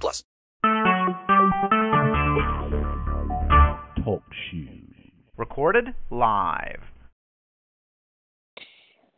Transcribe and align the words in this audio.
plus. 0.00 0.24
Talk 4.04 4.22
shoes. 4.50 4.94
Recorded 5.36 5.94
live. 6.10 6.82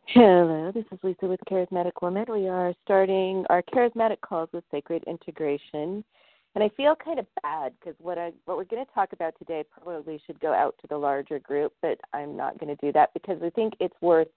Hello, 0.07 0.71
this 0.71 0.85
is 0.91 0.99
Lisa 1.03 1.25
with 1.25 1.39
Charismatic 1.49 2.01
Woman. 2.01 2.25
We 2.29 2.47
are 2.47 2.73
starting 2.83 3.43
our 3.49 3.63
charismatic 3.63 4.21
calls 4.21 4.49
with 4.53 4.63
sacred 4.71 5.03
integration. 5.07 6.03
And 6.53 6.63
I 6.63 6.69
feel 6.77 6.95
kind 6.95 7.19
of 7.19 7.25
bad 7.41 7.73
because 7.79 7.95
what 7.99 8.17
I 8.17 8.31
what 8.45 8.55
we're 8.55 8.63
going 8.63 8.85
to 8.85 8.91
talk 8.93 9.11
about 9.11 9.33
today 9.37 9.65
probably 9.69 10.21
should 10.25 10.39
go 10.39 10.53
out 10.53 10.75
to 10.81 10.87
the 10.87 10.97
larger 10.97 11.39
group, 11.39 11.73
but 11.81 11.99
I'm 12.13 12.37
not 12.37 12.57
going 12.59 12.73
to 12.73 12.85
do 12.85 12.93
that 12.93 13.13
because 13.13 13.41
I 13.43 13.49
think 13.49 13.73
it's 13.79 13.95
worth 13.99 14.29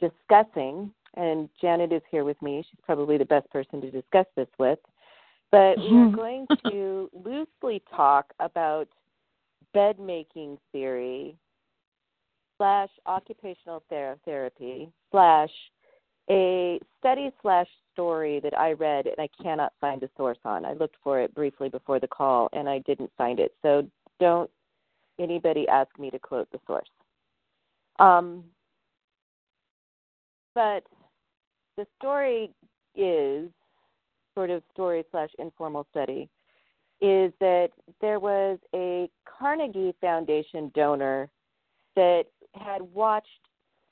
discussing. 0.00 0.90
And 1.14 1.50
Janet 1.60 1.92
is 1.92 2.02
here 2.10 2.24
with 2.24 2.40
me; 2.40 2.64
she's 2.70 2.80
probably 2.82 3.18
the 3.18 3.26
best 3.26 3.50
person 3.50 3.80
to 3.82 3.90
discuss 3.90 4.26
this 4.36 4.48
with. 4.58 4.78
But 5.52 5.78
we're 5.78 6.14
going 6.14 6.46
to 6.66 7.10
loosely 7.12 7.82
talk 7.94 8.32
about 8.38 8.88
bed 9.74 9.98
making 9.98 10.58
theory 10.70 11.36
slash 12.56 12.90
occupational 13.06 13.82
ther- 13.88 14.18
therapy 14.24 14.90
slash 15.10 15.50
a 16.30 16.78
study 17.00 17.32
slash 17.42 17.66
story 17.92 18.38
that 18.40 18.56
I 18.56 18.72
read 18.72 19.06
and 19.06 19.16
I 19.18 19.28
cannot 19.42 19.72
find 19.80 20.00
the 20.00 20.10
source 20.16 20.38
on. 20.44 20.64
I 20.64 20.74
looked 20.74 20.96
for 21.02 21.20
it 21.20 21.34
briefly 21.34 21.68
before 21.68 21.98
the 21.98 22.06
call 22.06 22.48
and 22.52 22.68
I 22.68 22.78
didn't 22.80 23.10
find 23.18 23.40
it. 23.40 23.52
So 23.62 23.88
don't 24.20 24.48
anybody 25.18 25.66
ask 25.66 25.90
me 25.98 26.10
to 26.10 26.18
quote 26.18 26.48
the 26.52 26.60
source. 26.66 26.88
Um, 27.98 28.44
but 30.54 30.84
the 31.76 31.86
story 31.98 32.50
is 32.94 33.48
sort 34.34 34.50
of 34.50 34.62
story 34.72 35.04
slash 35.10 35.30
informal 35.38 35.86
study 35.90 36.28
is 37.00 37.32
that 37.40 37.70
there 38.00 38.20
was 38.20 38.58
a 38.74 39.08
Carnegie 39.24 39.94
Foundation 40.00 40.70
donor 40.74 41.30
that 41.96 42.24
had 42.54 42.82
watched 42.82 43.28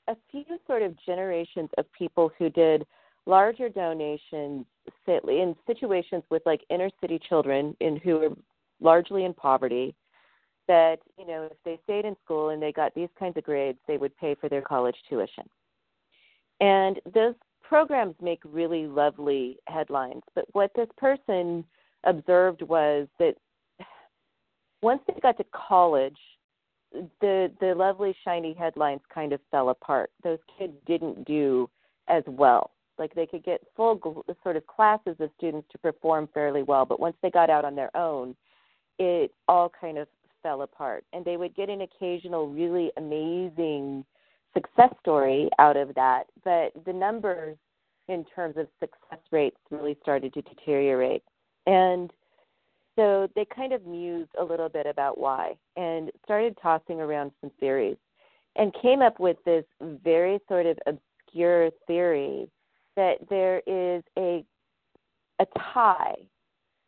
a 0.07 0.15
few 0.31 0.43
sort 0.67 0.81
of 0.81 0.95
generations 1.05 1.69
of 1.77 1.85
people 1.91 2.31
who 2.37 2.49
did 2.49 2.85
larger 3.25 3.69
donations 3.69 4.65
in 5.07 5.55
situations 5.67 6.23
with 6.29 6.41
like 6.45 6.61
inner 6.69 6.89
city 7.01 7.19
children 7.29 7.75
in 7.79 7.97
who 7.97 8.19
were 8.19 8.29
largely 8.81 9.25
in 9.25 9.33
poverty 9.33 9.93
that 10.67 10.97
you 11.17 11.25
know 11.25 11.49
if 11.51 11.57
they 11.65 11.79
stayed 11.83 12.05
in 12.05 12.15
school 12.23 12.49
and 12.49 12.61
they 12.61 12.71
got 12.71 12.93
these 12.93 13.09
kinds 13.17 13.35
of 13.37 13.43
grades 13.43 13.79
they 13.87 13.97
would 13.97 14.15
pay 14.17 14.35
for 14.35 14.49
their 14.49 14.61
college 14.61 14.95
tuition. 15.09 15.43
And 16.61 16.99
those 17.13 17.35
programs 17.69 18.15
make 18.21 18.41
really 18.43 18.87
lovely 18.87 19.57
headlines 19.67 20.23
but 20.35 20.45
what 20.53 20.71
this 20.75 20.89
person 20.97 21.63
observed 22.03 22.61
was 22.63 23.07
that 23.19 23.35
once 24.81 25.01
they 25.07 25.19
got 25.21 25.37
to 25.37 25.45
college 25.53 26.17
the 27.21 27.51
the 27.59 27.73
lovely 27.75 28.15
shiny 28.23 28.53
headlines 28.53 29.01
kind 29.13 29.33
of 29.33 29.39
fell 29.51 29.69
apart. 29.69 30.11
Those 30.23 30.39
kids 30.57 30.73
didn't 30.85 31.25
do 31.25 31.69
as 32.07 32.23
well. 32.27 32.71
Like 32.97 33.13
they 33.15 33.25
could 33.25 33.43
get 33.43 33.61
full 33.75 34.23
sort 34.43 34.55
of 34.55 34.67
classes 34.67 35.15
of 35.19 35.29
students 35.37 35.67
to 35.71 35.77
perform 35.77 36.27
fairly 36.33 36.63
well, 36.63 36.85
but 36.85 36.99
once 36.99 37.15
they 37.21 37.29
got 37.29 37.49
out 37.49 37.65
on 37.65 37.75
their 37.75 37.95
own, 37.95 38.35
it 38.97 39.31
all 39.47 39.71
kind 39.79 39.97
of 39.97 40.07
fell 40.43 40.63
apart. 40.63 41.05
And 41.13 41.23
they 41.23 41.37
would 41.37 41.55
get 41.55 41.69
an 41.69 41.81
occasional 41.81 42.49
really 42.49 42.91
amazing 42.97 44.03
success 44.53 44.93
story 44.99 45.49
out 45.59 45.77
of 45.77 45.93
that, 45.95 46.23
but 46.43 46.71
the 46.85 46.93
numbers 46.93 47.57
in 48.07 48.25
terms 48.35 48.57
of 48.57 48.67
success 48.79 49.19
rates 49.31 49.57
really 49.69 49.97
started 50.01 50.33
to 50.33 50.41
deteriorate. 50.41 51.23
And 51.67 52.11
so 52.95 53.29
they 53.35 53.45
kind 53.45 53.71
of 53.71 53.85
mused 53.85 54.31
a 54.39 54.43
little 54.43 54.69
bit 54.69 54.85
about 54.85 55.17
why 55.17 55.53
and 55.77 56.11
started 56.23 56.57
tossing 56.61 56.99
around 56.99 57.31
some 57.39 57.51
theories 57.59 57.97
and 58.55 58.73
came 58.81 59.01
up 59.01 59.19
with 59.19 59.37
this 59.45 59.63
very 59.81 60.39
sort 60.47 60.65
of 60.65 60.77
obscure 60.87 61.69
theory 61.87 62.49
that 62.95 63.17
there 63.29 63.61
is 63.67 64.03
a 64.17 64.43
a 65.39 65.45
tie, 65.73 66.15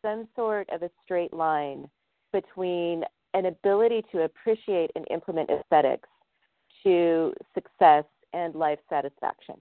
some 0.01 0.27
sort 0.35 0.69
of 0.71 0.83
a 0.83 0.89
straight 1.05 1.31
line 1.31 1.89
between 2.33 3.03
an 3.33 3.45
ability 3.45 4.03
to 4.11 4.23
appreciate 4.23 4.91
and 4.95 5.05
implement 5.09 5.49
aesthetics 5.49 6.09
to 6.83 7.33
success 7.53 8.05
and 8.33 8.55
life 8.55 8.79
satisfaction. 8.89 9.55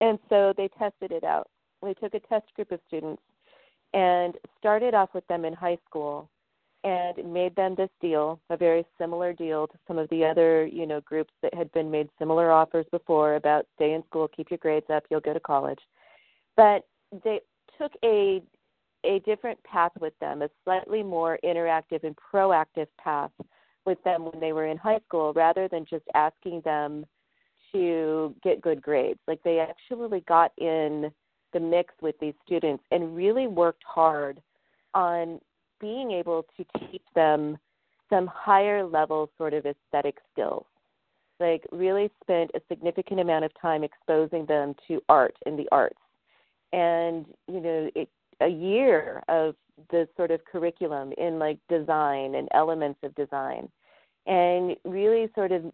And 0.00 0.18
so 0.28 0.52
they 0.56 0.68
tested 0.78 1.12
it 1.12 1.24
out. 1.24 1.48
They 1.82 1.94
took 1.94 2.14
a 2.14 2.20
test 2.20 2.46
group 2.54 2.72
of 2.72 2.80
students 2.86 3.22
and 3.94 4.34
started 4.58 4.94
off 4.94 5.10
with 5.14 5.26
them 5.26 5.44
in 5.44 5.52
high 5.52 5.78
school 5.88 6.28
and 6.84 7.32
made 7.32 7.56
them 7.56 7.74
this 7.74 7.90
deal, 8.00 8.38
a 8.50 8.56
very 8.56 8.84
similar 8.98 9.32
deal 9.32 9.66
to 9.66 9.74
some 9.88 9.98
of 9.98 10.08
the 10.10 10.24
other, 10.24 10.66
you 10.66 10.86
know, 10.86 11.00
groups 11.00 11.32
that 11.42 11.52
had 11.54 11.72
been 11.72 11.90
made 11.90 12.08
similar 12.18 12.52
offers 12.52 12.86
before 12.92 13.34
about 13.34 13.66
stay 13.74 13.94
in 13.94 14.04
school, 14.04 14.28
keep 14.28 14.50
your 14.50 14.58
grades 14.58 14.86
up, 14.88 15.02
you'll 15.10 15.20
go 15.20 15.32
to 15.32 15.40
college. 15.40 15.80
But 16.56 16.86
they 17.24 17.40
took 17.78 17.92
a 18.04 18.42
a 19.04 19.20
different 19.20 19.62
path 19.62 19.92
with 20.00 20.18
them, 20.20 20.42
a 20.42 20.50
slightly 20.64 21.02
more 21.02 21.38
interactive 21.44 22.02
and 22.02 22.16
proactive 22.16 22.88
path 22.98 23.30
with 23.86 24.02
them 24.04 24.24
when 24.24 24.40
they 24.40 24.52
were 24.52 24.66
in 24.66 24.76
high 24.76 25.00
school 25.06 25.32
rather 25.34 25.68
than 25.68 25.84
just 25.88 26.04
asking 26.14 26.62
them 26.64 27.06
to 27.72 28.34
get 28.42 28.60
good 28.60 28.82
grades. 28.82 29.20
Like 29.26 29.42
they 29.42 29.58
actually 29.60 30.20
got 30.20 30.52
in 30.58 31.10
the 31.52 31.60
mix 31.60 31.94
with 32.02 32.16
these 32.20 32.34
students 32.44 32.84
and 32.90 33.16
really 33.16 33.46
worked 33.46 33.84
hard 33.84 34.40
on 34.94 35.40
being 35.80 36.10
able 36.10 36.44
to 36.56 36.64
teach 36.90 37.02
them 37.14 37.58
some 38.10 38.26
higher 38.26 38.84
level 38.84 39.30
sort 39.36 39.54
of 39.54 39.66
aesthetic 39.66 40.18
skills. 40.32 40.66
Like, 41.38 41.66
really 41.70 42.10
spent 42.22 42.50
a 42.54 42.60
significant 42.68 43.20
amount 43.20 43.44
of 43.44 43.50
time 43.60 43.84
exposing 43.84 44.46
them 44.46 44.74
to 44.88 45.02
art 45.08 45.36
and 45.44 45.58
the 45.58 45.68
arts. 45.70 45.98
And, 46.72 47.26
you 47.46 47.60
know, 47.60 47.90
it, 47.94 48.08
a 48.40 48.48
year 48.48 49.22
of 49.28 49.54
the 49.90 50.08
sort 50.16 50.30
of 50.30 50.44
curriculum 50.44 51.12
in 51.18 51.38
like 51.38 51.58
design 51.68 52.34
and 52.36 52.48
elements 52.52 52.98
of 53.02 53.14
design. 53.14 53.68
And 54.26 54.76
really 54.84 55.28
sort 55.34 55.52
of 55.52 55.72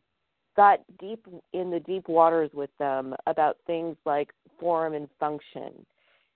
got 0.56 0.80
deep 0.98 1.26
in 1.52 1.70
the 1.70 1.80
deep 1.80 2.08
waters 2.08 2.50
with 2.52 2.70
them 2.78 3.14
about 3.26 3.56
things 3.66 3.96
like 4.04 4.30
form 4.60 4.92
and 4.92 5.08
function 5.18 5.86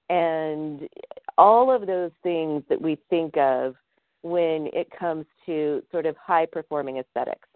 and 0.09 0.89
all 1.37 1.71
of 1.75 1.87
those 1.87 2.13
things 2.23 2.63
that 2.69 2.81
we 2.81 2.99
think 3.11 3.37
of 3.37 3.75
when 4.23 4.69
it 4.73 4.89
comes 4.97 5.27
to 5.45 5.83
sort 5.91 6.07
of 6.07 6.17
high 6.17 6.47
performing 6.47 6.99
aesthetics. 6.99 7.49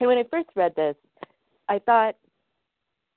And 0.00 0.08
when 0.08 0.18
I 0.18 0.24
first 0.30 0.48
read 0.54 0.74
this, 0.74 0.96
I 1.68 1.78
thought, 1.78 2.16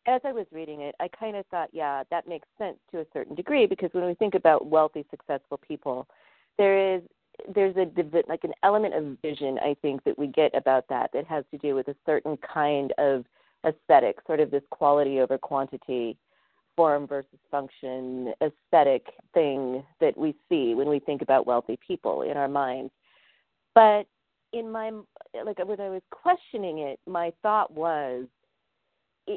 as 0.09 0.21
I 0.25 0.31
was 0.31 0.47
reading 0.51 0.81
it, 0.81 0.95
I 0.99 1.07
kind 1.07 1.35
of 1.35 1.45
thought, 1.47 1.69
yeah, 1.71 2.03
that 2.09 2.27
makes 2.27 2.47
sense 2.57 2.77
to 2.91 2.99
a 2.99 3.05
certain 3.13 3.35
degree 3.35 3.67
because 3.67 3.89
when 3.93 4.05
we 4.05 4.15
think 4.15 4.33
about 4.33 4.65
wealthy, 4.65 5.05
successful 5.11 5.59
people, 5.65 6.07
there 6.57 6.95
is 6.95 7.01
there's 7.55 7.75
a 7.77 7.87
like 8.27 8.43
an 8.43 8.53
element 8.63 8.93
of 8.93 9.17
vision 9.21 9.57
I 9.59 9.75
think 9.81 10.03
that 10.03 10.19
we 10.19 10.27
get 10.27 10.53
about 10.53 10.85
that 10.89 11.11
that 11.13 11.25
has 11.27 11.45
to 11.51 11.57
do 11.59 11.73
with 11.73 11.87
a 11.87 11.95
certain 12.05 12.37
kind 12.37 12.91
of 12.97 13.23
aesthetic, 13.65 14.17
sort 14.27 14.41
of 14.41 14.51
this 14.51 14.63
quality 14.71 15.21
over 15.21 15.37
quantity, 15.37 16.17
form 16.75 17.07
versus 17.07 17.39
function, 17.49 18.33
aesthetic 18.41 19.07
thing 19.33 19.83
that 20.01 20.17
we 20.17 20.35
see 20.49 20.75
when 20.75 20.89
we 20.89 20.99
think 20.99 21.21
about 21.21 21.47
wealthy 21.47 21.77
people 21.85 22.23
in 22.23 22.35
our 22.35 22.49
minds. 22.49 22.91
But 23.73 24.05
in 24.51 24.69
my 24.69 24.91
like 25.45 25.59
when 25.65 25.79
I 25.79 25.89
was 25.89 26.01
questioning 26.11 26.79
it, 26.79 26.99
my 27.07 27.31
thought 27.41 27.71
was, 27.71 28.25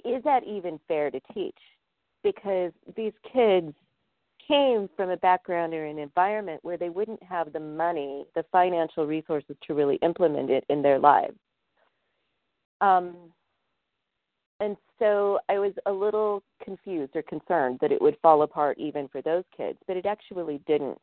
is 0.05 0.25
that 0.25 0.45
even 0.45 0.81
fair 0.89 1.11
to 1.11 1.21
teach? 1.35 1.59
Because 2.23 2.73
these 2.97 3.13
kids 3.33 3.75
came 4.49 4.89
from 4.97 5.11
a 5.11 5.17
background 5.19 5.73
or 5.73 5.85
an 5.85 5.99
environment 5.99 6.61
where 6.65 6.77
they 6.77 6.89
wouldn't 6.89 7.23
have 7.23 7.53
the 7.53 7.61
money, 7.61 8.25
the 8.35 8.45
financial 8.51 9.07
resources 9.07 9.57
to 9.67 9.75
really 9.75 9.97
implement 10.03 10.51
it 10.51 10.65
in 10.69 10.83
their 10.83 10.99
lives. 10.99 11.39
Um, 12.81 13.15
and 14.59 14.77
so 14.99 15.39
I 15.49 15.59
was 15.59 15.73
a 15.87 15.93
little 15.93 16.43
confused 16.65 17.15
or 17.15 17.23
concerned 17.23 17.79
that 17.81 17.93
it 17.93 18.03
would 18.03 18.17
fall 18.23 18.43
apart 18.43 18.79
even 18.79 19.09
for 19.09 19.23
those 19.23 19.45
kids, 19.57 19.79
but 19.87 19.97
it 19.97 20.07
actually 20.07 20.61
didn't. 20.67 20.99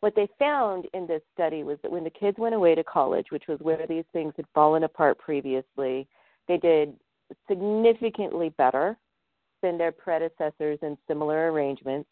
what 0.00 0.14
they 0.16 0.28
found 0.38 0.86
in 0.94 1.06
this 1.06 1.22
study 1.34 1.62
was 1.62 1.78
that 1.82 1.92
when 1.92 2.04
the 2.04 2.10
kids 2.10 2.38
went 2.38 2.54
away 2.54 2.74
to 2.74 2.84
college, 2.84 3.26
which 3.30 3.44
was 3.48 3.60
where 3.60 3.86
these 3.86 4.04
things 4.12 4.32
had 4.36 4.46
fallen 4.54 4.84
apart 4.84 5.18
previously, 5.18 6.08
they 6.48 6.56
did 6.56 6.94
significantly 7.48 8.50
better 8.56 8.96
than 9.62 9.78
their 9.78 9.92
predecessors 9.92 10.78
in 10.82 10.96
similar 11.06 11.52
arrangements. 11.52 12.08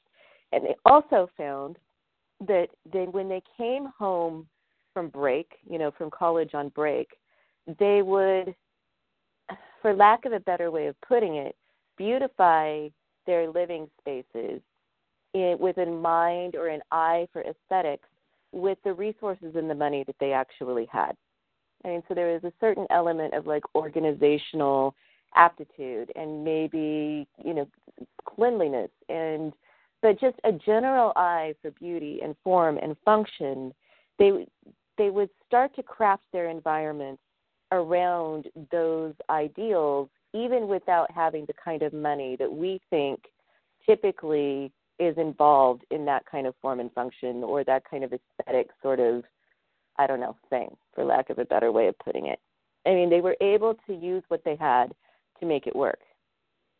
And 0.52 0.64
they 0.64 0.76
also 0.84 1.30
found 1.36 1.76
that 2.46 2.68
they, 2.90 3.04
when 3.04 3.28
they 3.28 3.42
came 3.56 3.88
home 3.98 4.46
from 4.94 5.08
break, 5.08 5.52
you 5.68 5.78
know, 5.78 5.90
from 5.96 6.10
college 6.10 6.54
on 6.54 6.68
break, 6.70 7.08
they 7.78 8.02
would, 8.02 8.54
for 9.82 9.94
lack 9.94 10.24
of 10.24 10.32
a 10.32 10.40
better 10.40 10.70
way 10.70 10.86
of 10.86 11.00
putting 11.06 11.36
it, 11.36 11.56
beautify 11.96 12.88
their 13.26 13.50
living 13.50 13.88
spaces 14.00 14.60
in, 15.34 15.56
with 15.58 15.76
a 15.78 15.86
mind 15.86 16.54
or 16.54 16.68
an 16.68 16.80
eye 16.90 17.26
for 17.32 17.42
aesthetics 17.42 18.08
with 18.52 18.78
the 18.84 18.92
resources 18.92 19.54
and 19.54 19.68
the 19.68 19.74
money 19.74 20.04
that 20.04 20.16
they 20.20 20.32
actually 20.32 20.86
had. 20.90 21.12
I 21.84 21.88
mean, 21.88 22.02
so 22.08 22.14
there 22.14 22.34
is 22.34 22.42
a 22.44 22.52
certain 22.60 22.86
element 22.90 23.34
of 23.34 23.46
like 23.46 23.62
organizational 23.74 24.94
aptitude 25.34 26.10
and 26.16 26.44
maybe, 26.44 27.26
you 27.44 27.54
know, 27.54 27.68
cleanliness 28.24 28.90
and 29.08 29.52
but 30.00 30.20
just 30.20 30.36
a 30.44 30.52
general 30.52 31.12
eye 31.16 31.54
for 31.60 31.72
beauty 31.72 32.20
and 32.22 32.36
form 32.44 32.78
and 32.78 32.96
function. 33.04 33.72
They 34.18 34.46
they 34.96 35.10
would 35.10 35.30
start 35.46 35.74
to 35.76 35.82
craft 35.82 36.24
their 36.32 36.48
environments 36.48 37.22
around 37.72 38.46
those 38.72 39.14
ideals 39.30 40.08
even 40.34 40.68
without 40.68 41.10
having 41.10 41.46
the 41.46 41.54
kind 41.62 41.82
of 41.82 41.92
money 41.92 42.36
that 42.36 42.52
we 42.52 42.80
think 42.90 43.20
typically 43.86 44.70
is 44.98 45.16
involved 45.16 45.84
in 45.90 46.04
that 46.04 46.24
kind 46.26 46.46
of 46.46 46.54
form 46.60 46.80
and 46.80 46.92
function 46.92 47.44
or 47.44 47.62
that 47.64 47.82
kind 47.88 48.04
of 48.04 48.12
aesthetic 48.12 48.68
sort 48.82 49.00
of 49.00 49.24
I 49.98 50.06
don't 50.06 50.20
know 50.20 50.36
thing, 50.48 50.76
for 50.94 51.04
lack 51.04 51.28
of 51.28 51.38
a 51.38 51.44
better 51.44 51.72
way 51.72 51.88
of 51.88 51.98
putting 51.98 52.26
it. 52.26 52.38
I 52.86 52.90
mean, 52.90 53.10
they 53.10 53.20
were 53.20 53.36
able 53.40 53.74
to 53.86 53.94
use 53.94 54.22
what 54.28 54.44
they 54.44 54.54
had 54.54 54.94
to 55.40 55.46
make 55.46 55.66
it 55.66 55.76
work. 55.76 56.00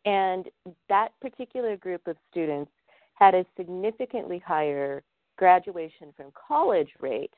And 0.05 0.47
that 0.87 1.09
particular 1.21 1.77
group 1.77 2.07
of 2.07 2.15
students 2.31 2.71
had 3.13 3.35
a 3.35 3.45
significantly 3.57 4.41
higher 4.45 5.03
graduation 5.37 6.13
from 6.15 6.31
college 6.47 6.89
rate 6.99 7.33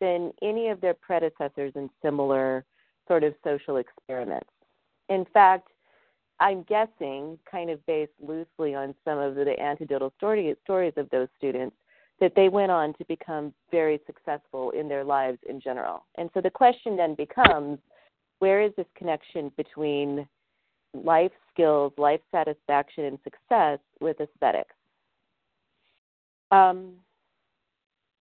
than 0.00 0.32
any 0.42 0.68
of 0.68 0.80
their 0.80 0.94
predecessors 0.94 1.72
in 1.74 1.90
similar 2.02 2.64
sort 3.08 3.24
of 3.24 3.34
social 3.44 3.76
experiments. 3.76 4.48
In 5.08 5.26
fact, 5.32 5.68
I'm 6.38 6.64
guessing, 6.64 7.38
kind 7.50 7.70
of 7.70 7.84
based 7.86 8.12
loosely 8.20 8.74
on 8.74 8.94
some 9.04 9.18
of 9.18 9.36
the 9.36 9.58
anecdotal 9.58 10.12
story, 10.18 10.54
stories 10.64 10.92
of 10.96 11.08
those 11.10 11.28
students, 11.38 11.76
that 12.20 12.32
they 12.34 12.48
went 12.48 12.70
on 12.70 12.94
to 12.94 13.04
become 13.06 13.52
very 13.70 14.00
successful 14.06 14.70
in 14.70 14.88
their 14.88 15.04
lives 15.04 15.38
in 15.48 15.60
general. 15.60 16.04
And 16.16 16.30
so 16.34 16.40
the 16.40 16.50
question 16.50 16.96
then 16.96 17.14
becomes 17.14 17.78
where 18.38 18.62
is 18.62 18.72
this 18.76 18.86
connection 18.96 19.50
between 19.56 20.26
life 20.94 21.32
skills, 21.52 21.92
life 21.98 22.20
satisfaction, 22.30 23.04
and 23.04 23.18
success 23.24 23.78
with 24.00 24.20
aesthetics? 24.20 24.74
Um, 26.50 26.92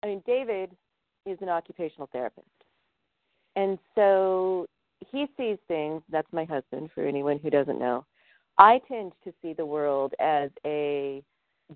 I 0.03 0.07
mean, 0.07 0.23
David 0.27 0.71
is 1.27 1.39
an 1.41 1.49
occupational 1.49 2.09
therapist. 2.13 2.47
And 3.57 3.79
so 3.95 4.67
he 5.11 5.27
sees 5.37 5.59
things, 5.67 6.03
that's 6.11 6.33
my 6.33 6.45
husband 6.45 6.91
for 6.95 7.05
anyone 7.05 7.39
who 7.39 7.51
doesn't 7.51 7.79
know. 7.79 8.05
I 8.59 8.81
tend 8.89 9.13
to 9.25 9.33
see 9.41 9.53
the 9.53 9.67
world 9.67 10.15
as 10.21 10.51
a 10.65 11.23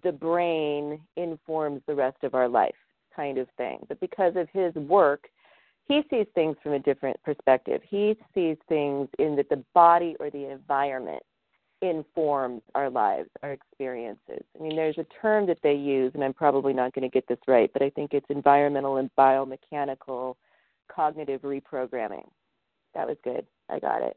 the 0.03 0.13
brain 0.13 1.01
informs 1.17 1.83
the 1.87 1.95
rest 1.95 2.17
of 2.23 2.35
our 2.35 2.49
life 2.49 2.75
kind 3.15 3.37
of 3.37 3.47
thing. 3.59 3.79
But 3.89 4.01
because 4.01 4.35
of 4.37 4.49
his 4.53 4.75
work, 4.75 5.29
he 5.88 6.02
sees 6.11 6.26
things 6.34 6.56
from 6.62 6.73
a 6.73 6.79
different 6.79 7.20
perspective. 7.23 7.81
He 7.88 8.17
sees 8.34 8.56
things 8.69 9.08
in 9.19 9.37
that 9.37 9.49
the 9.49 9.62
body 9.75 10.17
or 10.20 10.31
the 10.31 10.50
environment 10.50 11.23
informs 11.82 12.62
our 12.75 12.88
lives, 12.88 13.29
our 13.43 13.52
experiences. 13.52 14.44
I 14.58 14.62
mean, 14.62 14.76
there's 14.76 14.99
a 14.99 15.06
term 15.20 15.46
that 15.46 15.58
they 15.62 15.75
use, 15.75 16.12
and 16.14 16.23
I'm 16.23 16.32
probably 16.32 16.73
not 16.73 16.94
going 16.94 17.02
to 17.02 17.12
get 17.12 17.26
this 17.26 17.40
right, 17.49 17.70
but 17.73 17.82
I 17.82 17.90
think 17.90 18.14
it's 18.14 18.26
environmental 18.31 18.99
and 18.99 19.11
biomechanical 19.19 20.37
cognitive 20.88 21.43
reprogramming. 21.43 22.28
That 22.94 23.08
was 23.08 23.17
good. 23.25 23.46
I 23.69 23.81
got 23.81 24.02
it. 24.02 24.17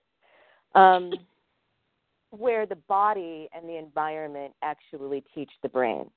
Um, 0.76 1.12
where 2.30 2.66
the 2.66 2.76
body 2.76 3.50
and 3.56 3.68
the 3.68 3.78
environment 3.78 4.54
actually 4.62 5.24
teach 5.34 5.52
the 5.64 5.70
brain, 5.70 6.10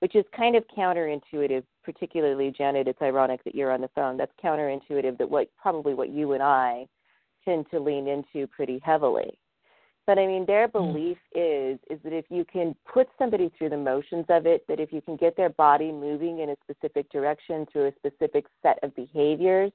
which 0.00 0.14
is 0.14 0.24
kind 0.36 0.56
of 0.56 0.64
counterintuitive. 0.76 1.64
Particularly, 1.84 2.52
Janet, 2.56 2.88
it's 2.88 3.02
ironic 3.02 3.44
that 3.44 3.54
you're 3.54 3.70
on 3.70 3.80
the 3.80 3.90
phone. 3.94 4.16
That's 4.16 4.32
counterintuitive. 4.42 5.18
That 5.18 5.30
what 5.30 5.48
probably 5.56 5.94
what 5.94 6.10
you 6.10 6.32
and 6.32 6.42
I 6.42 6.86
tend 7.44 7.66
to 7.70 7.78
lean 7.78 8.08
into 8.08 8.46
pretty 8.48 8.80
heavily. 8.84 9.38
But 10.06 10.18
I 10.18 10.26
mean, 10.26 10.46
their 10.46 10.68
hmm. 10.68 10.72
belief 10.72 11.18
is 11.34 11.78
is 11.90 11.98
that 12.04 12.12
if 12.12 12.26
you 12.28 12.44
can 12.44 12.74
put 12.92 13.08
somebody 13.18 13.50
through 13.56 13.70
the 13.70 13.76
motions 13.76 14.26
of 14.28 14.46
it, 14.46 14.64
that 14.68 14.80
if 14.80 14.92
you 14.92 15.00
can 15.00 15.16
get 15.16 15.36
their 15.36 15.50
body 15.50 15.90
moving 15.92 16.40
in 16.40 16.50
a 16.50 16.56
specific 16.62 17.10
direction 17.10 17.66
through 17.72 17.88
a 17.88 17.92
specific 17.96 18.46
set 18.62 18.78
of 18.82 18.94
behaviors, 18.94 19.72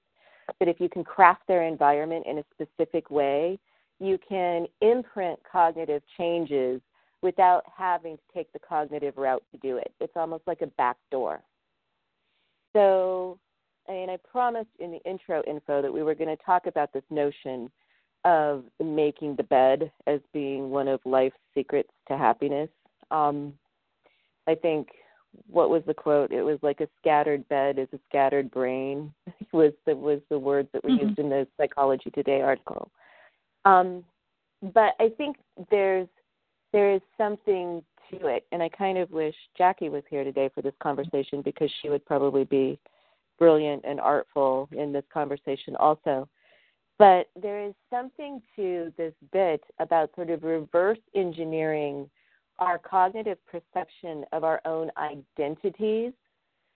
that 0.60 0.68
if 0.68 0.80
you 0.80 0.90
can 0.90 1.04
craft 1.04 1.44
their 1.48 1.64
environment 1.64 2.26
in 2.28 2.40
a 2.40 2.44
specific 2.54 3.10
way, 3.10 3.60
you 4.00 4.18
can 4.28 4.66
imprint 4.82 5.40
cognitive 5.50 6.02
changes 6.18 6.82
without 7.22 7.64
having 7.76 8.18
to 8.18 8.24
take 8.34 8.52
the 8.54 8.60
cognitive 8.60 9.18
route 9.18 9.44
to 9.52 9.58
do 9.60 9.78
it. 9.78 9.92
It's 10.00 10.14
almost 10.16 10.44
like 10.48 10.62
a 10.62 10.68
back 10.68 10.98
door. 11.12 11.42
So, 12.74 13.38
I 13.88 13.94
mean, 13.94 14.10
I 14.10 14.18
promised 14.30 14.70
in 14.80 14.92
the 14.92 15.10
intro 15.10 15.44
info 15.46 15.82
that 15.82 15.94
we 15.94 16.04
were 16.04 16.16
going 16.16 16.36
to 16.36 16.44
talk 16.44 16.66
about 16.66 16.94
this 16.94 17.04
notion 17.10 17.70
of 18.24 18.64
making 18.84 19.36
the 19.36 19.44
bed 19.44 19.92
as 20.08 20.20
being 20.34 20.70
one 20.70 20.88
of 20.88 21.00
life's 21.06 21.36
secrets 21.54 21.90
to 22.08 22.18
happiness. 22.18 22.70
Um, 23.10 23.54
I 24.48 24.56
think 24.56 24.90
what 25.50 25.70
was 25.70 25.82
the 25.88 25.94
quote? 25.94 26.32
It 26.32 26.44
was 26.44 26.60
like 26.62 26.82
a 26.82 26.88
scattered 27.00 27.48
bed 27.50 27.80
is 27.80 27.88
a 27.94 28.00
scattered 28.10 28.52
brain. 28.52 29.14
was 29.54 29.74
the 29.86 29.96
was 29.96 30.22
the 30.30 30.40
words 30.40 30.70
that 30.74 30.84
were 30.84 30.92
mm-hmm. 30.92 31.08
used 31.08 31.20
in 31.20 31.30
the 31.30 31.48
Psychology 31.58 32.10
Today 32.12 32.42
article. 32.42 32.92
Um, 33.66 34.04
but 34.74 34.94
I 35.00 35.10
think 35.18 35.38
there's 35.70 36.08
there 36.74 36.94
is 36.94 37.02
something 37.18 37.84
to 38.12 38.28
it, 38.28 38.46
and 38.52 38.62
I 38.62 38.70
kind 38.70 38.98
of 38.98 39.12
wish 39.12 39.36
Jackie 39.58 39.90
was 39.90 40.04
here 40.10 40.24
today 40.24 40.50
for 40.54 40.62
this 40.62 40.74
conversation 40.82 41.42
because 41.42 41.70
she 41.82 41.90
would 41.90 42.06
probably 42.06 42.44
be 42.44 42.80
brilliant 43.40 43.84
and 43.86 44.00
artful 44.00 44.70
in 44.72 44.92
this 44.92 45.04
conversation 45.12 45.75
also. 45.78 46.28
But 47.00 47.30
there 47.42 47.66
is 47.66 47.74
something 47.90 48.42
to 48.56 48.94
this 48.98 49.13
bit 49.34 49.63
about 49.80 50.12
sort 50.16 50.30
of 50.30 50.44
reverse 50.44 51.00
engineering 51.16 52.10
our 52.60 52.78
cognitive 52.78 53.40
perception 53.48 54.24
of 54.32 54.44
our 54.44 54.62
own 54.66 54.92
identities 54.98 56.13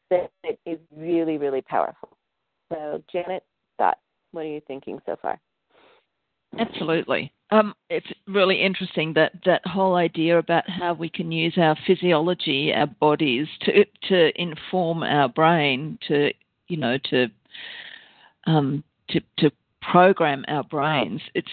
that 0.10 0.32
is 0.66 0.80
really, 0.96 1.38
really 1.38 1.62
powerful. 1.62 2.18
So, 2.70 3.04
Janet, 3.12 3.44
Scott, 3.76 4.00
what 4.32 4.42
are 4.42 4.50
you 4.50 4.62
thinking 4.68 5.00
so 5.06 5.16
far? 5.22 5.40
Absolutely. 6.58 7.32
Um, 7.52 7.76
it's 7.90 8.08
really 8.28 8.62
interesting 8.62 9.14
that 9.14 9.34
that 9.46 9.66
whole 9.68 9.96
idea 9.96 10.40
about 10.40 10.68
how 10.68 10.94
we 10.94 11.10
can 11.10 11.32
use 11.32 11.54
our 11.58 11.76
physiology, 11.86 12.74
our 12.74 12.88
bodies, 12.88 13.48
to 13.62 13.86
to 14.10 14.42
inform 14.42 15.04
our 15.04 15.30
brain, 15.30 16.00
to 16.08 16.32
you 16.68 16.78
know, 16.78 16.98
to 17.12 17.28
um, 18.48 18.84
to 19.10 19.22
to 19.38 19.52
program 19.82 20.44
our 20.48 20.64
brains. 20.64 21.22
It's 21.36 21.52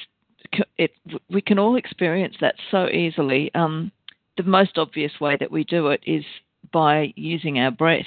it 0.79 0.93
we 1.31 1.43
can 1.43 1.59
all 1.59 1.77
experience 1.77 2.37
that 2.41 2.55
so 2.71 2.89
easily. 2.89 3.51
Um, 3.55 3.93
the 4.39 4.45
most 4.45 4.79
obvious 4.79 5.13
way 5.21 5.37
that 5.39 5.51
we 5.51 5.65
do 5.65 5.89
it 5.89 6.01
is 6.07 6.25
by 6.73 7.13
using 7.17 7.59
our 7.59 7.71
breath. 7.71 8.07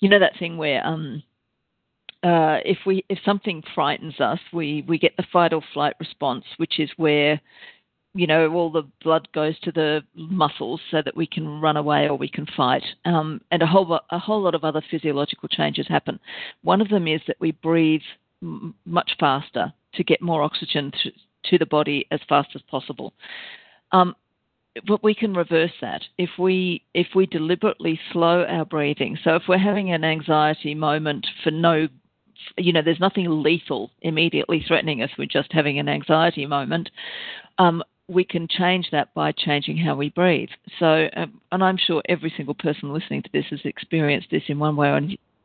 You 0.00 0.08
know 0.08 0.18
that 0.18 0.38
thing 0.38 0.56
where 0.56 0.84
um, 0.86 1.22
uh, 2.22 2.58
if 2.64 2.78
we 2.86 3.04
if 3.08 3.18
something 3.24 3.62
frightens 3.74 4.20
us, 4.20 4.38
we 4.52 4.84
we 4.86 4.98
get 4.98 5.16
the 5.16 5.26
fight 5.32 5.52
or 5.52 5.62
flight 5.72 5.94
response, 5.98 6.44
which 6.56 6.78
is 6.78 6.90
where 6.96 7.40
you 8.14 8.26
know 8.26 8.52
all 8.52 8.70
the 8.70 8.84
blood 9.02 9.26
goes 9.34 9.58
to 9.60 9.72
the 9.72 10.02
muscles 10.14 10.80
so 10.90 11.02
that 11.04 11.16
we 11.16 11.26
can 11.26 11.60
run 11.60 11.76
away 11.76 12.08
or 12.08 12.16
we 12.16 12.28
can 12.28 12.46
fight, 12.56 12.84
um, 13.04 13.40
and 13.50 13.62
a 13.62 13.66
whole 13.66 14.00
a 14.10 14.18
whole 14.18 14.40
lot 14.40 14.54
of 14.54 14.62
other 14.64 14.82
physiological 14.90 15.48
changes 15.48 15.88
happen. 15.88 16.20
One 16.62 16.80
of 16.80 16.88
them 16.90 17.08
is 17.08 17.20
that 17.26 17.40
we 17.40 17.52
breathe 17.52 18.02
m- 18.42 18.74
much 18.84 19.12
faster 19.18 19.72
to 19.94 20.04
get 20.04 20.22
more 20.22 20.42
oxygen 20.42 20.92
to, 21.02 21.10
to 21.50 21.58
the 21.58 21.66
body 21.66 22.06
as 22.10 22.20
fast 22.28 22.50
as 22.54 22.62
possible. 22.62 23.12
Um, 23.90 24.14
but 24.86 25.02
we 25.02 25.14
can 25.14 25.34
reverse 25.34 25.72
that 25.80 26.02
if 26.18 26.30
we 26.38 26.82
if 26.94 27.08
we 27.14 27.26
deliberately 27.26 27.98
slow 28.12 28.44
our 28.44 28.64
breathing. 28.64 29.18
So 29.24 29.34
if 29.34 29.42
we're 29.48 29.58
having 29.58 29.92
an 29.92 30.04
anxiety 30.04 30.74
moment 30.74 31.26
for 31.42 31.50
no 31.50 31.88
you 32.56 32.72
know, 32.72 32.82
there's 32.82 33.00
nothing 33.00 33.42
lethal 33.42 33.90
immediately 34.02 34.64
threatening 34.66 35.02
us. 35.02 35.10
We're 35.18 35.26
just 35.26 35.52
having 35.52 35.78
an 35.78 35.88
anxiety 35.88 36.46
moment. 36.46 36.90
Um, 37.58 37.82
we 38.08 38.24
can 38.24 38.48
change 38.48 38.88
that 38.92 39.14
by 39.14 39.32
changing 39.32 39.78
how 39.78 39.94
we 39.94 40.10
breathe. 40.10 40.50
So, 40.78 41.08
um, 41.16 41.40
and 41.50 41.62
I'm 41.62 41.76
sure 41.76 42.02
every 42.08 42.32
single 42.36 42.54
person 42.54 42.92
listening 42.92 43.22
to 43.22 43.30
this 43.32 43.46
has 43.50 43.60
experienced 43.64 44.28
this 44.30 44.42
in 44.48 44.58
one 44.58 44.76
way 44.76 44.88
or, 44.88 45.00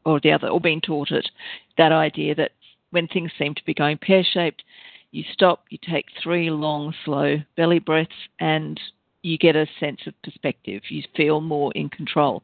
or 0.05 0.19
the 0.19 0.31
other, 0.31 0.49
or 0.49 0.59
been 0.59 0.81
taught 0.81 1.11
it. 1.11 1.29
That 1.77 1.91
idea 1.91 2.35
that 2.35 2.51
when 2.91 3.07
things 3.07 3.31
seem 3.37 3.53
to 3.55 3.65
be 3.65 3.73
going 3.73 3.97
pear 3.97 4.23
shaped, 4.23 4.63
you 5.11 5.23
stop, 5.31 5.63
you 5.69 5.77
take 5.89 6.05
three 6.21 6.49
long, 6.49 6.93
slow 7.05 7.37
belly 7.55 7.79
breaths, 7.79 8.11
and 8.39 8.79
you 9.21 9.37
get 9.37 9.55
a 9.55 9.67
sense 9.79 10.01
of 10.05 10.21
perspective. 10.23 10.81
You 10.89 11.03
feel 11.15 11.41
more 11.41 11.71
in 11.73 11.89
control. 11.89 12.43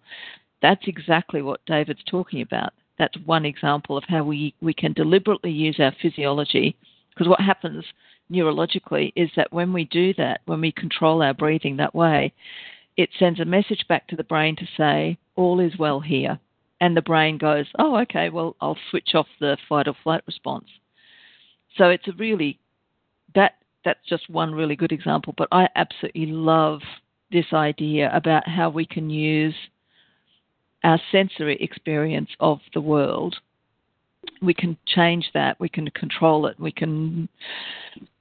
That's 0.61 0.87
exactly 0.87 1.41
what 1.41 1.65
David's 1.65 2.03
talking 2.09 2.41
about. 2.41 2.73
That's 2.99 3.17
one 3.25 3.45
example 3.45 3.97
of 3.97 4.03
how 4.07 4.23
we, 4.23 4.53
we 4.61 4.73
can 4.73 4.93
deliberately 4.93 5.51
use 5.51 5.77
our 5.79 5.93
physiology. 6.01 6.75
Because 7.09 7.27
what 7.27 7.41
happens 7.41 7.85
neurologically 8.31 9.11
is 9.15 9.29
that 9.35 9.51
when 9.51 9.73
we 9.73 9.85
do 9.85 10.13
that, 10.15 10.41
when 10.45 10.61
we 10.61 10.71
control 10.71 11.21
our 11.21 11.33
breathing 11.33 11.77
that 11.77 11.95
way, 11.95 12.33
it 12.97 13.09
sends 13.17 13.39
a 13.39 13.45
message 13.45 13.85
back 13.87 14.07
to 14.07 14.15
the 14.15 14.23
brain 14.23 14.55
to 14.55 14.67
say, 14.77 15.17
all 15.35 15.59
is 15.59 15.77
well 15.77 15.99
here. 15.99 16.39
And 16.79 16.95
the 16.97 17.01
brain 17.01 17.37
goes, 17.37 17.65
oh, 17.79 17.97
okay, 18.01 18.29
well, 18.29 18.55
I'll 18.61 18.77
switch 18.89 19.11
off 19.15 19.27
the 19.39 19.57
fight 19.67 19.87
or 19.87 19.95
flight 20.03 20.21
response. 20.27 20.67
So 21.77 21.85
it's 21.85 22.07
a 22.07 22.13
really, 22.13 22.59
that 23.35 23.53
that's 23.85 24.07
just 24.07 24.29
one 24.29 24.53
really 24.53 24.75
good 24.75 24.91
example. 24.91 25.33
But 25.37 25.47
I 25.51 25.67
absolutely 25.75 26.27
love 26.27 26.81
this 27.31 27.47
idea 27.53 28.11
about 28.13 28.47
how 28.47 28.69
we 28.69 28.85
can 28.85 29.09
use 29.09 29.55
our 30.83 30.99
sensory 31.11 31.57
experience 31.61 32.29
of 32.39 32.59
the 32.73 32.81
world. 32.81 33.35
We 34.41 34.53
can 34.53 34.77
change 34.85 35.29
that, 35.33 35.59
we 35.59 35.69
can 35.69 35.89
control 35.91 36.45
it, 36.47 36.59
we 36.59 36.71
can 36.71 37.27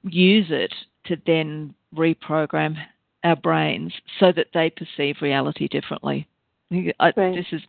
use 0.03 0.47
it 0.49 0.73
to 1.05 1.17
then 1.25 1.73
reprogram 1.95 2.75
our 3.23 3.35
brains 3.35 3.93
so 4.19 4.31
that 4.33 4.47
they 4.53 4.69
perceive 4.69 5.17
reality 5.21 5.67
differently. 5.67 6.27
I, 6.71 7.13
right. 7.15 7.35
This 7.35 7.45
is 7.51 7.61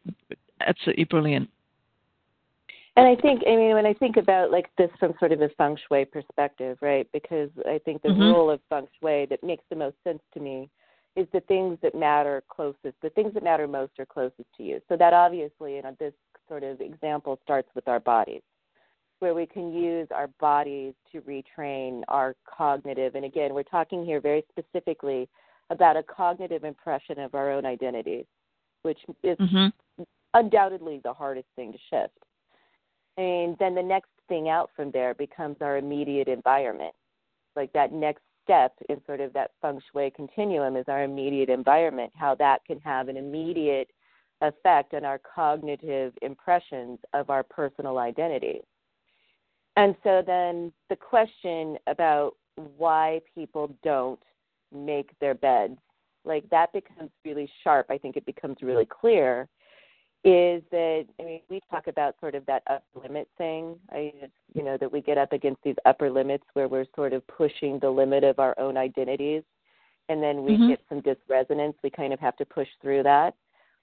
absolutely 0.60 1.04
brilliant. 1.04 1.48
And 2.96 3.08
I 3.08 3.20
think, 3.20 3.42
I 3.46 3.56
mean, 3.56 3.74
when 3.74 3.86
I 3.86 3.92
think 3.94 4.16
about 4.16 4.52
like 4.52 4.70
this 4.78 4.90
from 5.00 5.14
sort 5.18 5.32
of 5.32 5.40
a 5.40 5.48
feng 5.58 5.76
shui 5.88 6.04
perspective, 6.04 6.78
right? 6.80 7.08
Because 7.12 7.50
I 7.66 7.80
think 7.84 8.02
the 8.02 8.10
mm-hmm. 8.10 8.20
rule 8.20 8.50
of 8.50 8.60
feng 8.68 8.86
shui 9.00 9.26
that 9.30 9.42
makes 9.42 9.64
the 9.68 9.76
most 9.76 9.96
sense 10.04 10.20
to 10.34 10.40
me 10.40 10.70
is 11.16 11.26
the 11.32 11.40
things 11.42 11.78
that 11.82 11.94
matter 11.94 12.42
closest, 12.48 12.94
the 13.02 13.10
things 13.10 13.34
that 13.34 13.44
matter 13.44 13.68
most 13.68 13.92
are 13.98 14.06
closest 14.06 14.48
to 14.56 14.62
you. 14.62 14.80
So 14.88 14.96
that 14.96 15.12
obviously, 15.12 15.78
in 15.78 15.84
this 15.98 16.12
sort 16.48 16.64
of 16.64 16.80
example, 16.80 17.38
starts 17.42 17.68
with 17.74 17.86
our 17.86 18.00
bodies, 18.00 18.42
where 19.20 19.34
we 19.34 19.46
can 19.46 19.72
use 19.72 20.08
our 20.12 20.28
bodies 20.40 20.92
to 21.12 21.20
retrain 21.22 22.02
our 22.08 22.34
cognitive. 22.44 23.14
And 23.14 23.24
again, 23.24 23.54
we're 23.54 23.62
talking 23.62 24.04
here 24.04 24.20
very 24.20 24.44
specifically 24.50 25.28
about 25.70 25.96
a 25.96 26.02
cognitive 26.02 26.64
impression 26.64 27.20
of 27.20 27.34
our 27.34 27.50
own 27.50 27.64
identity, 27.64 28.26
which 28.82 28.98
is 29.22 29.38
mm-hmm. 29.38 30.02
undoubtedly 30.34 31.00
the 31.04 31.12
hardest 31.12 31.46
thing 31.56 31.72
to 31.72 31.78
shift. 31.90 32.18
And 33.16 33.56
then 33.58 33.74
the 33.74 33.82
next 33.82 34.10
thing 34.28 34.48
out 34.48 34.70
from 34.74 34.90
there 34.90 35.14
becomes 35.14 35.56
our 35.60 35.76
immediate 35.76 36.28
environment. 36.28 36.94
Like 37.54 37.72
that 37.72 37.92
next 37.92 38.22
step 38.44 38.72
in 38.88 39.00
sort 39.06 39.20
of 39.20 39.32
that 39.32 39.50
feng 39.60 39.80
shui 39.90 40.12
continuum 40.14 40.76
is 40.76 40.84
our 40.86 41.02
immediate 41.02 41.48
environment, 41.48 42.12
how 42.14 42.34
that 42.36 42.64
can 42.64 42.78
have 42.80 43.08
an 43.08 43.16
immediate 43.16 43.90
effect 44.40 44.94
on 44.94 45.04
our 45.04 45.18
cognitive 45.18 46.12
impressions 46.22 46.98
of 47.14 47.30
our 47.30 47.42
personal 47.42 47.98
identity. 47.98 48.60
And 49.76 49.96
so 50.04 50.22
then 50.24 50.72
the 50.88 50.96
question 50.96 51.78
about 51.88 52.36
why 52.76 53.20
people 53.34 53.74
don't 53.82 54.20
make 54.72 55.10
their 55.20 55.34
beds, 55.34 55.78
like 56.24 56.48
that 56.50 56.72
becomes 56.72 57.10
really 57.24 57.50
sharp. 57.62 57.86
I 57.90 57.98
think 57.98 58.16
it 58.16 58.26
becomes 58.26 58.58
really 58.62 58.86
clear 58.86 59.48
is 60.24 60.62
that 60.70 61.04
I 61.20 61.22
mean 61.22 61.40
we 61.50 61.60
talk 61.70 61.86
about 61.86 62.16
sort 62.18 62.34
of 62.34 62.46
that 62.46 62.62
upper 62.66 63.00
limit 63.02 63.28
thing. 63.36 63.76
I 63.92 64.12
you 64.54 64.64
know 64.64 64.78
that 64.78 64.90
we 64.90 65.02
get 65.02 65.18
up 65.18 65.32
against 65.32 65.62
these 65.62 65.76
upper 65.84 66.10
limits 66.10 66.44
where 66.54 66.66
we're 66.66 66.86
sort 66.96 67.12
of 67.12 67.26
pushing 67.26 67.78
the 67.78 67.90
limit 67.90 68.24
of 68.24 68.38
our 68.38 68.58
own 68.58 68.76
identities, 68.76 69.42
and 70.08 70.22
then 70.22 70.42
we 70.42 70.52
mm-hmm. 70.52 70.70
get 70.70 70.80
some 70.88 71.02
dissonance. 71.02 71.76
We 71.82 71.90
kind 71.90 72.12
of 72.12 72.20
have 72.20 72.36
to 72.38 72.46
push 72.46 72.68
through 72.80 73.02
that. 73.02 73.34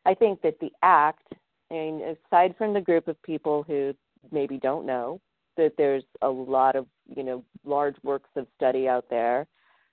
I 0.06 0.16
think 0.16 0.42
that 0.42 0.60
the 0.60 0.72
act, 0.82 1.34
I 1.70 1.76
mean, 1.76 2.16
aside 2.32 2.56
from 2.58 2.74
the 2.74 2.82
group 2.82 3.08
of 3.08 3.22
people 3.22 3.64
who 3.68 3.94
maybe 4.32 4.58
don't 4.58 4.86
know 4.86 5.22
that 5.58 5.74
there's 5.78 6.04
a 6.24 6.30
lot 6.30 6.76
of 6.76 6.88
you 7.08 7.24
know 7.24 7.44
large 7.64 7.96
works 8.04 8.30
of 8.36 8.48
study 8.56 8.88
out 8.88 9.06
there 9.12 9.46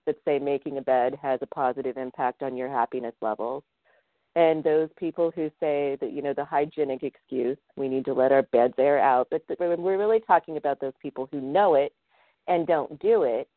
that 0.07 0.17
say 0.25 0.39
making 0.39 0.79
a 0.79 0.83
bed 0.83 1.15
has 1.21 1.41
a 1.43 1.47
positive 1.47 1.99
impact 1.99 2.43
on 2.43 2.57
your 2.57 2.71
happiness 2.71 3.15
levels 3.21 3.63
and 4.39 4.63
those 4.63 4.89
people 4.97 5.33
who 5.35 5.51
say 5.59 5.99
that 6.01 6.13
you 6.13 6.23
know 6.23 6.33
the 6.33 6.45
hygienic 6.45 7.03
excuse 7.03 7.59
we 7.77 7.89
need 7.89 8.05
to 8.05 8.15
let 8.15 8.31
our 8.31 8.43
beds 8.43 8.75
air 8.79 9.01
out 9.01 9.29
but 9.31 9.43
when 9.59 9.83
we're 9.83 9.99
really 9.99 10.21
talking 10.21 10.57
about 10.57 10.81
those 10.81 10.93
people 11.03 11.29
who 11.33 11.41
know 11.41 11.75
it 11.75 11.93
and 12.47 12.67
don't 12.67 13.01
do 13.01 13.25
it 13.25 13.49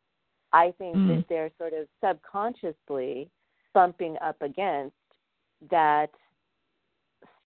i 0.52 0.74
think 0.80 0.96
mm. 0.96 1.08
that 1.08 1.26
they're 1.30 1.52
sort 1.58 1.74
of 1.74 1.88
subconsciously 2.04 3.30
bumping 3.74 4.18
up 4.24 4.36
against 4.42 4.96
that 5.70 6.10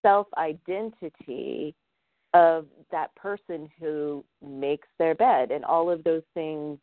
self 0.00 0.26
identity 0.38 1.74
of 2.32 2.66
that 2.90 3.14
person 3.16 3.68
who 3.78 4.24
makes 4.42 4.88
their 4.98 5.14
bed 5.14 5.50
and 5.50 5.64
all 5.64 5.90
of 5.90 6.02
those 6.04 6.22
things 6.32 6.78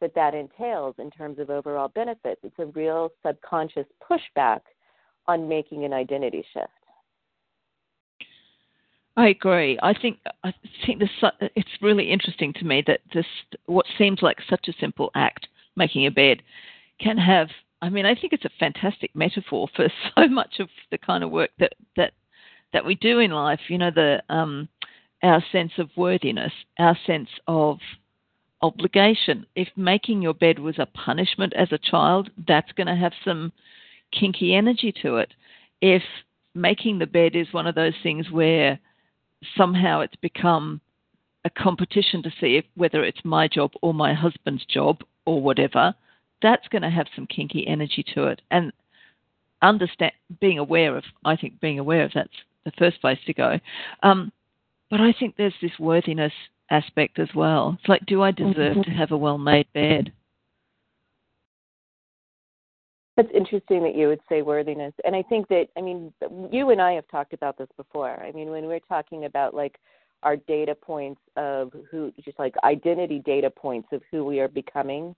that 0.00 0.14
that 0.14 0.34
entails 0.34 0.94
in 0.98 1.10
terms 1.10 1.38
of 1.38 1.50
overall 1.50 1.88
benefits 1.88 2.40
it's 2.42 2.58
a 2.58 2.66
real 2.66 3.10
subconscious 3.22 3.86
pushback 4.10 4.60
on 5.28 5.46
making 5.48 5.84
an 5.84 5.92
identity 5.92 6.44
shift. 6.52 6.68
I 9.16 9.28
agree. 9.28 9.78
I 9.82 9.94
think 9.94 10.18
I 10.44 10.54
think 10.86 11.00
this, 11.00 11.10
it's 11.56 11.68
really 11.82 12.10
interesting 12.10 12.52
to 12.54 12.64
me 12.64 12.82
that 12.86 13.00
this 13.12 13.26
what 13.66 13.84
seems 13.98 14.22
like 14.22 14.38
such 14.48 14.68
a 14.68 14.72
simple 14.80 15.10
act, 15.14 15.48
making 15.76 16.06
a 16.06 16.10
bed, 16.10 16.42
can 17.00 17.18
have. 17.18 17.48
I 17.82 17.90
mean, 17.90 18.06
I 18.06 18.14
think 18.14 18.32
it's 18.32 18.44
a 18.44 18.50
fantastic 18.60 19.14
metaphor 19.14 19.68
for 19.74 19.88
so 20.16 20.28
much 20.28 20.60
of 20.60 20.68
the 20.90 20.98
kind 20.98 21.22
of 21.24 21.30
work 21.30 21.50
that 21.58 21.72
that 21.96 22.12
that 22.72 22.84
we 22.84 22.94
do 22.94 23.18
in 23.18 23.32
life. 23.32 23.60
You 23.68 23.78
know, 23.78 23.90
the 23.90 24.22
um, 24.28 24.68
our 25.22 25.42
sense 25.50 25.72
of 25.78 25.90
worthiness, 25.96 26.52
our 26.78 26.96
sense 27.04 27.28
of 27.48 27.78
obligation. 28.62 29.46
If 29.56 29.68
making 29.76 30.22
your 30.22 30.34
bed 30.34 30.60
was 30.60 30.78
a 30.78 30.86
punishment 30.86 31.54
as 31.54 31.72
a 31.72 31.78
child, 31.78 32.30
that's 32.46 32.70
going 32.72 32.86
to 32.86 32.94
have 32.94 33.12
some 33.24 33.52
kinky 34.12 34.54
energy 34.54 34.92
to 35.02 35.16
it. 35.16 35.32
If 35.80 36.02
making 36.54 36.98
the 36.98 37.06
bed 37.06 37.36
is 37.36 37.52
one 37.52 37.66
of 37.66 37.74
those 37.74 37.94
things 38.02 38.30
where 38.30 38.78
somehow 39.56 40.00
it's 40.00 40.16
become 40.16 40.80
a 41.44 41.50
competition 41.50 42.22
to 42.22 42.30
see 42.40 42.56
if 42.56 42.64
whether 42.74 43.04
it's 43.04 43.24
my 43.24 43.46
job 43.48 43.72
or 43.82 43.94
my 43.94 44.12
husband's 44.12 44.64
job 44.66 45.02
or 45.24 45.40
whatever, 45.40 45.94
that's 46.42 46.68
going 46.68 46.82
to 46.82 46.90
have 46.90 47.06
some 47.14 47.26
kinky 47.26 47.66
energy 47.66 48.04
to 48.14 48.24
it. 48.24 48.42
And 48.50 48.72
understand 49.62 50.12
being 50.40 50.58
aware 50.58 50.96
of, 50.96 51.04
I 51.24 51.36
think 51.36 51.60
being 51.60 51.78
aware 51.78 52.04
of 52.04 52.12
that's 52.14 52.28
the 52.64 52.72
first 52.78 53.00
place 53.00 53.18
to 53.26 53.34
go. 53.34 53.58
Um, 54.02 54.32
but 54.90 55.00
I 55.00 55.12
think 55.12 55.36
there's 55.36 55.54
this 55.60 55.78
worthiness 55.78 56.32
aspect 56.70 57.18
as 57.18 57.28
well. 57.34 57.76
It's 57.78 57.88
like, 57.88 58.06
do 58.06 58.22
I 58.22 58.30
deserve 58.30 58.76
mm-hmm. 58.76 58.82
to 58.82 58.90
have 58.90 59.10
a 59.10 59.16
well-made 59.16 59.72
bed? 59.72 60.12
That's 63.18 63.28
interesting 63.34 63.82
that 63.82 63.96
you 63.96 64.06
would 64.06 64.20
say 64.28 64.42
worthiness. 64.42 64.94
And 65.04 65.16
I 65.16 65.24
think 65.24 65.48
that, 65.48 65.66
I 65.76 65.80
mean, 65.80 66.12
you 66.52 66.70
and 66.70 66.80
I 66.80 66.92
have 66.92 67.08
talked 67.08 67.32
about 67.32 67.58
this 67.58 67.66
before. 67.76 68.22
I 68.22 68.30
mean, 68.30 68.50
when 68.50 68.66
we're 68.66 68.78
talking 68.78 69.24
about 69.24 69.54
like 69.54 69.80
our 70.22 70.36
data 70.36 70.72
points 70.72 71.20
of 71.36 71.72
who, 71.90 72.12
just 72.24 72.38
like 72.38 72.54
identity 72.62 73.20
data 73.26 73.50
points 73.50 73.88
of 73.90 74.02
who 74.12 74.24
we 74.24 74.38
are 74.38 74.46
becoming, 74.46 75.16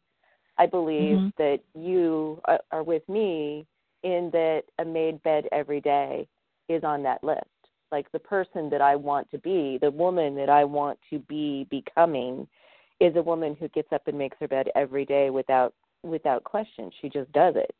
I 0.57 0.65
believe 0.65 1.19
mm-hmm. 1.19 1.29
that 1.37 1.59
you 1.75 2.41
are 2.71 2.83
with 2.83 3.07
me 3.07 3.67
in 4.03 4.31
that 4.33 4.63
a 4.79 4.85
made 4.87 5.23
bed 5.23 5.45
every 5.53 5.83
day 5.83 6.27
is 6.71 6.83
on 6.85 7.03
that 7.03 7.23
list. 7.23 7.45
Like 7.93 8.11
the 8.13 8.19
person 8.19 8.71
that 8.71 8.81
I 8.81 8.97
want 8.97 9.31
to 9.33 9.39
be, 9.39 9.79
the 9.79 9.91
woman 9.91 10.35
that 10.37 10.49
I 10.49 10.65
want 10.65 10.99
to 11.11 11.19
be 11.19 11.67
becoming 11.71 12.49
is 12.99 13.15
a 13.17 13.23
woman 13.23 13.59
who 13.61 13.69
gets 13.69 13.93
up 13.93 14.09
and 14.09 14.17
makes 14.17 14.39
her 14.41 14.49
bed 14.49 14.69
every 14.75 15.05
day 15.05 15.29
without 15.29 15.75
without 16.03 16.45
question. 16.45 16.91
She 17.03 17.11
just 17.11 17.31
does 17.33 17.57
it 17.57 17.75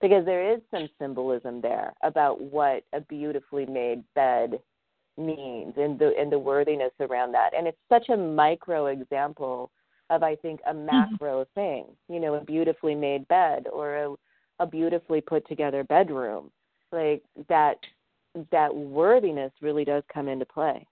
because 0.00 0.24
there 0.24 0.52
is 0.52 0.60
some 0.70 0.88
symbolism 0.98 1.60
there 1.60 1.92
about 2.02 2.40
what 2.40 2.84
a 2.92 3.00
beautifully 3.00 3.66
made 3.66 4.02
bed 4.14 4.60
means 5.16 5.74
and 5.76 5.98
the 5.98 6.12
and 6.18 6.30
the 6.30 6.38
worthiness 6.38 6.92
around 7.00 7.32
that. 7.32 7.50
And 7.56 7.66
it's 7.66 7.78
such 7.88 8.08
a 8.08 8.16
micro 8.16 8.86
example 8.86 9.70
of 10.10 10.22
I 10.22 10.36
think 10.36 10.60
a 10.66 10.72
mm-hmm. 10.72 10.86
macro 10.86 11.44
mm-hmm. 11.44 11.60
thing. 11.60 11.84
You 12.08 12.20
know, 12.20 12.34
a 12.34 12.44
beautifully 12.44 12.94
made 12.94 13.26
bed 13.28 13.66
or 13.72 13.96
a 13.96 14.14
a 14.60 14.66
beautifully 14.66 15.20
put 15.20 15.46
together 15.48 15.84
bedroom. 15.84 16.50
Like 16.92 17.22
that 17.48 17.76
that 18.52 18.74
worthiness 18.74 19.52
really 19.60 19.84
does 19.84 20.04
come 20.12 20.28
into 20.28 20.46
play. 20.46 20.86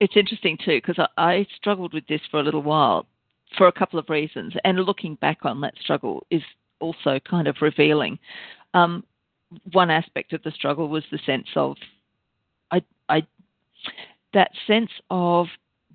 It's 0.00 0.16
interesting 0.16 0.58
too 0.64 0.80
because 0.86 0.98
I, 1.16 1.30
I 1.30 1.46
struggled 1.56 1.94
with 1.94 2.06
this 2.06 2.20
for 2.30 2.40
a 2.40 2.42
little 2.42 2.62
while 2.62 3.06
for 3.56 3.66
a 3.66 3.72
couple 3.72 3.98
of 3.98 4.10
reasons. 4.10 4.52
And 4.64 4.78
looking 4.80 5.14
back 5.16 5.38
on 5.42 5.60
that 5.62 5.74
struggle 5.80 6.26
is 6.30 6.42
also 6.80 7.18
kind 7.28 7.48
of 7.48 7.56
revealing. 7.60 8.18
Um, 8.74 9.04
one 9.72 9.90
aspect 9.90 10.32
of 10.32 10.42
the 10.42 10.50
struggle 10.50 10.88
was 10.88 11.04
the 11.10 11.18
sense 11.24 11.48
of, 11.56 11.76
I, 12.70 12.82
I, 13.08 13.26
that 14.34 14.50
sense 14.66 14.90
of 15.10 15.46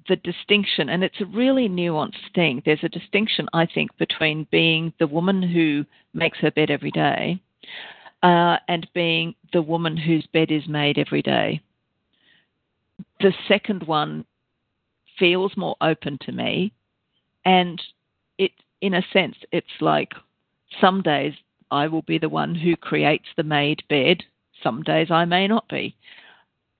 the 0.10 0.16
distinction, 0.18 0.90
and 0.90 1.04
it's 1.04 1.22
a 1.22 1.26
really 1.26 1.70
nuanced 1.70 2.34
thing. 2.36 2.62
There's 2.66 2.84
a 2.84 2.90
distinction, 2.90 3.48
I 3.54 3.66
think, 3.66 3.96
between 3.98 4.48
being 4.52 4.92
the 5.00 5.08
woman 5.08 5.42
who 5.42 5.86
makes 6.14 6.40
her 6.40 6.52
bed 6.52 6.70
every 6.70 6.92
day 6.92 7.42
uh, 8.24 8.58
and 8.68 8.88
being 8.94 9.36
the 9.52 9.62
woman 9.62 9.96
whose 9.96 10.26
bed 10.34 10.52
is 10.52 10.68
made 10.68 10.98
every 10.98 11.22
day. 11.22 11.62
The 13.20 13.34
second 13.48 13.84
one 13.84 14.26
feels 15.20 15.56
more 15.56 15.76
open 15.82 16.18
to 16.22 16.32
me, 16.32 16.74
and 17.46 17.82
it, 18.38 18.52
in 18.82 18.96
a 18.96 19.04
sense, 19.14 19.36
it's 19.52 19.68
like 19.80 20.12
some 20.80 21.02
days 21.02 21.34
I 21.72 21.88
will 21.88 22.04
be 22.04 22.18
the 22.18 22.30
one 22.30 22.56
who 22.56 22.76
creates 22.76 23.28
the 23.36 23.44
made 23.44 23.84
bed. 23.90 24.24
Some 24.62 24.84
days 24.84 25.08
I 25.10 25.26
may 25.26 25.48
not 25.48 25.68
be, 25.68 25.96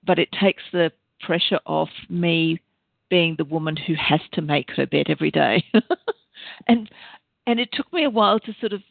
but 0.06 0.20
it 0.20 0.30
takes 0.32 0.64
the 0.72 0.92
pressure 1.22 1.60
off 1.66 1.90
me 2.10 2.62
being 3.10 3.36
the 3.38 3.46
woman 3.46 3.76
who 3.76 3.94
has 3.96 4.22
to 4.34 4.42
make 4.42 4.72
her 4.72 4.86
bed 4.86 5.08
every 5.10 5.32
day. 5.32 5.64
and 6.68 6.90
and 7.46 7.60
it 7.60 7.70
took 7.74 7.92
me 7.92 8.04
a 8.04 8.10
while 8.10 8.40
to 8.40 8.56
sort 8.60 8.74
of 8.74 8.82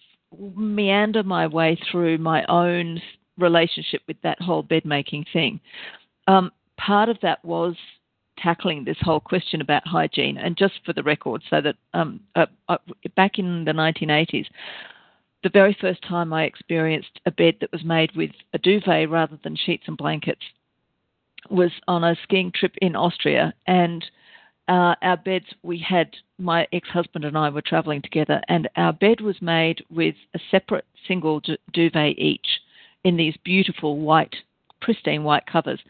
meander 0.56 1.22
my 1.22 1.46
way 1.46 1.78
through 1.90 2.18
my 2.18 2.44
own 2.46 3.00
relationship 3.38 4.02
with 4.06 4.16
that 4.22 4.40
whole 4.40 4.62
bed 4.62 4.84
making 4.84 5.24
thing. 5.32 5.60
Um, 6.28 6.52
part 6.76 7.08
of 7.08 7.18
that 7.22 7.44
was 7.44 7.74
tackling 8.38 8.84
this 8.84 8.96
whole 9.00 9.20
question 9.20 9.60
about 9.60 9.86
hygiene. 9.86 10.36
And 10.38 10.56
just 10.56 10.74
for 10.84 10.92
the 10.92 11.02
record, 11.02 11.42
so 11.48 11.60
that 11.60 11.76
um, 11.94 12.20
uh, 12.34 12.46
uh, 12.68 12.78
back 13.16 13.38
in 13.38 13.64
the 13.64 13.72
1980s, 13.72 14.46
the 15.42 15.50
very 15.50 15.76
first 15.80 16.02
time 16.02 16.32
I 16.32 16.44
experienced 16.44 17.20
a 17.26 17.30
bed 17.30 17.56
that 17.60 17.72
was 17.72 17.84
made 17.84 18.14
with 18.14 18.30
a 18.54 18.58
duvet 18.58 19.10
rather 19.10 19.38
than 19.42 19.56
sheets 19.56 19.84
and 19.86 19.96
blankets 19.96 20.42
was 21.50 21.72
on 21.88 22.04
a 22.04 22.16
skiing 22.22 22.52
trip 22.54 22.72
in 22.80 22.94
Austria. 22.94 23.52
And 23.66 24.04
uh, 24.68 24.94
our 25.02 25.16
beds, 25.16 25.46
we 25.62 25.78
had, 25.78 26.10
my 26.38 26.66
ex 26.72 26.88
husband 26.88 27.24
and 27.24 27.36
I 27.36 27.48
were 27.50 27.62
traveling 27.62 28.02
together, 28.02 28.40
and 28.48 28.68
our 28.76 28.92
bed 28.92 29.20
was 29.20 29.42
made 29.42 29.84
with 29.90 30.14
a 30.34 30.38
separate 30.50 30.86
single 31.06 31.42
duvet 31.72 32.18
each 32.18 32.46
in 33.04 33.16
these 33.16 33.36
beautiful 33.44 33.98
white, 33.98 34.34
pristine 34.82 35.24
white 35.24 35.46
covers. 35.46 35.80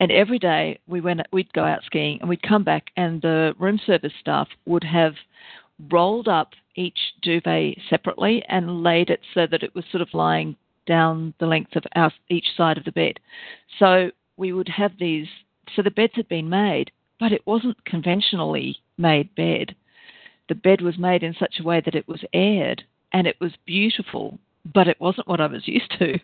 And 0.00 0.10
every 0.10 0.38
day 0.38 0.80
we 0.88 1.00
went, 1.00 1.20
we'd 1.32 1.52
go 1.52 1.64
out 1.64 1.84
skiing 1.84 2.18
and 2.20 2.28
we'd 2.28 2.42
come 2.42 2.64
back, 2.64 2.90
and 2.96 3.22
the 3.22 3.54
room 3.58 3.78
service 3.86 4.12
staff 4.20 4.48
would 4.66 4.84
have 4.84 5.14
rolled 5.90 6.26
up 6.26 6.54
each 6.74 6.98
duvet 7.22 7.78
separately 7.88 8.42
and 8.48 8.82
laid 8.82 9.10
it 9.10 9.20
so 9.34 9.46
that 9.48 9.62
it 9.62 9.74
was 9.74 9.84
sort 9.90 10.02
of 10.02 10.08
lying 10.12 10.56
down 10.86 11.34
the 11.38 11.46
length 11.46 11.76
of 11.76 11.84
our, 11.94 12.10
each 12.28 12.46
side 12.56 12.78
of 12.78 12.84
the 12.84 12.92
bed. 12.92 13.20
So 13.78 14.10
we 14.36 14.52
would 14.52 14.68
have 14.68 14.92
these. 14.98 15.26
So 15.76 15.82
the 15.82 15.90
beds 15.90 16.14
had 16.16 16.28
been 16.28 16.48
made, 16.48 16.90
but 17.20 17.32
it 17.32 17.46
wasn't 17.46 17.84
conventionally 17.84 18.78
made 18.96 19.34
bed. 19.34 19.76
The 20.48 20.54
bed 20.54 20.80
was 20.80 20.98
made 20.98 21.22
in 21.22 21.34
such 21.38 21.56
a 21.60 21.64
way 21.64 21.82
that 21.84 21.94
it 21.94 22.08
was 22.08 22.24
aired 22.32 22.82
and 23.12 23.26
it 23.26 23.36
was 23.40 23.52
beautiful, 23.66 24.38
but 24.72 24.88
it 24.88 25.00
wasn't 25.00 25.28
what 25.28 25.40
I 25.40 25.46
was 25.46 25.62
used 25.68 25.92
to. 25.98 26.18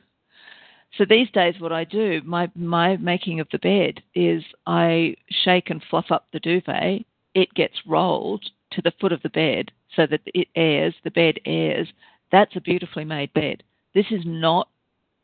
So 0.96 1.04
these 1.04 1.30
days, 1.32 1.54
what 1.58 1.72
I 1.72 1.84
do, 1.84 2.20
my 2.24 2.50
my 2.54 2.96
making 2.96 3.40
of 3.40 3.48
the 3.50 3.58
bed 3.58 4.02
is 4.14 4.44
I 4.66 5.16
shake 5.28 5.70
and 5.70 5.82
fluff 5.90 6.06
up 6.10 6.26
the 6.32 6.40
duvet. 6.40 7.04
It 7.34 7.52
gets 7.54 7.74
rolled 7.86 8.44
to 8.72 8.82
the 8.82 8.92
foot 9.00 9.12
of 9.12 9.22
the 9.22 9.28
bed 9.28 9.72
so 9.96 10.06
that 10.06 10.20
it 10.26 10.48
airs. 10.54 10.94
The 11.02 11.10
bed 11.10 11.40
airs. 11.46 11.88
That's 12.30 12.54
a 12.56 12.60
beautifully 12.60 13.04
made 13.04 13.32
bed. 13.32 13.62
This 13.94 14.06
is 14.10 14.22
not 14.24 14.68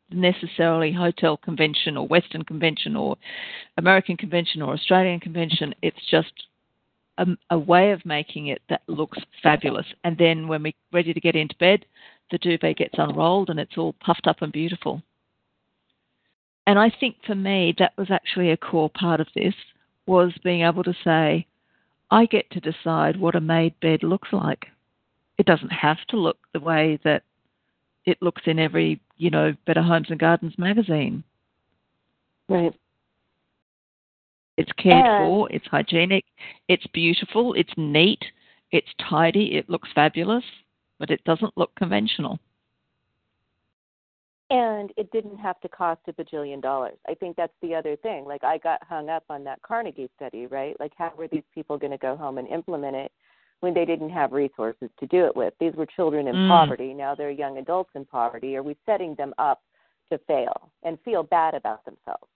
necessarily 0.09 0.91
hotel 0.91 1.37
convention 1.37 1.95
or 1.97 2.07
Western 2.07 2.43
convention 2.43 2.95
or 2.95 3.17
American 3.77 4.17
convention 4.17 4.61
or 4.61 4.73
Australian 4.73 5.19
convention. 5.19 5.73
It's 5.81 6.05
just 6.09 6.33
a, 7.17 7.25
a, 7.49 7.57
way 7.57 7.91
of 7.91 8.05
making 8.05 8.47
it 8.47 8.61
that 8.69 8.81
looks 8.87 9.17
fabulous. 9.41 9.85
And 10.03 10.17
then 10.17 10.47
when 10.47 10.63
we're 10.63 10.73
ready 10.91 11.13
to 11.13 11.19
get 11.19 11.35
into 11.35 11.55
bed, 11.57 11.85
the 12.29 12.37
duvet 12.37 12.77
gets 12.77 12.95
unrolled 12.97 13.49
and 13.49 13.59
it's 13.59 13.77
all 13.77 13.93
puffed 13.93 14.27
up 14.27 14.41
and 14.41 14.51
beautiful. 14.51 15.01
And 16.67 16.77
I 16.77 16.91
think 16.99 17.17
for 17.25 17.35
me, 17.35 17.73
that 17.79 17.93
was 17.97 18.11
actually 18.11 18.51
a 18.51 18.57
core 18.57 18.89
part 18.89 19.19
of 19.19 19.27
this 19.35 19.55
was 20.05 20.31
being 20.43 20.61
able 20.61 20.83
to 20.83 20.93
say, 21.03 21.45
I 22.09 22.25
get 22.25 22.49
to 22.51 22.59
decide 22.59 23.19
what 23.19 23.35
a 23.35 23.41
made 23.41 23.79
bed 23.79 24.03
looks 24.03 24.29
like. 24.31 24.67
It 25.37 25.45
doesn't 25.45 25.71
have 25.71 25.97
to 26.09 26.17
look 26.17 26.37
the 26.53 26.59
way 26.59 26.99
that 27.03 27.23
it 28.05 28.17
looks 28.21 28.43
in 28.45 28.59
every, 28.59 28.99
you 29.17 29.29
know, 29.29 29.53
Better 29.65 29.81
Homes 29.81 30.09
and 30.09 30.19
Gardens 30.19 30.57
magazine. 30.57 31.23
Right. 32.49 32.73
It's 34.57 34.71
cared 34.73 35.05
for, 35.05 35.51
it's 35.51 35.65
hygienic, 35.67 36.25
it's 36.67 36.85
beautiful, 36.87 37.53
it's 37.53 37.73
neat, 37.77 38.23
it's 38.71 38.89
tidy, 39.09 39.55
it 39.55 39.69
looks 39.69 39.89
fabulous, 39.95 40.43
but 40.99 41.09
it 41.09 41.23
doesn't 41.23 41.57
look 41.57 41.73
conventional. 41.75 42.39
And 44.51 44.91
it 44.97 45.11
didn't 45.11 45.37
have 45.37 45.59
to 45.61 45.69
cost 45.69 46.01
a 46.07 46.13
bajillion 46.13 46.61
dollars. 46.61 46.97
I 47.07 47.13
think 47.13 47.37
that's 47.37 47.53
the 47.61 47.73
other 47.73 47.95
thing. 47.95 48.25
Like 48.25 48.43
I 48.43 48.57
got 48.57 48.83
hung 48.83 49.09
up 49.09 49.23
on 49.29 49.43
that 49.45 49.61
Carnegie 49.61 50.09
study, 50.17 50.45
right? 50.45 50.75
Like 50.79 50.91
how 50.97 51.13
were 51.17 51.27
these 51.27 51.43
people 51.53 51.77
going 51.77 51.91
to 51.91 51.97
go 51.97 52.15
home 52.15 52.37
and 52.37 52.47
implement 52.47 52.95
it? 52.95 53.11
when 53.61 53.73
they 53.73 53.85
didn't 53.85 54.09
have 54.09 54.33
resources 54.33 54.89
to 54.99 55.07
do 55.07 55.25
it 55.25 55.35
with. 55.35 55.53
These 55.59 55.73
were 55.75 55.85
children 55.85 56.27
in 56.27 56.35
mm. 56.35 56.47
poverty. 56.47 56.93
Now 56.93 57.15
they're 57.15 57.31
young 57.31 57.59
adults 57.59 57.91
in 57.95 58.05
poverty. 58.05 58.55
Are 58.55 58.63
we 58.63 58.75
setting 58.85 59.15
them 59.15 59.33
up 59.37 59.61
to 60.11 60.19
fail 60.27 60.71
and 60.83 60.97
feel 61.05 61.23
bad 61.23 61.53
about 61.53 61.85
themselves? 61.85 62.27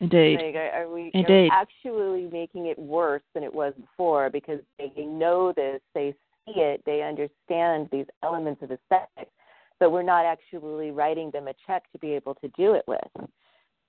Indeed. 0.00 0.40
Like, 0.40 0.54
are, 0.54 0.88
we, 0.92 1.10
Indeed. 1.14 1.32
Are 1.32 1.42
we 1.42 1.50
actually 1.50 2.28
making 2.30 2.66
it 2.66 2.78
worse 2.78 3.22
than 3.34 3.42
it 3.42 3.52
was 3.52 3.72
before 3.80 4.30
because 4.30 4.60
they 4.78 5.04
know 5.04 5.52
this, 5.56 5.80
they 5.94 6.14
see 6.46 6.60
it, 6.60 6.82
they 6.84 7.02
understand 7.02 7.88
these 7.90 8.06
elements 8.22 8.62
of 8.62 8.70
aesthetics, 8.70 9.32
but 9.80 9.90
we're 9.90 10.02
not 10.02 10.24
actually 10.24 10.90
writing 10.90 11.30
them 11.30 11.48
a 11.48 11.54
check 11.66 11.90
to 11.92 11.98
be 11.98 12.12
able 12.12 12.34
to 12.36 12.48
do 12.56 12.74
it 12.74 12.84
with. 12.86 13.28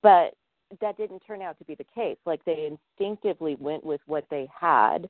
But 0.02 0.34
that 0.80 0.96
didn't 0.96 1.20
turn 1.26 1.42
out 1.42 1.58
to 1.58 1.64
be 1.64 1.74
the 1.74 1.86
case. 1.94 2.18
Like 2.26 2.44
they 2.44 2.70
instinctively 2.98 3.56
went 3.58 3.84
with 3.84 4.00
what 4.06 4.24
they 4.30 4.48
had 4.58 5.08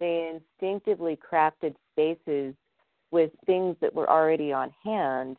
they 0.00 0.40
instinctively 0.60 1.16
crafted 1.16 1.74
spaces 1.92 2.54
with 3.10 3.30
things 3.46 3.76
that 3.80 3.94
were 3.94 4.08
already 4.08 4.52
on 4.52 4.72
hand 4.84 5.36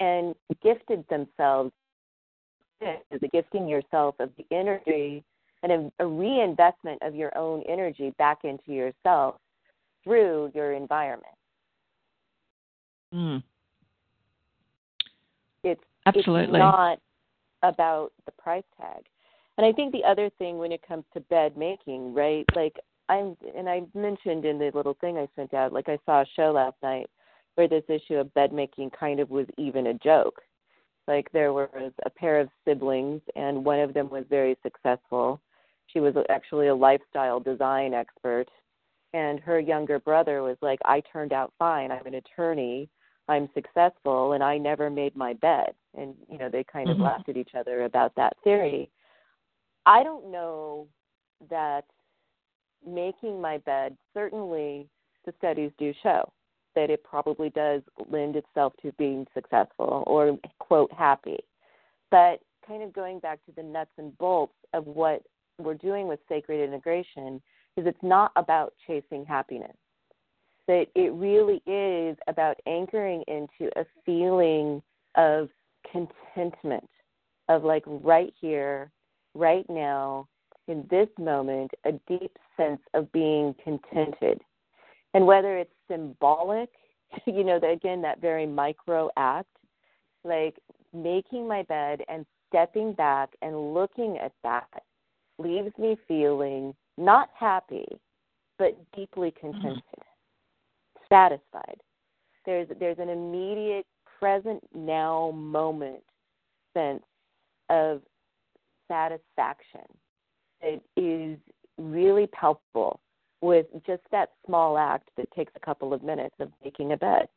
and 0.00 0.34
gifted 0.62 1.04
themselves 1.08 1.72
the 2.80 3.28
gifting 3.28 3.68
yourself 3.68 4.14
of 4.20 4.30
the 4.38 4.46
energy 4.50 5.22
and 5.62 5.92
a, 5.98 6.06
reinvestment 6.06 7.00
of 7.02 7.14
your 7.14 7.36
own 7.36 7.62
energy 7.68 8.14
back 8.16 8.38
into 8.44 8.72
yourself 8.72 9.36
through 10.02 10.50
your 10.54 10.72
environment. 10.72 11.34
Mm. 13.14 13.42
Absolutely 16.06 16.58
it's 16.58 16.62
not 16.62 16.98
about 17.62 18.12
the 18.26 18.32
price 18.32 18.64
tag. 18.80 19.04
And 19.58 19.66
I 19.66 19.72
think 19.72 19.92
the 19.92 20.04
other 20.04 20.30
thing 20.38 20.58
when 20.58 20.72
it 20.72 20.86
comes 20.86 21.04
to 21.12 21.20
bed 21.20 21.56
making, 21.56 22.14
right? 22.14 22.46
Like 22.54 22.76
I'm 23.08 23.36
and 23.56 23.68
I 23.68 23.82
mentioned 23.94 24.44
in 24.44 24.58
the 24.58 24.70
little 24.72 24.96
thing 25.00 25.18
I 25.18 25.28
sent 25.36 25.52
out, 25.52 25.72
like 25.72 25.88
I 25.88 25.98
saw 26.06 26.22
a 26.22 26.26
show 26.36 26.52
last 26.52 26.76
night 26.82 27.06
where 27.56 27.68
this 27.68 27.84
issue 27.88 28.14
of 28.14 28.32
bed 28.34 28.52
making 28.52 28.90
kind 28.90 29.20
of 29.20 29.30
was 29.30 29.46
even 29.58 29.88
a 29.88 29.94
joke. 29.94 30.40
Like 31.06 31.30
there 31.32 31.52
was 31.52 31.92
a 32.06 32.10
pair 32.10 32.40
of 32.40 32.48
siblings 32.64 33.20
and 33.34 33.64
one 33.64 33.80
of 33.80 33.92
them 33.92 34.08
was 34.08 34.24
very 34.30 34.56
successful. 34.62 35.40
She 35.88 36.00
was 36.00 36.14
actually 36.30 36.68
a 36.68 36.74
lifestyle 36.74 37.40
design 37.40 37.92
expert 37.94 38.46
and 39.12 39.40
her 39.40 39.58
younger 39.58 39.98
brother 39.98 40.42
was 40.42 40.56
like, 40.62 40.78
I 40.84 41.02
turned 41.12 41.32
out 41.32 41.52
fine. 41.58 41.90
I'm 41.90 42.06
an 42.06 42.14
attorney. 42.14 42.88
I'm 43.30 43.48
successful 43.54 44.32
and 44.32 44.42
I 44.42 44.58
never 44.58 44.90
made 44.90 45.14
my 45.14 45.34
bed. 45.34 45.72
And, 45.96 46.14
you 46.28 46.36
know, 46.36 46.48
they 46.50 46.64
kind 46.64 46.88
mm-hmm. 46.88 47.00
of 47.00 47.04
laughed 47.04 47.28
at 47.28 47.36
each 47.36 47.52
other 47.56 47.84
about 47.84 48.12
that 48.16 48.36
theory. 48.42 48.90
I 49.86 50.02
don't 50.02 50.32
know 50.32 50.88
that 51.48 51.84
making 52.86 53.40
my 53.40 53.58
bed, 53.58 53.96
certainly 54.12 54.88
the 55.24 55.32
studies 55.38 55.70
do 55.78 55.94
show 56.02 56.32
that 56.74 56.90
it 56.90 57.04
probably 57.04 57.50
does 57.50 57.82
lend 58.10 58.34
itself 58.34 58.72
to 58.82 58.92
being 58.92 59.26
successful 59.32 60.02
or, 60.08 60.36
quote, 60.58 60.92
happy. 60.92 61.38
But 62.10 62.40
kind 62.66 62.82
of 62.82 62.92
going 62.92 63.20
back 63.20 63.44
to 63.46 63.52
the 63.52 63.62
nuts 63.62 63.90
and 63.96 64.16
bolts 64.18 64.54
of 64.74 64.86
what 64.86 65.22
we're 65.58 65.74
doing 65.74 66.08
with 66.08 66.18
sacred 66.28 66.64
integration 66.64 67.40
is 67.76 67.86
it's 67.86 67.98
not 68.02 68.32
about 68.34 68.72
chasing 68.86 69.24
happiness. 69.24 69.76
That 70.70 70.86
it 70.94 71.12
really 71.14 71.60
is 71.66 72.16
about 72.28 72.60
anchoring 72.68 73.24
into 73.26 73.76
a 73.76 73.84
feeling 74.06 74.80
of 75.16 75.48
contentment, 75.90 76.88
of 77.48 77.64
like 77.64 77.82
right 77.86 78.32
here, 78.40 78.92
right 79.34 79.68
now, 79.68 80.28
in 80.68 80.86
this 80.88 81.08
moment 81.18 81.72
a 81.86 81.90
deep 82.06 82.38
sense 82.56 82.80
of 82.94 83.10
being 83.10 83.52
contented. 83.64 84.40
And 85.12 85.26
whether 85.26 85.58
it's 85.58 85.74
symbolic, 85.90 86.70
you 87.26 87.42
know, 87.42 87.58
that 87.58 87.72
again, 87.72 88.00
that 88.02 88.20
very 88.20 88.46
micro 88.46 89.10
act, 89.16 89.50
like 90.22 90.54
making 90.94 91.48
my 91.48 91.64
bed 91.64 92.02
and 92.08 92.24
stepping 92.48 92.92
back 92.92 93.30
and 93.42 93.74
looking 93.74 94.18
at 94.18 94.34
that 94.44 94.68
leaves 95.36 95.76
me 95.78 95.96
feeling 96.06 96.76
not 96.96 97.28
happy, 97.36 97.88
but 98.56 98.78
deeply 98.94 99.30
Mm-hmm. 99.32 99.50
contented, 99.50 99.82
mm-hmm. 99.82 100.09
Satisfied. 101.10 101.80
There's 102.46 102.68
there's 102.78 102.98
an 102.98 103.08
immediate 103.08 103.86
present 104.18 104.62
now 104.74 105.32
moment 105.34 106.02
sense 106.74 107.02
of 107.68 108.02
satisfaction 108.88 109.86
that 110.62 110.80
is 110.96 111.38
really 111.78 112.26
palpable 112.28 113.00
with 113.40 113.66
just 113.86 114.02
that 114.10 114.30
small 114.46 114.76
act 114.76 115.08
that 115.16 115.30
takes 115.32 115.52
a 115.56 115.60
couple 115.60 115.94
of 115.94 116.02
minutes 116.02 116.34
of 116.40 116.50
making 116.62 116.92
a 116.92 116.96
bed. 116.96 117.28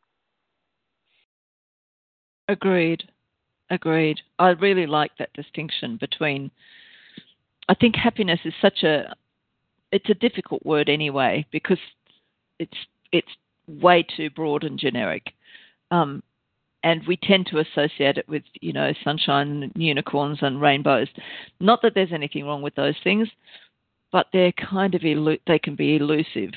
Agreed. 2.50 3.04
Agreed. 3.70 4.20
I 4.40 4.50
really 4.50 4.86
like 4.86 5.12
that 5.18 5.34
distinction 5.34 5.98
between 5.98 6.52
I 7.70 7.76
think 7.76 7.96
happiness 7.96 8.40
is 8.44 8.54
such 8.62 8.84
a 8.84 9.16
it's 9.92 10.10
a 10.10 10.16
difficult 10.16 10.66
word 10.66 10.90
anyway 10.90 11.46
because 11.52 11.78
it's 12.60 12.78
it's 13.12 13.32
way 13.68 14.04
too 14.04 14.30
broad 14.30 14.64
and 14.64 14.80
generic. 14.80 15.34
Um, 15.92 16.24
and 16.84 17.02
we 17.08 17.16
tend 17.16 17.48
to 17.48 17.60
associate 17.60 18.18
it 18.18 18.28
with, 18.28 18.44
you 18.60 18.74
know, 18.74 18.92
sunshine, 19.04 19.72
unicorns, 19.76 20.40
and 20.42 20.60
rainbows. 20.60 21.08
Not 21.60 21.82
that 21.82 21.94
there's 21.96 22.12
anything 22.12 22.46
wrong 22.46 22.62
with 22.62 22.76
those 22.76 22.96
things, 23.04 23.30
but 24.12 24.28
they're 24.34 24.52
kind 24.52 24.94
of 24.94 25.02
elu- 25.02 25.40
they 25.48 25.60
can 25.60 25.76
be 25.76 25.96
elusive. 25.96 26.52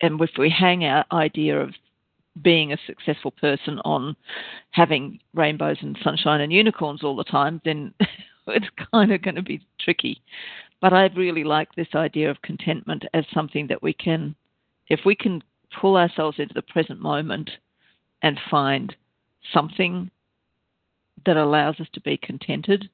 And 0.00 0.20
if 0.20 0.30
we 0.36 0.50
hang 0.50 0.84
our 0.84 1.04
idea 1.12 1.60
of 1.60 1.74
being 2.42 2.72
a 2.72 2.78
successful 2.86 3.30
person 3.30 3.78
on 3.84 4.16
having 4.72 5.20
rainbows 5.34 5.78
and 5.80 5.96
sunshine 6.02 6.40
and 6.40 6.52
unicorns 6.52 7.04
all 7.04 7.14
the 7.14 7.24
time, 7.24 7.60
then 7.64 7.94
it's 8.48 8.66
kind 8.92 9.12
of 9.12 9.22
going 9.22 9.36
to 9.36 9.42
be 9.42 9.64
tricky. 9.80 10.20
But 10.80 10.92
I 10.92 11.06
really 11.16 11.44
like 11.44 11.74
this 11.74 11.94
idea 11.94 12.30
of 12.30 12.42
contentment 12.42 13.04
as 13.14 13.24
something 13.32 13.68
that 13.68 13.82
we 13.82 13.92
can, 13.92 14.34
if 14.88 15.00
we 15.06 15.14
can 15.14 15.42
pull 15.80 15.96
ourselves 15.96 16.38
into 16.38 16.54
the 16.54 16.62
present 16.62 17.00
moment 17.00 17.50
and 18.22 18.38
find 18.50 18.94
something 19.52 20.10
that 21.26 21.36
allows 21.36 21.78
us 21.80 21.86
to 21.92 22.00
be 22.00 22.16
contented, 22.16 22.88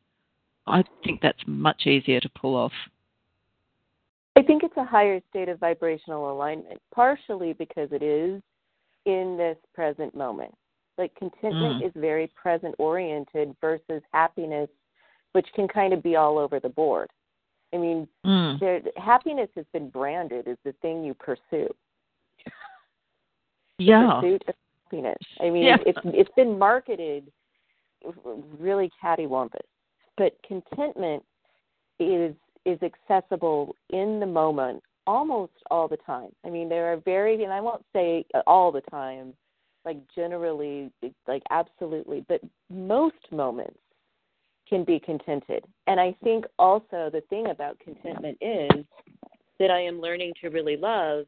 I 0.66 0.84
think 1.04 1.20
that's 1.20 1.42
much 1.46 1.86
easier 1.86 2.20
to 2.20 2.28
pull 2.30 2.54
off. 2.56 2.72
I 4.36 4.42
think 4.42 4.62
it's 4.62 4.76
a 4.76 4.84
higher 4.84 5.20
state 5.30 5.48
of 5.48 5.58
vibrational 5.58 6.32
alignment, 6.32 6.80
partially 6.94 7.52
because 7.52 7.88
it 7.92 8.02
is 8.02 8.40
in 9.04 9.36
this 9.36 9.56
present 9.74 10.14
moment. 10.14 10.54
Like 10.98 11.14
contentment 11.14 11.80
Mm. 11.80 11.86
is 11.86 11.92
very 11.94 12.28
present 12.28 12.74
oriented 12.78 13.56
versus 13.60 14.02
happiness, 14.12 14.68
which 15.32 15.52
can 15.54 15.66
kind 15.66 15.92
of 15.92 16.02
be 16.02 16.16
all 16.16 16.38
over 16.38 16.60
the 16.60 16.68
board. 16.68 17.10
I 17.72 17.78
mean, 17.78 18.08
Mm. 18.24 18.58
there, 18.58 18.82
happiness 18.96 19.50
has 19.54 19.66
been 19.72 19.88
branded 19.88 20.46
as 20.46 20.58
the 20.64 20.72
thing 20.74 21.04
you 21.04 21.14
pursue. 21.14 21.74
Yeah. 23.78 24.20
Pursuit 24.20 24.42
of 24.46 24.54
happiness. 24.84 25.16
I 25.40 25.48
mean, 25.48 25.64
Yeah. 25.64 25.78
it's 25.86 25.98
it's 26.04 26.30
been 26.36 26.58
marketed 26.58 27.32
really 28.58 28.90
cattywampus, 29.02 29.64
but 30.18 30.36
contentment 30.46 31.24
is 31.98 32.34
is 32.66 32.78
accessible 32.82 33.74
in 33.88 34.20
the 34.20 34.26
moment 34.26 34.82
almost 35.06 35.52
all 35.70 35.88
the 35.88 35.96
time. 35.98 36.28
I 36.44 36.50
mean, 36.50 36.68
there 36.68 36.92
are 36.92 36.98
very, 36.98 37.42
and 37.42 37.52
I 37.52 37.60
won't 37.60 37.84
say 37.92 38.24
all 38.46 38.70
the 38.70 38.82
time, 38.82 39.32
like 39.84 39.96
generally, 40.14 40.90
like 41.26 41.42
absolutely, 41.50 42.24
but 42.28 42.40
most 42.68 43.16
moments 43.32 43.78
can 44.68 44.84
be 44.84 45.00
contented. 45.00 45.64
And 45.86 45.98
I 45.98 46.14
think 46.22 46.44
also 46.58 47.10
the 47.12 47.22
thing 47.28 47.48
about 47.48 47.78
contentment 47.80 48.38
is 48.40 48.84
that 49.58 49.70
I 49.70 49.80
am 49.80 50.00
learning 50.00 50.34
to 50.42 50.48
really 50.48 50.76
love 50.76 51.24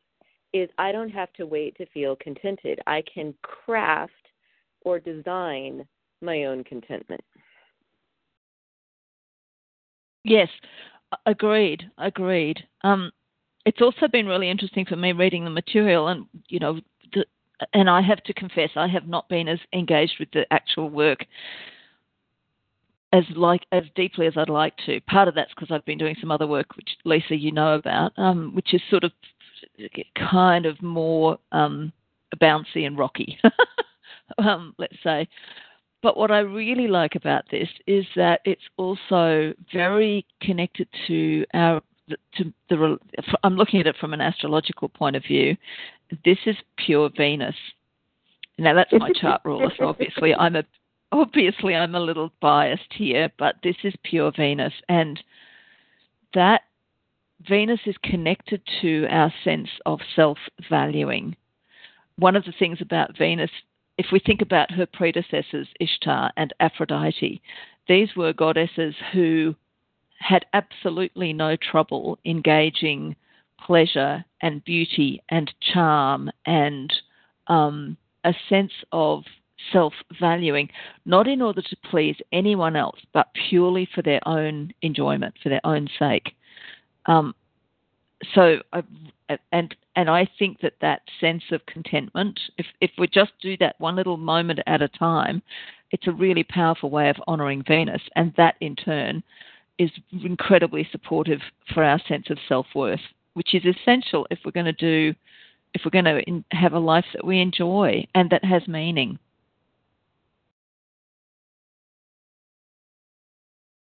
is 0.53 0.69
I 0.79 0.93
don't 0.93 1.11
have 1.11 1.33
to 1.35 1.47
wait 1.47 1.77
to 1.79 1.87
feel 1.87 2.17
contented. 2.17 2.81
I 2.87 3.03
can 3.12 3.35
craft 3.43 4.12
or 4.83 4.99
design 4.99 5.87
my 6.21 6.45
own 6.45 6.65
contentment. 6.65 7.23
Yes, 10.25 10.49
agreed, 11.27 11.91
agreed. 11.99 12.59
Um, 12.83 13.11
it's 13.65 13.81
also 13.81 14.09
been 14.09 14.27
really 14.27 14.51
interesting 14.51 14.85
for 14.85 14.97
me 14.97 15.12
reading 15.12 15.45
the 15.45 15.51
material, 15.51 16.09
and 16.09 16.27
you 16.49 16.59
know, 16.59 16.81
the, 17.12 17.25
and 17.75 17.88
I 17.91 18.03
have 18.03 18.23
to 18.25 18.35
confess, 18.35 18.71
I 18.77 18.88
have 18.88 19.09
not 19.09 19.29
been 19.29 19.49
as 19.49 19.59
engaged 19.73 20.15
with 20.21 20.31
the 20.33 20.47
actual 20.53 20.91
work 20.91 21.25
as 23.12 23.25
like 23.37 23.67
as 23.73 23.85
deeply 23.95 24.27
as 24.27 24.35
I'd 24.37 24.49
like 24.49 24.75
to. 24.87 25.01
Part 25.03 25.29
of 25.29 25.35
that's 25.35 25.53
because 25.55 25.71
I've 25.71 25.85
been 25.85 25.99
doing 25.99 26.17
some 26.21 26.31
other 26.31 26.47
work, 26.47 26.77
which 26.77 26.88
Lisa, 27.05 27.37
you 27.37 27.53
know 27.53 27.75
about, 27.75 28.12
um, 28.17 28.55
which 28.55 28.73
is 28.73 28.81
sort 28.91 29.05
of 29.05 29.12
kind 30.31 30.66
of 30.66 30.81
more 30.83 31.38
um, 31.53 31.92
bouncy 32.40 32.87
and 32.87 32.98
rocky, 32.98 33.38
um, 34.38 34.75
let's 34.79 34.96
say. 35.03 35.29
But 36.03 36.16
what 36.16 36.33
I 36.33 36.40
really 36.40 36.88
like 36.88 37.14
about 37.14 37.44
this 37.51 37.68
is 37.87 38.05
that 38.16 38.40
it's 38.44 38.62
also 38.77 39.55
very 39.72 40.27
connected 40.40 40.88
to 41.07 41.46
our 41.55 41.81
to 42.37 42.53
the. 42.68 42.98
I'm 43.44 43.57
looking 43.57 43.81
at 43.81 43.87
it 43.87 43.96
from 44.01 44.12
an 44.12 44.20
astrological 44.20 44.88
point 44.88 45.14
of 45.14 45.22
view. 45.22 45.57
This 46.25 46.38
is 46.44 46.57
pure 46.77 47.09
Venus. 47.16 47.55
Now 48.59 48.75
that's 48.75 48.92
my 48.92 49.12
chart 49.12 49.42
ruler, 49.44 49.72
so 49.79 49.87
obviously 49.87 50.35
I'm 50.38 50.57
a 50.57 50.64
obviously 51.12 51.75
I'm 51.75 51.94
a 51.94 52.01
little 52.01 52.33
biased 52.40 52.92
here, 52.92 53.31
but 53.38 53.57
this 53.62 53.77
is 53.85 53.94
pure 54.03 54.33
Venus, 54.37 54.72
and 54.88 55.22
that 56.35 56.62
Venus 57.49 57.81
is 57.87 57.97
connected 58.05 58.63
to 58.81 59.07
our 59.11 59.33
sense 59.45 59.69
of 59.87 60.01
self-valuing. 60.15 61.37
One 62.17 62.37
of 62.37 62.45
the 62.45 62.53
things 62.59 62.79
about 62.81 63.17
Venus 63.17 63.51
if 63.99 64.07
we 64.11 64.21
think 64.21 64.41
about 64.41 64.71
her 64.71 64.87
predecessors, 64.87 65.69
Ishtar 65.79 66.33
and 66.37 66.53
Aphrodite, 66.61 67.43
these 67.89 68.09
were 68.17 68.33
goddesses 68.33 68.95
who 69.13 69.55
had 70.19 70.47
absolutely 70.55 71.33
no 71.33 71.57
trouble 71.57 72.19
engaging 72.25 73.17
pleasure 73.61 74.25
and 74.41 74.65
beauty 74.65 75.23
and 75.29 75.53
charm 75.73 76.31
and 76.47 76.93
um, 77.49 77.97
a 78.25 78.35
sense 78.49 78.73
of 78.93 79.25
self 79.73 79.93
valuing, 80.19 80.69
not 81.05 81.29
in 81.29 81.43
order 81.43 81.63
to 81.63 81.77
please 81.91 82.17
anyone 82.33 82.77
else, 82.77 82.99
but 83.13 83.29
purely 83.49 83.89
for 83.95 84.03
their 84.03 84.27
own 84.27 84.73
enjoyment, 84.83 85.35
for 85.43 85.49
their 85.49 85.65
own 85.65 85.89
sake. 85.99 86.35
Um, 87.07 87.35
so, 88.35 88.59
I, 88.73 88.83
and 89.51 89.75
and 89.97 90.09
I 90.09 90.29
think 90.38 90.61
that 90.61 90.75
that 90.81 91.03
sense 91.21 91.43
of 91.51 91.65
contentment, 91.67 92.38
if 92.59 92.67
if 92.81 92.91
we 92.99 93.09
just 93.09 93.33
do 93.41 93.57
that 93.59 93.77
one 93.79 93.97
little 93.97 94.17
moment 94.17 94.61
at 94.67 94.83
a 94.83 94.88
time, 94.88 95.43
it's 95.91 96.07
a 96.07 96.12
really 96.12 96.45
powerful 96.45 96.91
way 96.91 97.09
of 97.09 97.17
honoring 97.27 97.62
Venus, 97.67 98.03
and 98.17 98.33
that 98.37 98.57
in 98.61 98.77
turn 98.77 99.23
is 99.79 99.91
incredibly 100.25 100.87
supportive 100.93 101.41
for 101.73 101.83
our 101.83 102.01
sense 102.07 102.31
of 102.31 102.38
self 102.49 102.67
worth, 102.75 103.01
which 103.35 103.55
is 103.55 103.65
essential 103.65 104.27
if 104.31 104.38
we're 104.45 104.53
going 104.53 104.67
to 104.67 104.73
do, 104.73 105.15
if 105.75 105.83
we're 105.85 105.91
going 105.91 106.05
to 106.05 106.45
have 106.57 106.73
a 106.75 106.79
life 106.79 107.07
that 107.15 107.25
we 107.25 107.41
enjoy 107.41 108.07
and 108.15 108.31
that 108.31 108.45
has 108.45 108.67
meaning. 108.69 109.19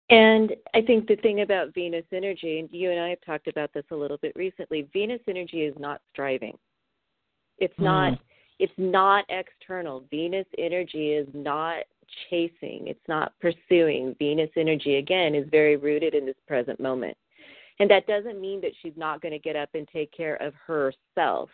And 0.09 0.55
I 0.73 0.83
think 0.83 1.09
the 1.09 1.16
thing 1.16 1.40
about 1.40 1.75
Venus 1.75 2.05
energy, 2.12 2.61
and 2.61 2.69
you 2.71 2.90
and 2.90 3.01
I 3.01 3.09
have 3.11 3.21
talked 3.27 3.49
about 3.49 3.73
this 3.73 3.85
a 3.90 3.97
little 3.97 4.19
bit 4.19 4.33
recently, 4.37 4.83
Venus 4.92 5.21
energy 5.27 5.62
is 5.62 5.75
not 5.79 6.01
striving. 6.12 6.57
It's 7.59 7.79
not 7.79 8.12
Mm. 8.12 8.21
it's 8.59 8.79
not 8.79 9.25
external. 9.29 10.01
Venus 10.11 10.47
energy 10.59 11.12
is 11.12 11.29
not 11.35 11.85
chasing, 12.31 12.87
it's 12.87 13.09
not 13.09 13.38
pursuing. 13.40 14.14
Venus 14.14 14.51
energy 14.57 14.97
again 14.97 15.35
is 15.35 15.49
very 15.51 15.77
rooted 15.77 16.14
in 16.14 16.25
this 16.25 16.40
present 16.47 16.79
moment. 16.79 17.16
And 17.81 17.90
that 17.90 18.07
doesn't 18.07 18.40
mean 18.40 18.61
that 18.62 18.73
she's 18.81 18.97
not 18.97 19.21
going 19.21 19.33
to 19.33 19.38
get 19.38 19.57
up 19.57 19.75
and 19.75 19.87
take 19.88 20.11
care 20.12 20.37
of 20.37 20.55
herself. 20.55 21.51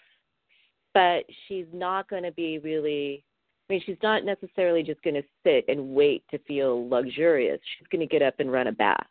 But 0.95 1.25
she's 1.49 1.67
not 1.73 2.09
going 2.09 2.23
to 2.23 2.33
be 2.33 2.59
really 2.59 3.25
I 3.69 3.75
mean, 3.75 3.83
she's 3.87 3.97
not 4.03 4.25
necessarily 4.25 4.83
just 4.83 5.03
going 5.03 5.15
to 5.15 5.23
sit 5.45 5.65
and 5.69 5.95
wait 5.95 6.25
to 6.31 6.39
feel 6.41 6.89
luxurious. 6.89 7.61
She's 7.79 7.87
going 7.89 8.07
to 8.07 8.07
get 8.07 8.23
up 8.23 8.35
and 8.39 8.53
run 8.53 8.67
a 8.67 8.73
bath. 8.73 9.07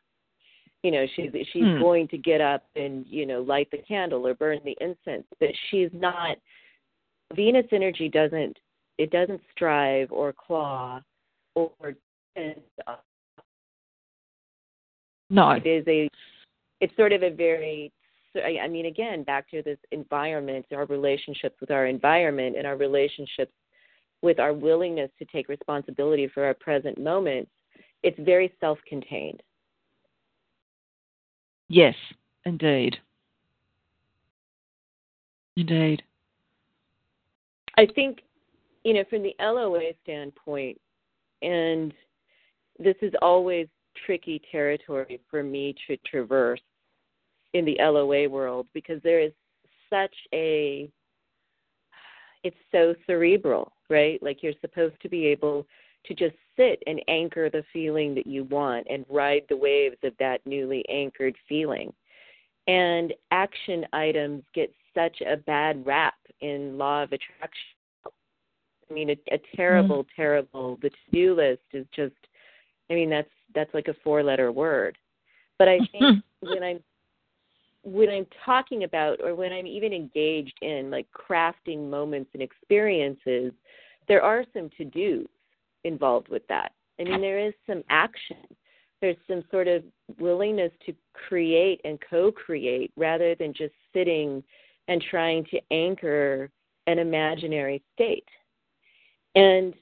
You 0.83 0.91
know, 0.91 1.05
she's 1.15 1.31
she's 1.53 1.63
Hmm. 1.63 1.79
going 1.79 2.07
to 2.09 2.17
get 2.17 2.41
up 2.41 2.63
and 2.75 3.05
you 3.07 3.25
know 3.25 3.41
light 3.41 3.69
the 3.71 3.77
candle 3.77 4.27
or 4.27 4.33
burn 4.33 4.59
the 4.65 4.77
incense. 4.81 5.25
But 5.39 5.49
she's 5.69 5.89
not. 5.93 6.37
Venus 7.35 7.67
energy 7.71 8.09
doesn't 8.09 8.57
it 8.97 9.09
doesn't 9.09 9.41
strive 9.51 10.11
or 10.11 10.33
claw 10.33 11.01
or 11.55 11.71
No, 15.29 15.51
it 15.51 15.65
is 15.65 15.87
a 15.87 16.09
it's 16.81 16.95
sort 16.95 17.13
of 17.13 17.23
a 17.23 17.29
very 17.29 17.91
I 18.35 18.67
mean, 18.67 18.85
again, 18.85 19.23
back 19.23 19.49
to 19.51 19.61
this 19.61 19.77
environment, 19.91 20.65
our 20.71 20.85
relationships 20.85 21.59
with 21.59 21.69
our 21.69 21.87
environment 21.87 22.55
and 22.57 22.65
our 22.65 22.77
relationships 22.77 23.51
with 24.21 24.39
our 24.39 24.53
willingness 24.53 25.09
to 25.19 25.25
take 25.25 25.49
responsibility 25.49 26.27
for 26.27 26.43
our 26.43 26.53
present 26.53 26.99
moments, 26.99 27.51
it's 28.03 28.19
very 28.19 28.53
self 28.59 28.77
contained. 28.87 29.41
Yes, 31.69 31.95
indeed. 32.45 32.97
Indeed. 35.55 36.03
I 37.77 37.85
think, 37.85 38.21
you 38.83 38.93
know, 38.93 39.03
from 39.09 39.23
the 39.23 39.35
LOA 39.39 39.91
standpoint, 40.03 40.79
and 41.41 41.93
this 42.79 42.95
is 43.01 43.13
always 43.21 43.67
tricky 44.05 44.41
territory 44.51 45.19
for 45.29 45.43
me 45.43 45.75
to 45.87 45.97
traverse 46.05 46.61
in 47.53 47.65
the 47.65 47.77
LOA 47.79 48.29
world 48.29 48.67
because 48.73 49.01
there 49.03 49.19
is 49.19 49.31
such 49.89 50.15
a 50.33 50.89
it's 52.43 52.57
so 52.71 52.95
cerebral, 53.05 53.71
right? 53.91 54.21
Like 54.23 54.41
you're 54.41 54.53
supposed 54.61 54.99
to 55.01 55.09
be 55.09 55.27
able 55.27 55.67
to 56.05 56.15
just 56.15 56.35
sit 56.57 56.81
and 56.87 56.99
anchor 57.07 57.49
the 57.49 57.63
feeling 57.71 58.15
that 58.15 58.25
you 58.25 58.45
want 58.45 58.87
and 58.89 59.05
ride 59.09 59.43
the 59.49 59.57
waves 59.57 59.97
of 60.03 60.13
that 60.19 60.41
newly 60.45 60.83
anchored 60.89 61.35
feeling. 61.47 61.93
And 62.67 63.13
action 63.31 63.85
items 63.93 64.43
get 64.55 64.73
such 64.95 65.21
a 65.21 65.37
bad 65.37 65.85
rap 65.85 66.15
in 66.39 66.77
law 66.77 67.03
of 67.03 67.11
attraction. 67.11 67.67
I 68.89 68.93
mean, 68.93 69.11
a, 69.11 69.17
a 69.33 69.39
terrible, 69.55 70.03
mm. 70.03 70.07
terrible. 70.15 70.79
The 70.81 70.89
to-do 70.89 71.35
list 71.35 71.61
is 71.73 71.85
just. 71.95 72.15
I 72.89 72.93
mean, 72.93 73.09
that's 73.09 73.29
that's 73.55 73.73
like 73.73 73.87
a 73.87 73.95
four-letter 74.03 74.51
word. 74.51 74.97
But 75.57 75.69
I 75.69 75.79
think 75.91 76.23
when 76.41 76.63
I'm 76.63 76.79
when 77.83 78.09
I'm 78.09 78.27
talking 78.45 78.83
about 78.83 79.19
or 79.21 79.35
when 79.35 79.51
I'm 79.51 79.67
even 79.67 79.93
engaged 79.93 80.57
in 80.61 80.91
like 80.91 81.07
crafting 81.11 81.89
moments 81.89 82.29
and 82.33 82.41
experiences, 82.41 83.51
there 84.07 84.21
are 84.21 84.45
some 84.53 84.69
to 84.77 84.85
dos 84.85 85.27
involved 85.83 86.29
with 86.29 86.47
that. 86.47 86.73
I 86.99 87.03
mean, 87.05 87.21
there 87.21 87.39
is 87.39 87.53
some 87.65 87.83
action. 87.89 88.37
There's 88.99 89.17
some 89.27 89.43
sort 89.49 89.67
of 89.67 89.83
willingness 90.19 90.71
to 90.85 90.93
create 91.13 91.81
and 91.83 91.97
co 92.07 92.31
create 92.31 92.91
rather 92.95 93.33
than 93.33 93.53
just 93.53 93.73
sitting 93.93 94.43
and 94.87 95.03
trying 95.09 95.45
to 95.45 95.59
anchor 95.71 96.51
an 96.85 96.99
imaginary 96.99 97.81
state. 97.93 98.27
And 99.33 99.73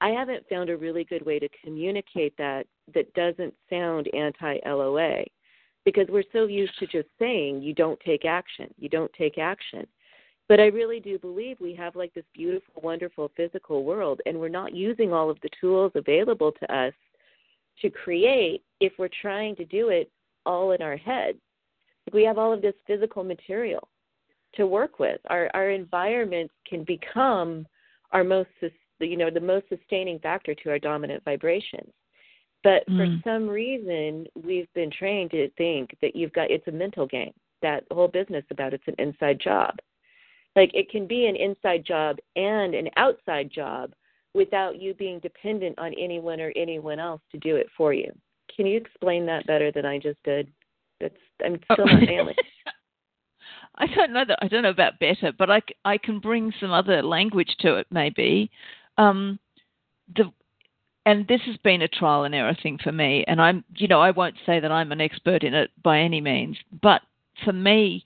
I 0.00 0.10
haven't 0.10 0.48
found 0.48 0.70
a 0.70 0.76
really 0.76 1.04
good 1.04 1.24
way 1.24 1.38
to 1.38 1.48
communicate 1.64 2.36
that 2.36 2.66
that 2.94 3.12
doesn't 3.14 3.54
sound 3.68 4.08
anti 4.14 4.58
LOA 4.64 5.24
because 5.86 6.08
we're 6.10 6.24
so 6.32 6.46
used 6.46 6.76
to 6.80 6.86
just 6.88 7.08
saying 7.18 7.62
you 7.62 7.72
don't 7.72 7.98
take 8.00 8.26
action, 8.26 8.66
you 8.76 8.90
don't 8.90 9.12
take 9.14 9.38
action. 9.38 9.86
But 10.48 10.60
I 10.60 10.66
really 10.66 11.00
do 11.00 11.18
believe 11.18 11.58
we 11.60 11.74
have 11.76 11.96
like 11.96 12.12
this 12.12 12.24
beautiful, 12.34 12.82
wonderful 12.82 13.30
physical 13.36 13.84
world, 13.84 14.20
and 14.26 14.38
we're 14.38 14.48
not 14.48 14.74
using 14.74 15.12
all 15.12 15.30
of 15.30 15.38
the 15.42 15.48
tools 15.60 15.92
available 15.94 16.52
to 16.52 16.74
us 16.74 16.92
to 17.80 17.90
create 17.90 18.62
if 18.80 18.92
we're 18.98 19.08
trying 19.22 19.56
to 19.56 19.64
do 19.64 19.88
it 19.88 20.10
all 20.44 20.72
in 20.72 20.82
our 20.82 20.96
heads. 20.96 21.38
We 22.12 22.24
have 22.24 22.36
all 22.36 22.52
of 22.52 22.62
this 22.62 22.74
physical 22.86 23.22
material 23.24 23.88
to 24.54 24.66
work 24.66 24.98
with. 24.98 25.20
Our 25.30 25.50
our 25.54 25.70
environment 25.70 26.50
can 26.68 26.82
become 26.84 27.66
our 28.10 28.24
most 28.24 28.50
you 28.98 29.16
know 29.16 29.30
the 29.30 29.40
most 29.40 29.68
sustaining 29.68 30.18
factor 30.18 30.54
to 30.54 30.70
our 30.70 30.78
dominant 30.80 31.22
vibrations. 31.24 31.92
But 32.66 32.84
for 32.86 33.06
mm. 33.06 33.22
some 33.22 33.48
reason, 33.48 34.26
we've 34.44 34.66
been 34.74 34.90
trained 34.90 35.30
to 35.30 35.48
think 35.50 35.96
that 36.02 36.16
you've 36.16 36.32
got 36.32 36.50
it's 36.50 36.66
a 36.66 36.72
mental 36.72 37.06
game. 37.06 37.30
That 37.62 37.84
whole 37.92 38.08
business 38.08 38.42
about 38.50 38.74
it's 38.74 38.88
an 38.88 38.96
inside 38.98 39.38
job. 39.38 39.76
Like 40.56 40.72
it 40.74 40.90
can 40.90 41.06
be 41.06 41.26
an 41.26 41.36
inside 41.36 41.84
job 41.86 42.16
and 42.34 42.74
an 42.74 42.88
outside 42.96 43.52
job 43.54 43.92
without 44.34 44.80
you 44.82 44.94
being 44.94 45.20
dependent 45.20 45.78
on 45.78 45.94
anyone 45.96 46.40
or 46.40 46.52
anyone 46.56 46.98
else 46.98 47.20
to 47.30 47.38
do 47.38 47.54
it 47.54 47.68
for 47.76 47.92
you. 47.92 48.10
Can 48.56 48.66
you 48.66 48.78
explain 48.78 49.26
that 49.26 49.46
better 49.46 49.70
than 49.70 49.86
I 49.86 50.00
just 50.00 50.20
did? 50.24 50.48
That's 51.00 51.14
I'm 51.44 51.60
oh. 51.70 51.74
still 51.74 51.86
not 51.86 52.02
nailing. 52.02 52.34
I 53.76 53.86
don't 53.86 54.12
know 54.12 54.24
that 54.26 54.40
I 54.42 54.48
don't 54.48 54.64
know 54.64 54.70
about 54.70 54.98
better, 54.98 55.30
but 55.38 55.52
I, 55.52 55.62
I 55.84 55.98
can 55.98 56.18
bring 56.18 56.52
some 56.58 56.72
other 56.72 57.00
language 57.00 57.54
to 57.60 57.76
it. 57.76 57.86
Maybe 57.92 58.50
um, 58.98 59.38
the 60.16 60.32
and 61.06 61.26
this 61.28 61.40
has 61.46 61.56
been 61.58 61.82
a 61.82 61.88
trial 61.88 62.24
and 62.24 62.34
error 62.34 62.56
thing 62.60 62.78
for 62.82 62.90
me. 62.90 63.24
And 63.28 63.40
I'm, 63.40 63.64
you 63.76 63.86
know, 63.86 64.00
I 64.00 64.10
won't 64.10 64.34
say 64.44 64.58
that 64.58 64.72
I'm 64.72 64.90
an 64.90 65.00
expert 65.00 65.44
in 65.44 65.54
it 65.54 65.70
by 65.82 66.00
any 66.00 66.20
means, 66.20 66.58
but 66.82 67.00
for 67.44 67.52
me, 67.52 68.04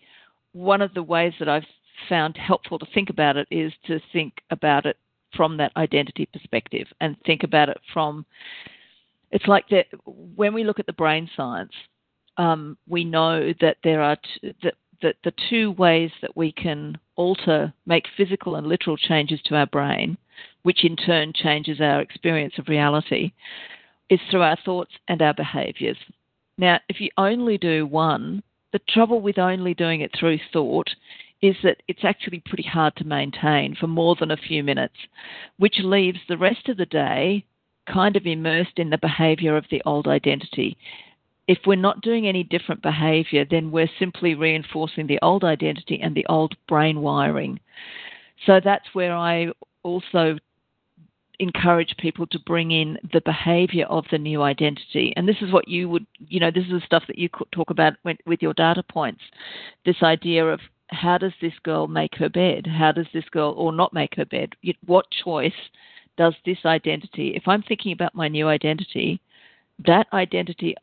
one 0.52 0.82
of 0.82 0.92
the 0.92 1.02
ways 1.02 1.32
that 1.38 1.48
I've 1.48 1.64
found 2.08 2.36
helpful 2.36 2.78
to 2.78 2.86
think 2.92 3.08
about 3.08 3.36
it 3.36 3.48
is 3.50 3.72
to 3.86 4.00
think 4.12 4.34
about 4.50 4.84
it 4.84 4.98
from 5.34 5.56
that 5.56 5.72
identity 5.76 6.28
perspective 6.32 6.86
and 7.00 7.16
think 7.24 7.42
about 7.42 7.68
it 7.68 7.78
from 7.92 8.26
it's 9.30 9.46
like 9.46 9.68
that 9.68 9.86
when 10.04 10.52
we 10.52 10.64
look 10.64 10.80
at 10.80 10.86
the 10.86 10.92
brain 10.92 11.30
science 11.36 11.72
um, 12.36 12.76
we 12.88 13.04
know 13.04 13.52
that 13.60 13.76
there 13.84 14.02
are 14.02 14.16
t- 14.16 14.54
that, 14.62 14.74
that 15.02 15.16
the 15.22 15.32
two 15.48 15.70
ways 15.72 16.10
that 16.20 16.36
we 16.36 16.50
can 16.50 16.98
alter 17.14 17.72
make 17.86 18.06
physical 18.16 18.56
and 18.56 18.66
literal 18.66 18.96
changes 18.96 19.40
to 19.44 19.54
our 19.54 19.66
brain 19.66 20.16
which 20.62 20.84
in 20.84 20.96
turn 20.96 21.32
changes 21.34 21.80
our 21.80 22.00
experience 22.00 22.54
of 22.58 22.68
reality, 22.68 23.32
is 24.08 24.20
through 24.30 24.42
our 24.42 24.58
thoughts 24.64 24.92
and 25.08 25.22
our 25.22 25.34
behaviors. 25.34 25.96
Now, 26.58 26.80
if 26.88 27.00
you 27.00 27.10
only 27.16 27.58
do 27.58 27.86
one, 27.86 28.42
the 28.72 28.80
trouble 28.88 29.20
with 29.20 29.38
only 29.38 29.74
doing 29.74 30.00
it 30.00 30.10
through 30.18 30.38
thought 30.52 30.90
is 31.42 31.56
that 31.62 31.82
it's 31.88 32.04
actually 32.04 32.42
pretty 32.44 32.68
hard 32.68 32.94
to 32.96 33.04
maintain 33.04 33.74
for 33.74 33.86
more 33.86 34.14
than 34.18 34.30
a 34.30 34.36
few 34.36 34.62
minutes, 34.62 34.96
which 35.58 35.78
leaves 35.82 36.18
the 36.28 36.36
rest 36.36 36.68
of 36.68 36.76
the 36.76 36.86
day 36.86 37.44
kind 37.90 38.16
of 38.16 38.26
immersed 38.26 38.78
in 38.78 38.90
the 38.90 38.98
behavior 38.98 39.56
of 39.56 39.64
the 39.70 39.82
old 39.86 40.06
identity. 40.06 40.76
If 41.48 41.58
we're 41.66 41.76
not 41.76 42.02
doing 42.02 42.28
any 42.28 42.44
different 42.44 42.82
behavior, 42.82 43.44
then 43.50 43.70
we're 43.70 43.90
simply 43.98 44.34
reinforcing 44.34 45.06
the 45.06 45.18
old 45.22 45.42
identity 45.42 45.98
and 46.00 46.14
the 46.14 46.26
old 46.28 46.54
brain 46.68 47.00
wiring. 47.00 47.58
So 48.46 48.60
that's 48.62 48.86
where 48.92 49.14
I 49.14 49.48
also 49.82 50.38
encourage 51.40 51.96
people 51.98 52.26
to 52.28 52.38
bring 52.40 52.70
in 52.70 52.98
the 53.12 53.20
behavior 53.24 53.86
of 53.86 54.04
the 54.10 54.18
new 54.18 54.42
identity. 54.42 55.12
And 55.16 55.28
this 55.28 55.40
is 55.40 55.52
what 55.52 55.66
you 55.66 55.88
would, 55.88 56.06
you 56.18 56.38
know, 56.38 56.50
this 56.50 56.64
is 56.64 56.70
the 56.70 56.82
stuff 56.86 57.04
that 57.08 57.18
you 57.18 57.28
could 57.28 57.50
talk 57.50 57.70
about 57.70 57.94
with 58.04 58.42
your 58.42 58.54
data 58.54 58.82
points. 58.82 59.22
This 59.84 60.02
idea 60.02 60.46
of 60.46 60.60
how 60.88 61.18
does 61.18 61.32
this 61.40 61.54
girl 61.62 61.88
make 61.88 62.14
her 62.16 62.28
bed? 62.28 62.66
How 62.66 62.92
does 62.92 63.06
this 63.12 63.28
girl, 63.30 63.54
or 63.56 63.72
not 63.72 63.92
make 63.92 64.14
her 64.16 64.24
bed? 64.24 64.50
What 64.86 65.06
choice 65.24 65.52
does 66.16 66.34
this 66.44 66.58
identity, 66.64 67.32
if 67.34 67.44
I'm 67.46 67.62
thinking 67.62 67.92
about 67.92 68.14
my 68.14 68.28
new 68.28 68.46
identity, 68.46 69.20
that 69.86 70.06
identity 70.12 70.74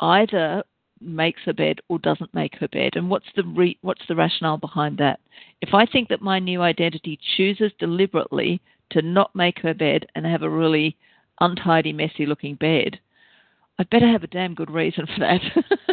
either 0.00 0.62
makes 1.00 1.42
her 1.42 1.52
bed 1.52 1.80
or 1.88 1.98
doesn't 1.98 2.32
make 2.32 2.54
her 2.56 2.68
bed 2.68 2.92
and 2.94 3.10
what's 3.10 3.26
the 3.36 3.42
re- 3.42 3.78
what's 3.82 4.06
the 4.08 4.14
rationale 4.14 4.56
behind 4.56 4.96
that 4.98 5.18
if 5.60 5.74
i 5.74 5.84
think 5.84 6.08
that 6.08 6.22
my 6.22 6.38
new 6.38 6.62
identity 6.62 7.18
chooses 7.36 7.72
deliberately 7.80 8.60
to 8.92 9.02
not 9.02 9.34
make 9.34 9.58
her 9.60 9.74
bed 9.74 10.06
and 10.14 10.24
have 10.26 10.42
a 10.42 10.50
really 10.50 10.96
untidy, 11.40 11.92
messy 11.92 12.26
looking 12.26 12.54
bed, 12.54 12.98
I'd 13.78 13.90
better 13.90 14.08
have 14.08 14.22
a 14.22 14.28
damn 14.28 14.54
good 14.54 14.70
reason 14.70 15.06
for 15.06 15.20
that. 15.20 15.40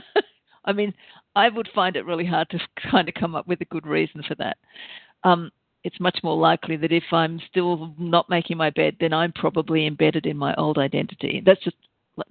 I 0.66 0.74
mean, 0.74 0.94
I 1.36 1.50
would 1.50 1.70
find 1.74 1.96
it 1.96 2.06
really 2.06 2.26
hard 2.26 2.50
to 2.52 2.60
kind 2.92 3.08
of 3.08 3.16
come 3.16 3.36
up 3.36 3.48
with 3.48 3.62
a 3.62 3.66
good 3.66 3.88
reason 3.88 4.24
for 4.28 4.36
that. 4.36 4.58
Um, 5.24 5.52
it's 5.84 6.00
much 6.00 6.20
more 6.24 6.38
likely 6.38 6.76
that 6.78 6.92
if 6.92 7.06
I'm 7.12 7.40
still 7.50 7.94
not 7.98 8.30
making 8.30 8.58
my 8.58 8.70
bed, 8.70 8.98
then 9.00 9.14
I'm 9.14 9.32
probably 9.32 9.88
embedded 9.88 10.26
in 10.26 10.38
my 10.38 10.54
old 10.56 10.78
identity. 10.78 11.42
That's 11.46 11.64
just 11.64 11.78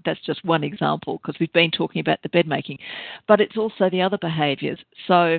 that's 0.05 0.21
just 0.27 0.45
one 0.45 0.65
example 0.65 1.19
because 1.19 1.41
we've 1.41 1.53
been 1.55 1.71
talking 1.71 2.01
about 2.01 2.23
the 2.23 2.29
bed 2.29 2.47
making, 2.47 2.79
but 3.27 3.41
it's 3.41 3.57
also 3.57 3.89
the 3.89 4.03
other 4.03 4.19
behaviours. 4.19 4.79
So, 5.07 5.39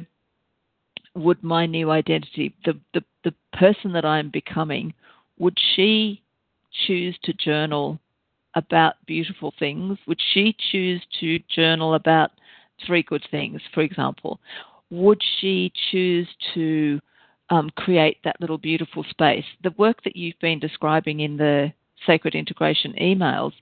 would 1.15 1.43
my 1.43 1.67
new 1.67 1.91
identity, 1.91 2.55
the 2.65 2.79
the, 2.95 3.03
the 3.23 3.33
person 3.53 3.93
that 3.93 4.05
I'm 4.05 4.29
becoming, 4.31 4.93
would 5.39 5.57
she 5.75 6.21
choose 6.85 7.17
to 7.23 7.33
journal 7.33 7.99
about 8.55 8.95
beautiful 9.05 9.53
things? 9.57 9.97
Would 10.07 10.19
she 10.33 10.55
choose 10.71 11.01
to 11.19 11.39
journal 11.53 11.95
about 11.95 12.31
three 12.85 13.03
good 13.03 13.23
things, 13.31 13.61
for 13.73 13.81
example? 13.81 14.39
Would 14.91 15.21
she 15.39 15.71
choose 15.91 16.27
to 16.53 16.99
um, 17.49 17.69
create 17.75 18.17
that 18.23 18.39
little 18.39 18.57
beautiful 18.57 19.03
space? 19.09 19.45
The 19.63 19.73
work 19.77 20.03
that 20.03 20.15
you've 20.15 20.39
been 20.41 20.59
describing 20.59 21.21
in 21.21 21.37
the 21.37 21.71
Sacred 22.05 22.35
Integration 22.35 22.93
emails, 23.01 23.53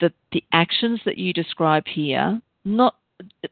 the, 0.00 0.12
the 0.32 0.44
actions 0.52 1.00
that 1.04 1.18
you 1.18 1.32
describe 1.32 1.86
here, 1.86 2.40
not 2.64 2.96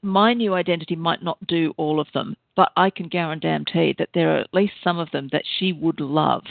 my 0.03 0.33
new 0.33 0.55
identity 0.55 0.97
might 0.97 1.23
not 1.23 1.39
do 1.47 1.75
all 1.77 2.01
of 2.01 2.07
them, 2.15 2.37
but 2.57 2.73
I 2.77 2.89
can 2.91 3.09
guarantee 3.09 3.95
that 3.99 4.09
there 4.15 4.35
are 4.35 4.39
at 4.39 4.55
least 4.55 4.73
some 4.83 4.99
of 4.99 5.11
them 5.11 5.29
that 5.33 5.45
she 5.59 5.73
would 5.73 6.01
love 6.01 6.43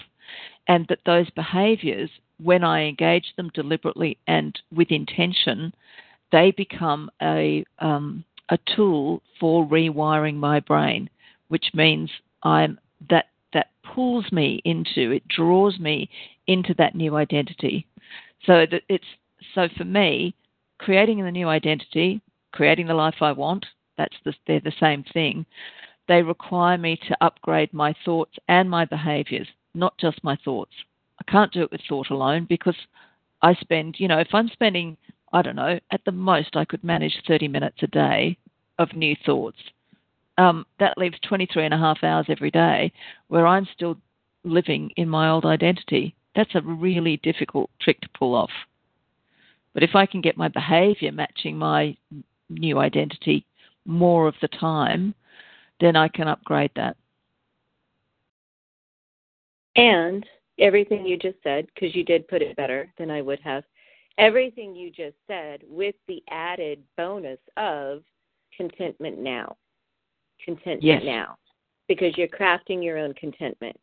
and 0.68 0.86
that 0.90 1.00
those 1.06 1.30
behaviors, 1.32 2.10
when 2.42 2.64
I 2.64 2.84
engage 2.84 3.34
them 3.36 3.50
deliberately 3.54 4.18
and 4.28 4.58
with 4.74 4.92
intention, 4.92 5.74
they 6.32 6.52
become 6.52 7.10
a 7.22 7.66
um, 7.80 8.24
a 8.50 8.58
tool 8.76 9.22
for 9.40 9.66
rewiring 9.66 10.36
my 10.36 10.60
brain, 10.60 11.10
which 11.50 11.68
means 11.74 12.10
I'm 12.44 12.80
that 13.10 13.28
that 13.54 13.72
pulls 13.84 14.32
me 14.32 14.62
into 14.66 15.12
it, 15.12 15.28
draws 15.28 15.80
me 15.80 16.10
into 16.48 16.74
that 16.76 16.96
new 16.96 17.16
identity. 17.16 17.86
So 18.46 18.66
that 18.70 18.84
it's 18.90 19.06
so 19.56 19.68
for 19.78 19.86
me, 19.86 20.34
creating 20.80 21.24
the 21.24 21.32
new 21.32 21.48
identity, 21.48 22.22
creating 22.52 22.88
the 22.88 22.94
life 22.94 23.16
I 23.22 23.32
want, 23.32 23.66
that's 23.98 24.16
the, 24.24 24.34
they're 24.46 24.60
the 24.60 24.74
same 24.80 25.04
thing. 25.14 25.46
They 26.08 26.22
require 26.22 26.78
me 26.78 26.98
to 27.08 27.18
upgrade 27.22 27.74
my 27.74 27.94
thoughts 28.06 28.38
and 28.48 28.70
my 28.70 28.86
behaviors, 28.86 29.48
not 29.78 29.98
just 29.98 30.24
my 30.24 30.38
thoughts. 30.44 30.74
I 31.20 31.32
can't 31.32 31.52
do 31.52 31.62
it 31.63 31.72
with 31.72 31.82
thought 31.88 32.10
alone 32.10 32.46
because 32.48 32.76
I 33.42 33.54
spend, 33.56 33.96
you 34.00 34.08
know, 34.08 34.20
if 34.20 34.30
I'm 34.34 34.50
spending, 34.50 34.98
I 35.34 35.42
don't 35.42 35.56
know, 35.56 35.80
at 35.92 36.02
the 36.06 36.12
most 36.12 36.56
I 36.56 36.66
could 36.66 36.84
manage 36.84 37.22
30 37.28 37.48
minutes 37.48 37.78
a 37.82 37.88
day 37.88 38.38
of 38.80 38.94
new 38.94 39.16
thoughts. 39.26 39.58
Um, 40.38 40.66
that 40.80 40.98
leaves 40.98 41.18
23 41.28 41.66
and 41.66 41.74
a 41.74 41.78
half 41.78 42.04
hours 42.04 42.28
every 42.30 42.52
day 42.52 42.92
where 43.28 43.48
I'm 43.48 43.68
still 43.74 43.98
living 44.44 44.92
in 44.96 45.10
my 45.10 45.30
old 45.30 45.46
identity. 45.46 46.16
That's 46.36 46.54
a 46.54 46.62
really 46.62 47.18
difficult 47.18 47.72
trick 47.82 48.00
to 48.02 48.10
pull 48.18 48.36
off. 48.36 48.52
But 49.74 49.84
if 49.84 49.96
I 49.96 50.06
can 50.06 50.22
get 50.22 50.38
my 50.38 50.48
behavior 50.48 51.12
matching 51.12 51.58
my 51.58 51.96
new 52.50 52.80
identity 52.80 53.46
more 53.86 54.28
of 54.28 54.36
the 54.42 54.48
time, 54.48 55.13
then 55.80 55.96
I 55.96 56.08
can 56.08 56.28
upgrade 56.28 56.72
that. 56.76 56.98
And 59.78 60.26
everything 60.60 61.06
you 61.06 61.18
just 61.18 61.38
said, 61.44 61.68
because 61.74 61.96
you 61.96 62.04
did 62.04 62.28
put 62.28 62.42
it 62.42 62.58
better 62.58 62.92
than 62.98 63.10
I 63.12 63.22
would 63.22 63.40
have, 63.42 63.63
everything 64.18 64.76
you 64.76 64.90
just 64.90 65.16
said 65.28 65.62
with 65.70 65.96
the 66.08 66.22
added 66.30 66.82
bonus 66.98 67.40
of 67.56 68.02
contentment 68.56 69.20
now. 69.20 69.56
Contentment 70.44 70.84
yes. 70.84 71.02
now. 71.06 71.38
Because 71.88 72.18
you're 72.18 72.28
crafting 72.28 72.84
your 72.84 72.98
own 72.98 73.13
contentment. 73.13 73.80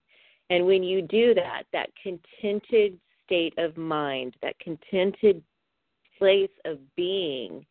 And 0.50 0.66
when 0.66 0.82
you 0.82 1.00
do 1.00 1.32
that, 1.34 1.62
that 1.72 1.90
contented 2.02 2.98
state 3.24 3.54
of 3.56 3.76
mind, 3.76 4.36
that 4.42 4.58
contented 4.58 5.42
place 6.18 6.50
of 6.64 6.78
being 6.96 7.64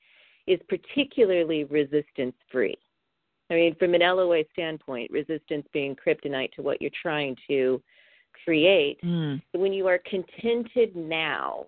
is 0.48 0.60
particularly 0.68 1.66
resistance 1.66 2.36
free. 2.52 2.78
I 3.50 3.56
mean, 3.56 3.76
from 3.76 3.94
an 3.94 4.02
LOA 4.02 4.44
standpoint, 4.52 5.12
resistance 5.12 5.68
being 5.74 5.96
kryptonite 5.96 6.54
to 6.54 6.62
what 6.62 6.82
you're 6.82 6.92
trying 7.00 7.36
to 7.48 7.82
create. 8.44 9.00
Mm. 9.04 9.42
When 9.54 9.74
you 9.74 9.88
are 9.88 10.00
contented 10.10 10.96
now 10.96 11.66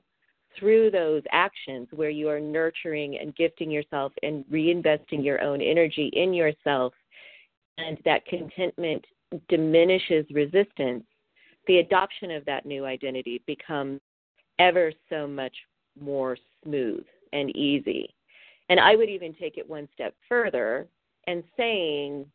through 0.58 0.92
those 0.92 1.22
actions 1.32 1.88
where 1.92 2.10
you 2.10 2.30
are 2.30 2.40
nurturing 2.40 3.18
and 3.20 3.36
gifting 3.36 3.70
yourself 3.70 4.14
and 4.24 4.46
reinvesting 4.46 5.24
your 5.24 5.42
own 5.42 5.62
energy 5.62 6.10
in 6.14 6.34
yourself, 6.34 6.94
and 7.78 7.98
that 8.06 8.26
contentment 8.26 9.04
diminishes 9.50 10.26
resistance, 10.32 11.04
the 11.68 11.80
adoption 11.80 12.32
of 12.32 12.46
that 12.46 12.66
new 12.66 12.86
identity 12.86 13.42
becomes 13.48 14.00
ever 14.60 14.92
so 15.10 15.28
much 15.28 15.56
more 16.00 16.38
smooth 16.64 17.04
and 17.34 17.56
easy. 17.56 18.14
And 18.70 18.80
I 18.80 18.96
would 18.96 19.10
even 19.10 19.34
take 19.34 19.58
it 19.58 19.70
one 19.70 19.88
step 19.94 20.16
further 20.28 20.88
and 21.28 21.44
saying 21.58 22.26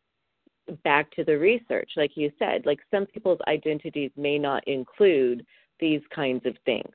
back 0.83 1.11
to 1.11 1.23
the 1.23 1.37
research, 1.37 1.91
like 1.97 2.15
you 2.15 2.31
said, 2.39 2.65
like 2.65 2.79
some 2.91 3.05
people's 3.05 3.39
identities 3.47 4.11
may 4.15 4.37
not 4.37 4.67
include 4.67 5.45
these 5.79 6.01
kinds 6.13 6.45
of 6.45 6.55
things. 6.65 6.91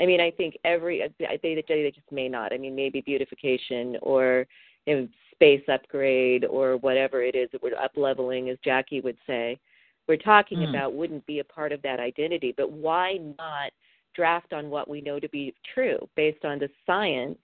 I 0.00 0.06
mean, 0.06 0.20
I 0.20 0.30
think 0.30 0.56
every 0.64 1.02
they 1.18 1.38
they 1.68 1.92
just 1.94 2.12
may 2.12 2.28
not. 2.28 2.52
I 2.52 2.58
mean, 2.58 2.74
maybe 2.74 3.00
beautification 3.00 3.96
or 4.02 4.46
you 4.86 4.94
know, 4.94 5.08
space 5.32 5.62
upgrade 5.68 6.44
or 6.44 6.76
whatever 6.78 7.22
it 7.22 7.34
is 7.34 7.48
that 7.52 7.62
we're 7.62 7.76
up 7.76 7.92
leveling, 7.96 8.48
as 8.48 8.58
Jackie 8.64 9.00
would 9.00 9.18
say. 9.26 9.58
We're 10.08 10.16
talking 10.16 10.58
mm. 10.58 10.70
about 10.70 10.94
wouldn't 10.94 11.26
be 11.26 11.40
a 11.40 11.44
part 11.44 11.72
of 11.72 11.82
that 11.82 11.98
identity, 11.98 12.54
but 12.56 12.70
why 12.70 13.18
not 13.38 13.72
draft 14.14 14.52
on 14.52 14.70
what 14.70 14.88
we 14.88 15.00
know 15.00 15.20
to 15.20 15.28
be 15.28 15.54
true 15.74 15.98
based 16.16 16.44
on 16.44 16.58
the 16.58 16.70
science 16.86 17.38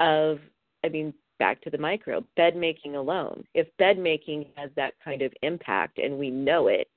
of, 0.00 0.38
I 0.84 0.88
mean, 0.88 1.12
back 1.38 1.60
to 1.62 1.70
the 1.70 1.78
micro, 1.78 2.24
bed 2.36 2.56
making 2.56 2.96
alone. 2.96 3.44
If 3.54 3.66
bed 3.78 3.98
making 3.98 4.46
has 4.56 4.70
that 4.76 4.94
kind 5.04 5.22
of 5.22 5.32
impact 5.42 5.98
and 5.98 6.18
we 6.18 6.30
know 6.30 6.68
it 6.68 6.88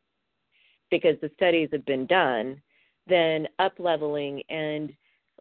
because 0.89 1.15
the 1.21 1.31
studies 1.35 1.69
have 1.71 1.85
been 1.85 2.05
done, 2.05 2.61
then 3.07 3.47
up 3.59 3.73
leveling 3.79 4.41
and 4.49 4.91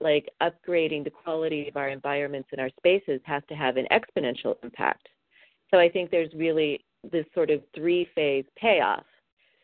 like 0.01 0.31
upgrading 0.43 1.05
the 1.05 1.11
quality 1.11 1.69
of 1.69 1.77
our 1.77 1.91
environments 1.91 2.49
and 2.53 2.61
our 2.61 2.71
spaces 2.79 3.21
has 3.25 3.43
to 3.49 3.55
have 3.55 3.77
an 3.77 3.87
exponential 3.91 4.55
impact. 4.63 5.09
So 5.71 5.79
I 5.79 5.89
think 5.89 6.11
there's 6.11 6.33
really 6.35 6.85
this 7.11 7.27
sort 7.35 7.51
of 7.51 7.63
three 7.75 8.09
phase 8.15 8.45
payoff, 8.57 9.05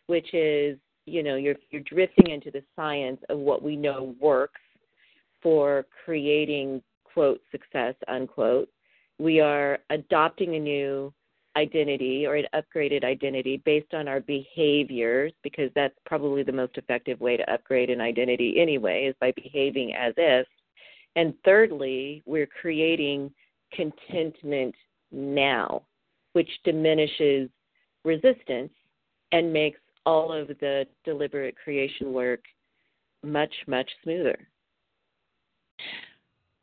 which 0.07 0.35
is, 0.35 0.79
you 1.07 1.23
know, 1.23 1.37
you're 1.37 1.57
you're 1.71 1.83
drifting 1.83 2.31
into 2.31 2.51
the 2.51 2.63
science 2.75 3.21
of 3.29 3.39
what 3.39 3.63
we 3.63 3.77
know 3.77 4.15
works 4.21 4.61
for 5.43 5.87
creating 6.05 6.83
quote 7.05 7.41
success 7.51 7.95
unquote. 8.09 8.69
We 9.19 9.41
are 9.41 9.79
adopting 9.91 10.55
a 10.55 10.61
new 10.61 11.13
identity 11.57 12.27
or 12.27 12.37
an 12.37 12.47
upgraded 12.55 13.03
identity 13.03 13.63
based 13.65 13.95
on 13.95 14.09
our 14.09 14.21
behaviors 14.21 15.33
because 15.43 15.71
that's 15.75 15.95
probably 16.05 16.43
the 16.43 16.53
most 16.53 16.77
effective 16.77 17.19
way 17.21 17.37
to 17.37 17.53
upgrade 17.53 17.89
an 17.89 18.01
identity 18.01 18.61
anyway 18.61 19.07
is 19.07 19.15
by 19.21 19.33
behaving 19.33 19.95
as 19.95 20.13
if. 20.17 20.47
And 21.17 21.33
thirdly 21.45 22.23
we're 22.27 22.49
creating 22.61 23.33
contentment 23.73 24.75
now 25.11 25.83
which 26.35 26.51
diminishes 26.65 27.49
resistance 28.05 28.71
and 29.33 29.51
makes 29.53 29.81
all 30.05 30.31
of 30.31 30.49
the 30.49 30.87
deliberate 31.05 31.57
creation 31.57 32.13
work 32.13 32.41
much 33.25 33.53
much 33.67 33.91
smoother 34.03 34.47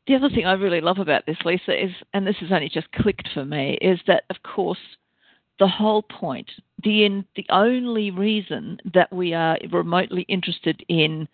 the 0.06 0.14
other 0.14 0.28
thing 0.28 0.46
I 0.46 0.52
really 0.52 0.80
love 0.80 0.98
about 0.98 1.26
this, 1.26 1.38
Lisa, 1.44 1.84
is, 1.84 1.90
and 2.12 2.26
this 2.26 2.36
has 2.40 2.52
only 2.52 2.68
just 2.68 2.92
clicked 2.92 3.28
for 3.32 3.44
me, 3.44 3.78
is 3.80 4.00
that 4.06 4.24
of 4.30 4.36
course 4.42 4.78
the 5.58 5.68
whole 5.68 6.02
point, 6.02 6.50
the 6.82 7.04
in, 7.04 7.24
the 7.36 7.46
only 7.50 8.10
reason 8.10 8.78
that 8.92 9.12
we 9.12 9.32
are 9.32 9.56
remotely 9.70 10.22
interested 10.22 10.84
in 10.88 11.28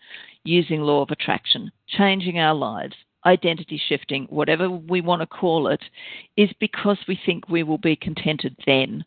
using 0.44 0.82
law 0.82 1.02
of 1.02 1.10
attraction, 1.10 1.72
changing 1.88 2.38
our 2.38 2.54
lives, 2.54 2.94
identity 3.24 3.80
shifting, 3.88 4.26
whatever 4.30 4.68
we 4.70 5.00
want 5.00 5.20
to 5.22 5.26
call 5.26 5.68
it, 5.68 5.82
is 6.36 6.50
because 6.60 6.98
we 7.08 7.18
think 7.24 7.48
we 7.48 7.62
will 7.62 7.78
be 7.78 7.96
contented 7.96 8.54
then. 8.66 9.04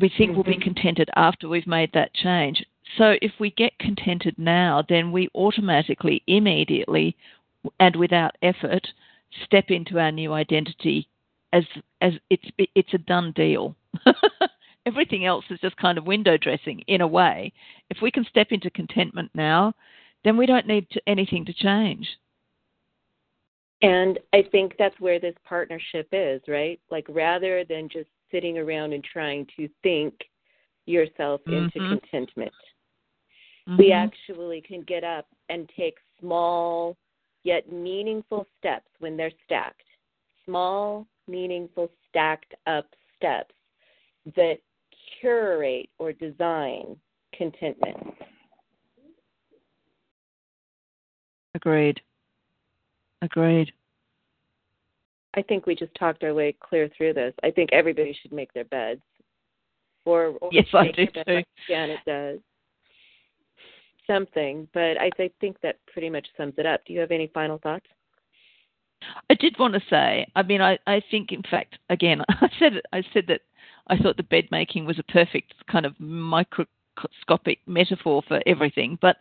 We 0.00 0.08
think 0.08 0.30
mm-hmm. 0.30 0.36
we'll 0.36 0.44
be 0.44 0.52
mm-hmm. 0.52 0.62
contented 0.62 1.10
after 1.16 1.48
we've 1.48 1.66
made 1.66 1.90
that 1.94 2.14
change. 2.14 2.64
So 2.98 3.14
if 3.20 3.32
we 3.40 3.50
get 3.50 3.78
contented 3.78 4.34
now, 4.38 4.84
then 4.88 5.10
we 5.12 5.28
automatically, 5.34 6.22
immediately 6.26 7.16
and 7.80 7.96
without 7.96 8.36
effort 8.42 8.86
step 9.44 9.66
into 9.68 9.98
our 9.98 10.12
new 10.12 10.32
identity 10.32 11.08
as 11.52 11.64
as 12.00 12.12
it's 12.30 12.44
it's 12.74 12.94
a 12.94 12.98
done 12.98 13.32
deal. 13.32 13.76
Everything 14.86 15.24
else 15.24 15.44
is 15.48 15.60
just 15.60 15.76
kind 15.78 15.96
of 15.96 16.04
window 16.04 16.36
dressing 16.36 16.80
in 16.88 17.00
a 17.00 17.06
way. 17.06 17.52
If 17.88 17.98
we 18.02 18.10
can 18.10 18.24
step 18.28 18.48
into 18.50 18.68
contentment 18.70 19.30
now, 19.34 19.72
then 20.24 20.36
we 20.36 20.44
don't 20.44 20.66
need 20.66 20.90
to, 20.90 21.00
anything 21.06 21.46
to 21.46 21.54
change. 21.54 22.06
And 23.80 24.18
I 24.34 24.42
think 24.50 24.74
that's 24.78 24.98
where 25.00 25.18
this 25.18 25.34
partnership 25.44 26.08
is, 26.12 26.42
right? 26.48 26.78
Like 26.90 27.06
rather 27.08 27.64
than 27.64 27.88
just 27.88 28.08
sitting 28.30 28.58
around 28.58 28.92
and 28.92 29.02
trying 29.02 29.46
to 29.56 29.68
think 29.82 30.14
yourself 30.86 31.40
into 31.46 31.78
mm-hmm. 31.78 31.98
contentment, 31.98 32.52
mm-hmm. 33.68 33.76
we 33.78 33.92
actually 33.92 34.60
can 34.60 34.82
get 34.82 35.02
up 35.02 35.26
and 35.48 35.70
take 35.76 35.96
small 36.20 36.96
yet 37.44 37.70
meaningful 37.70 38.46
steps 38.58 38.88
when 38.98 39.16
they're 39.16 39.30
stacked. 39.44 39.82
Small, 40.44 41.06
meaningful, 41.28 41.90
stacked 42.08 42.54
up 42.66 42.86
steps 43.16 43.54
that 44.36 44.56
curate 45.20 45.88
or 45.98 46.12
design 46.12 46.96
contentment. 47.36 48.14
Agreed. 51.54 52.00
Agreed. 53.22 53.72
I 55.36 55.42
think 55.42 55.66
we 55.66 55.74
just 55.74 55.94
talked 55.98 56.24
our 56.24 56.34
way 56.34 56.54
clear 56.60 56.88
through 56.96 57.14
this. 57.14 57.34
I 57.42 57.50
think 57.50 57.70
everybody 57.72 58.16
should 58.20 58.32
make 58.32 58.52
their 58.52 58.64
beds. 58.64 59.00
Or, 60.04 60.34
or 60.40 60.50
yes, 60.52 60.66
I 60.74 60.90
do 60.90 61.06
too. 61.06 61.42
Yeah, 61.68 61.84
it 61.86 61.98
does 62.06 62.40
something, 64.06 64.68
but 64.72 64.98
I, 64.98 65.10
I 65.18 65.30
think 65.40 65.60
that 65.62 65.78
pretty 65.92 66.10
much 66.10 66.26
sums 66.36 66.54
it 66.58 66.66
up. 66.66 66.80
Do 66.86 66.92
you 66.92 67.00
have 67.00 67.10
any 67.10 67.30
final 67.32 67.58
thoughts? 67.58 67.86
I 69.28 69.34
did 69.34 69.58
want 69.58 69.74
to 69.74 69.82
say, 69.90 70.26
I 70.34 70.42
mean, 70.42 70.60
I, 70.60 70.78
I 70.86 71.02
think, 71.10 71.32
in 71.32 71.42
fact, 71.42 71.78
again, 71.90 72.22
I 72.28 72.48
said 72.58 72.72
I 72.92 73.02
said 73.12 73.24
that 73.28 73.42
I 73.88 73.96
thought 73.96 74.16
the 74.16 74.22
bed 74.22 74.48
making 74.50 74.86
was 74.86 74.98
a 74.98 75.12
perfect 75.12 75.54
kind 75.70 75.86
of 75.86 75.98
microscopic 75.98 77.58
metaphor 77.66 78.22
for 78.26 78.40
everything. 78.46 78.98
But 79.00 79.16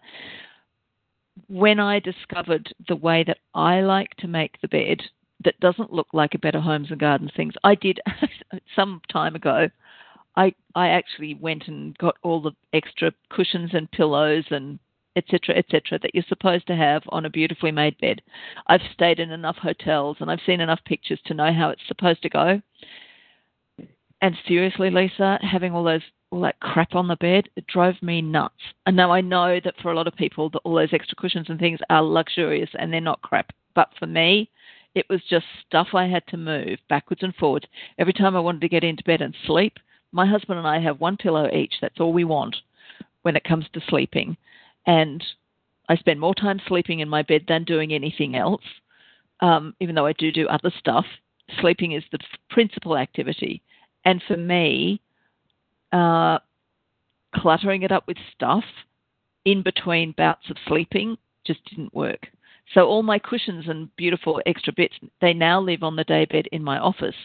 when 1.48 1.80
I 1.80 2.00
discovered 2.00 2.74
the 2.88 2.96
way 2.96 3.24
that 3.26 3.40
I 3.54 3.82
like 3.82 4.16
to 4.18 4.28
make 4.28 4.62
the 4.62 4.68
bed, 4.68 5.02
that 5.44 5.60
doesn't 5.60 5.92
look 5.92 6.08
like 6.14 6.34
a 6.34 6.40
Better 6.40 6.62
Homes 6.62 6.92
and 6.92 7.00
Gardens 7.00 7.32
things. 7.36 7.54
I 7.64 7.76
did 7.76 8.00
some 8.76 9.02
time 9.12 9.36
ago. 9.36 9.70
I 10.36 10.54
I 10.76 10.90
actually 10.90 11.36
went 11.36 11.68
and 11.68 11.98
got 11.98 12.16
all 12.24 12.42
the 12.42 12.52
extra 12.74 13.12
cushions 13.30 13.72
and 13.74 13.92
pillows 13.92 14.46
and 14.50 14.80
etc 15.16 15.56
etc 15.56 16.00
that 16.02 16.12
you're 16.14 16.24
supposed 16.28 16.66
to 16.68 16.76
have 16.76 17.04
on 17.10 17.26
a 17.26 17.30
beautifully 17.30 17.72
made 17.72 17.98
bed. 18.00 18.22
I've 18.68 18.82
stayed 18.94 19.20
in 19.20 19.32
enough 19.32 19.58
hotels 19.58 20.18
and 20.20 20.32
I've 20.32 20.40
seen 20.46 20.62
enough 20.62 20.84
pictures 20.86 21.20
to 21.26 21.34
know 21.34 21.54
how 21.54 21.70
it's 21.70 21.88
supposed 21.88 22.24
to 22.24 22.30
go. 22.30 22.62
And 24.22 24.36
seriously, 24.48 24.90
Lisa, 24.90 25.38
having 25.42 25.74
all 25.74 25.84
those 25.84 26.02
all 26.32 26.42
that 26.42 26.60
crap 26.60 26.96
on 26.96 27.08
the 27.08 27.16
bed, 27.18 27.48
it 27.56 27.68
drove 27.68 28.02
me 28.02 28.22
nuts. 28.22 28.56
And 28.88 28.96
now 28.96 29.12
I 29.12 29.22
know 29.22 29.60
that 29.64 29.76
for 29.82 29.92
a 29.92 29.96
lot 29.96 30.08
of 30.08 30.16
people, 30.16 30.50
that 30.50 30.62
all 30.64 30.74
those 30.74 30.94
extra 30.94 31.16
cushions 31.16 31.48
and 31.50 31.60
things 31.60 31.80
are 31.90 32.02
luxurious 32.02 32.72
and 32.74 32.92
they're 32.92 33.02
not 33.02 33.22
crap. 33.22 33.52
But 33.76 33.90
for 34.00 34.08
me, 34.08 34.50
it 34.96 35.06
was 35.10 35.22
just 35.30 35.46
stuff 35.68 35.90
I 35.94 36.08
had 36.08 36.26
to 36.28 36.38
move 36.38 36.80
backwards 36.90 37.22
and 37.22 37.36
forwards 37.36 37.66
every 38.00 38.14
time 38.14 38.36
I 38.36 38.40
wanted 38.40 38.62
to 38.62 38.70
get 38.70 38.84
into 38.84 39.04
bed 39.04 39.22
and 39.22 39.36
sleep. 39.46 39.78
My 40.14 40.26
husband 40.26 40.60
and 40.60 40.68
I 40.68 40.80
have 40.80 41.02
one 41.02 41.18
pillow 41.18 41.50
each. 41.52 41.74
That's 41.82 42.00
all 42.00 42.14
we 42.14 42.24
want 42.24 42.56
when 43.24 43.36
it 43.36 43.44
comes 43.44 43.66
to 43.74 43.82
sleeping. 43.90 44.38
And 44.86 45.24
I 45.90 45.98
spend 45.98 46.20
more 46.20 46.36
time 46.36 46.62
sleeping 46.68 47.00
in 47.00 47.10
my 47.10 47.24
bed 47.24 47.46
than 47.48 47.64
doing 47.64 47.92
anything 47.92 48.36
else, 48.36 48.64
um, 49.42 49.76
even 49.82 49.96
though 49.96 50.06
I 50.06 50.14
do 50.14 50.32
do 50.32 50.48
other 50.48 50.72
stuff. 50.80 51.06
Sleeping 51.60 51.92
is 51.94 52.04
the 52.12 52.20
principal 52.50 52.98
activity. 52.98 53.62
And 54.06 54.22
for 54.28 54.38
me, 54.38 55.02
uh, 55.92 56.40
cluttering 57.36 57.82
it 57.82 57.92
up 57.92 58.08
with 58.08 58.18
stuff 58.36 58.64
in 59.46 59.62
between 59.62 60.14
bouts 60.14 60.50
of 60.50 60.58
sleeping 60.68 61.18
just 61.46 61.64
didn't 61.66 61.94
work. 61.94 62.28
So 62.74 62.88
all 62.88 63.04
my 63.04 63.20
cushions 63.20 63.66
and 63.68 63.94
beautiful 63.98 64.42
extra 64.46 64.74
bits, 64.74 64.96
they 65.22 65.34
now 65.34 65.60
live 65.60 65.84
on 65.84 65.96
the 65.96 66.06
daybed 66.06 66.48
in 66.52 66.64
my 66.64 66.80
office. 66.80 67.16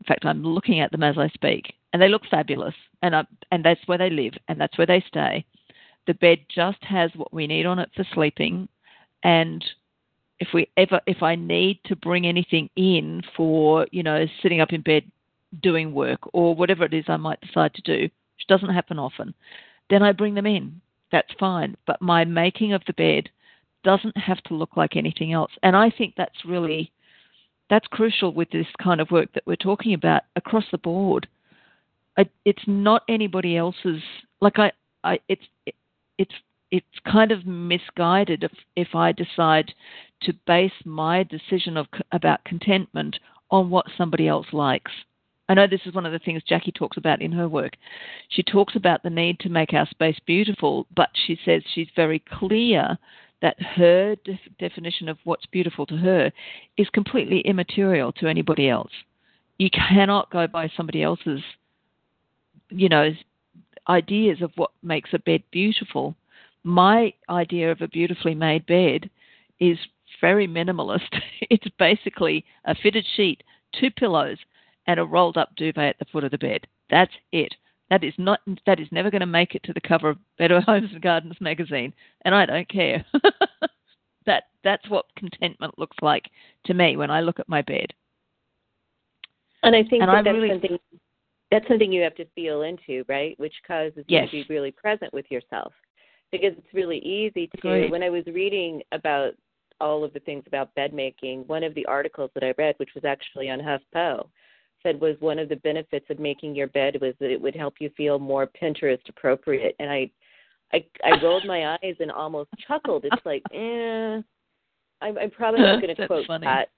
In 0.00 0.06
fact, 0.06 0.24
I'm 0.24 0.42
looking 0.44 0.80
at 0.80 0.92
them 0.92 1.02
as 1.02 1.18
I 1.18 1.28
speak, 1.28 1.74
and 1.92 2.00
they 2.00 2.08
look 2.08 2.22
fabulous. 2.30 2.74
And 3.02 3.14
I, 3.14 3.24
and 3.50 3.64
that's 3.64 3.80
where 3.86 3.98
they 3.98 4.10
live, 4.10 4.34
and 4.48 4.60
that's 4.60 4.76
where 4.78 4.86
they 4.86 5.04
stay. 5.06 5.44
The 6.06 6.14
bed 6.14 6.38
just 6.54 6.82
has 6.82 7.10
what 7.16 7.32
we 7.32 7.46
need 7.46 7.66
on 7.66 7.78
it 7.78 7.90
for 7.94 8.04
sleeping, 8.14 8.68
and 9.22 9.64
if 10.38 10.48
we 10.52 10.68
ever 10.76 11.00
if 11.06 11.22
I 11.22 11.34
need 11.34 11.80
to 11.86 11.96
bring 11.96 12.26
anything 12.26 12.68
in 12.76 13.22
for 13.36 13.86
you 13.90 14.02
know 14.02 14.26
sitting 14.42 14.60
up 14.60 14.72
in 14.72 14.82
bed 14.82 15.04
doing 15.62 15.94
work 15.94 16.20
or 16.32 16.54
whatever 16.54 16.84
it 16.84 16.94
is 16.94 17.04
I 17.08 17.16
might 17.16 17.40
decide 17.40 17.74
to 17.74 17.82
do, 17.82 18.02
which 18.02 18.46
doesn't 18.48 18.74
happen 18.74 18.98
often, 18.98 19.34
then 19.90 20.02
I 20.02 20.12
bring 20.12 20.34
them 20.34 20.46
in. 20.46 20.80
That's 21.12 21.32
fine. 21.38 21.76
But 21.86 22.02
my 22.02 22.24
making 22.24 22.72
of 22.72 22.82
the 22.86 22.92
bed 22.92 23.30
doesn't 23.84 24.16
have 24.16 24.42
to 24.44 24.54
look 24.54 24.76
like 24.76 24.96
anything 24.96 25.32
else. 25.32 25.52
And 25.62 25.76
I 25.76 25.90
think 25.90 26.14
that's 26.16 26.44
really 26.44 26.92
that's 27.70 27.86
crucial 27.88 28.32
with 28.32 28.50
this 28.50 28.66
kind 28.82 29.00
of 29.00 29.10
work 29.10 29.32
that 29.34 29.46
we're 29.46 29.56
talking 29.56 29.94
about 29.94 30.22
across 30.36 30.64
the 30.70 30.78
board. 30.78 31.26
I, 32.18 32.28
it's 32.44 32.62
not 32.66 33.02
anybody 33.08 33.56
else's. 33.56 34.02
Like 34.40 34.58
I, 34.58 34.72
I 35.04 35.20
it's 35.28 35.44
it, 35.66 35.74
it's 36.18 36.34
it's 36.70 36.86
kind 37.10 37.32
of 37.32 37.46
misguided 37.46 38.44
if 38.44 38.52
if 38.74 38.94
I 38.94 39.12
decide 39.12 39.72
to 40.22 40.32
base 40.46 40.72
my 40.84 41.22
decision 41.24 41.76
of 41.76 41.86
about 42.12 42.44
contentment 42.44 43.18
on 43.50 43.70
what 43.70 43.86
somebody 43.96 44.26
else 44.26 44.46
likes. 44.52 44.92
I 45.48 45.54
know 45.54 45.66
this 45.66 45.82
is 45.86 45.94
one 45.94 46.06
of 46.06 46.12
the 46.12 46.18
things 46.18 46.42
Jackie 46.42 46.72
talks 46.72 46.96
about 46.96 47.22
in 47.22 47.30
her 47.32 47.48
work. 47.48 47.74
She 48.28 48.42
talks 48.42 48.74
about 48.74 49.02
the 49.02 49.10
need 49.10 49.38
to 49.40 49.48
make 49.48 49.72
our 49.72 49.86
space 49.86 50.18
beautiful, 50.26 50.86
but 50.96 51.10
she 51.14 51.38
says 51.44 51.62
she's 51.72 51.88
very 51.94 52.18
clear 52.18 52.98
that 53.42 53.60
her 53.62 54.16
def- 54.24 54.40
definition 54.58 55.08
of 55.08 55.18
what's 55.24 55.46
beautiful 55.46 55.86
to 55.86 55.96
her 55.96 56.32
is 56.76 56.88
completely 56.90 57.40
immaterial 57.40 58.10
to 58.12 58.26
anybody 58.26 58.68
else. 58.68 58.90
You 59.58 59.70
cannot 59.70 60.30
go 60.30 60.46
by 60.46 60.70
somebody 60.76 61.02
else's, 61.02 61.42
you 62.70 62.88
know, 62.88 63.10
ideas 63.88 64.42
of 64.42 64.50
what 64.56 64.70
makes 64.82 65.10
a 65.12 65.18
bed 65.18 65.42
beautiful. 65.50 66.14
My 66.64 67.12
idea 67.28 67.70
of 67.70 67.80
a 67.80 67.88
beautifully 67.88 68.34
made 68.34 68.66
bed 68.66 69.08
is 69.60 69.78
very 70.20 70.48
minimalist. 70.48 71.20
it's 71.42 71.68
basically 71.78 72.44
a 72.64 72.74
fitted 72.74 73.06
sheet, 73.16 73.42
two 73.78 73.90
pillows, 73.90 74.38
and 74.86 74.98
a 75.00 75.04
rolled 75.04 75.36
up 75.36 75.54
duvet 75.56 75.90
at 75.90 75.98
the 75.98 76.04
foot 76.06 76.24
of 76.24 76.30
the 76.30 76.38
bed. 76.38 76.66
That's 76.90 77.12
it. 77.32 77.54
That 77.90 78.02
is 78.02 78.14
not 78.18 78.40
that 78.66 78.80
is 78.80 78.88
never 78.90 79.12
going 79.12 79.20
to 79.20 79.26
make 79.26 79.54
it 79.54 79.62
to 79.64 79.72
the 79.72 79.80
cover 79.80 80.10
of 80.10 80.18
Better 80.38 80.60
Homes 80.66 80.90
and 80.92 81.00
Gardens 81.02 81.40
magazine, 81.40 81.92
and 82.24 82.34
I 82.34 82.44
don't 82.46 82.68
care. 82.68 83.04
that 84.26 84.44
that's 84.64 84.88
what 84.90 85.06
contentment 85.16 85.78
looks 85.78 85.96
like 86.02 86.24
to 86.64 86.74
me 86.74 86.96
when 86.96 87.12
I 87.12 87.20
look 87.20 87.38
at 87.38 87.48
my 87.48 87.62
bed. 87.62 87.92
And 89.62 89.74
I 89.76 89.82
think 89.84 90.02
And 90.02 90.08
that 90.08 90.16
I 90.16 90.22
that's 90.22 90.34
really- 90.34 90.48
something 90.50 90.78
that's 91.56 91.68
something 91.68 91.92
you 91.92 92.02
have 92.02 92.14
to 92.16 92.26
feel 92.34 92.62
into, 92.62 93.04
right? 93.08 93.38
Which 93.38 93.54
causes 93.66 94.04
Yes. 94.08 94.28
you 94.32 94.42
to 94.42 94.48
be 94.48 94.54
really 94.54 94.70
present 94.70 95.12
with 95.12 95.30
yourself. 95.30 95.72
Because 96.30 96.52
it's 96.58 96.74
really 96.74 96.98
easy 96.98 97.46
to 97.46 97.58
Agreed. 97.58 97.90
when 97.90 98.02
I 98.02 98.10
was 98.10 98.26
reading 98.26 98.82
about 98.92 99.34
all 99.80 100.04
of 100.04 100.12
the 100.12 100.20
things 100.20 100.44
about 100.46 100.74
bed 100.74 100.92
making, 100.92 101.46
one 101.46 101.62
of 101.62 101.74
the 101.74 101.86
articles 101.86 102.30
that 102.34 102.42
I 102.42 102.52
read, 102.58 102.74
which 102.78 102.94
was 102.94 103.04
actually 103.04 103.48
on 103.48 103.60
HuffPo, 103.60 104.28
said 104.82 105.00
was 105.00 105.16
one 105.20 105.38
of 105.38 105.48
the 105.48 105.56
benefits 105.56 106.06
of 106.10 106.18
making 106.18 106.54
your 106.54 106.66
bed 106.68 107.00
was 107.00 107.14
that 107.20 107.30
it 107.30 107.40
would 107.40 107.56
help 107.56 107.74
you 107.80 107.90
feel 107.96 108.18
more 108.18 108.46
Pinterest 108.46 109.08
appropriate. 109.08 109.74
And 109.78 109.90
I 109.90 110.10
I 110.72 110.84
I 111.04 111.22
rolled 111.22 111.46
my 111.46 111.78
eyes 111.82 111.96
and 112.00 112.10
almost 112.10 112.50
chuckled. 112.66 113.04
It's 113.04 113.24
like, 113.24 113.42
eh, 113.52 114.20
I'm, 115.00 115.18
I'm 115.18 115.30
probably 115.30 115.60
not 115.60 115.80
going 115.80 115.94
to 115.94 116.06
quote 116.06 116.26
funny. 116.26 116.46
that. 116.46 116.68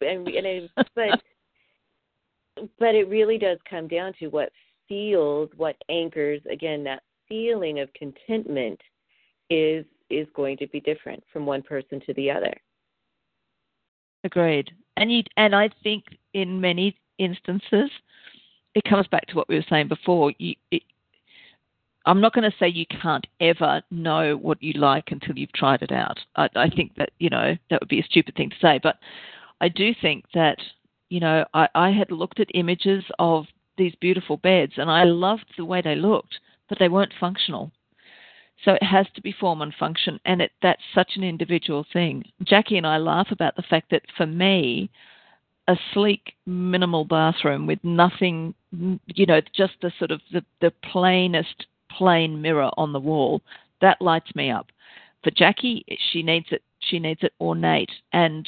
And, 0.00 0.26
and 0.28 0.46
I, 0.46 0.82
but 0.94 1.22
but 2.56 2.94
it 2.94 3.08
really 3.08 3.38
does 3.38 3.58
come 3.68 3.88
down 3.88 4.12
to 4.18 4.28
what 4.28 4.50
feels, 4.88 5.50
what 5.56 5.76
anchors 5.88 6.40
again 6.50 6.84
that 6.84 7.02
feeling 7.28 7.80
of 7.80 7.92
contentment 7.94 8.80
is 9.50 9.84
is 10.10 10.26
going 10.34 10.56
to 10.58 10.66
be 10.68 10.80
different 10.80 11.22
from 11.32 11.46
one 11.46 11.62
person 11.62 12.00
to 12.06 12.14
the 12.14 12.30
other. 12.30 12.52
Agreed. 14.22 14.70
And 14.96 15.10
you 15.10 15.22
and 15.36 15.54
I 15.54 15.70
think 15.82 16.04
in 16.34 16.60
many 16.60 16.96
instances, 17.18 17.90
it 18.74 18.84
comes 18.84 19.06
back 19.08 19.26
to 19.26 19.36
what 19.36 19.48
we 19.48 19.56
were 19.56 19.64
saying 19.68 19.88
before. 19.88 20.32
You, 20.38 20.54
it, 20.70 20.82
I'm 22.06 22.20
not 22.20 22.34
going 22.34 22.48
to 22.50 22.56
say 22.58 22.68
you 22.68 22.86
can't 22.86 23.26
ever 23.40 23.82
know 23.90 24.36
what 24.36 24.62
you 24.62 24.74
like 24.74 25.04
until 25.10 25.36
you've 25.38 25.52
tried 25.52 25.82
it 25.82 25.92
out. 25.92 26.18
I, 26.36 26.48
I 26.54 26.68
think 26.68 26.94
that 26.96 27.10
you 27.18 27.30
know 27.30 27.56
that 27.70 27.80
would 27.80 27.88
be 27.88 28.00
a 28.00 28.04
stupid 28.04 28.34
thing 28.34 28.50
to 28.50 28.56
say, 28.60 28.80
but 28.82 28.96
I 29.60 29.68
do 29.68 29.94
think 30.00 30.24
that 30.34 30.58
you 31.08 31.20
know 31.20 31.44
I, 31.54 31.68
I 31.74 31.90
had 31.90 32.10
looked 32.10 32.40
at 32.40 32.48
images 32.54 33.04
of 33.18 33.46
these 33.76 33.94
beautiful 34.00 34.36
beds 34.36 34.74
and 34.76 34.90
I 34.90 35.04
loved 35.04 35.46
the 35.56 35.64
way 35.64 35.82
they 35.82 35.96
looked, 35.96 36.38
but 36.68 36.78
they 36.78 36.88
weren't 36.88 37.12
functional. 37.18 37.72
So 38.64 38.72
it 38.72 38.82
has 38.82 39.06
to 39.14 39.20
be 39.20 39.32
form 39.32 39.60
and 39.62 39.74
function, 39.74 40.20
and 40.24 40.40
it, 40.40 40.52
that's 40.62 40.80
such 40.94 41.12
an 41.16 41.24
individual 41.24 41.84
thing. 41.92 42.24
Jackie 42.44 42.78
and 42.78 42.86
I 42.86 42.98
laugh 42.98 43.28
about 43.30 43.56
the 43.56 43.62
fact 43.62 43.90
that 43.90 44.02
for 44.16 44.26
me, 44.26 44.90
a 45.68 45.76
sleek, 45.92 46.34
minimal 46.46 47.04
bathroom 47.04 47.66
with 47.66 47.78
nothing, 47.82 48.54
you 48.70 49.26
know, 49.26 49.40
just 49.54 49.74
the 49.82 49.92
sort 49.98 50.10
of 50.10 50.20
the, 50.32 50.44
the 50.60 50.72
plainest 50.90 51.66
plain 51.90 52.40
mirror 52.40 52.70
on 52.76 52.92
the 52.92 53.00
wall, 53.00 53.42
that 53.80 54.00
lights 54.00 54.34
me 54.34 54.50
up. 54.50 54.68
For 55.22 55.30
Jackie, 55.30 55.84
she 56.12 56.22
needs 56.22 56.46
it. 56.50 56.62
She 56.80 56.98
needs 56.98 57.20
it 57.22 57.32
ornate 57.40 57.90
and 58.12 58.46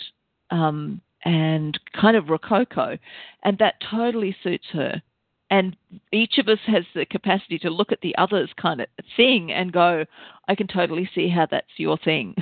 um, 0.51 1.01
and 1.25 1.79
kind 1.99 2.17
of 2.17 2.29
rococo, 2.29 2.99
and 3.43 3.59
that 3.59 3.75
totally 3.91 4.37
suits 4.43 4.67
her 4.73 5.03
and 5.51 5.77
each 6.13 6.39
of 6.39 6.49
us 6.49 6.59
has 6.67 6.85
the 6.95 7.07
capacity 7.07 7.59
to 7.59 7.71
look 7.71 7.93
at 7.93 8.01
the 8.01 8.17
other's 8.19 8.51
kind 8.61 8.81
of 8.81 8.89
thing 9.17 9.53
and 9.53 9.73
go, 9.73 10.05
I 10.49 10.55
can 10.55 10.67
totally 10.67 11.09
see 11.15 11.29
how 11.29 11.47
that's 11.47 11.67
your 11.77 11.97
thing, 11.99 12.35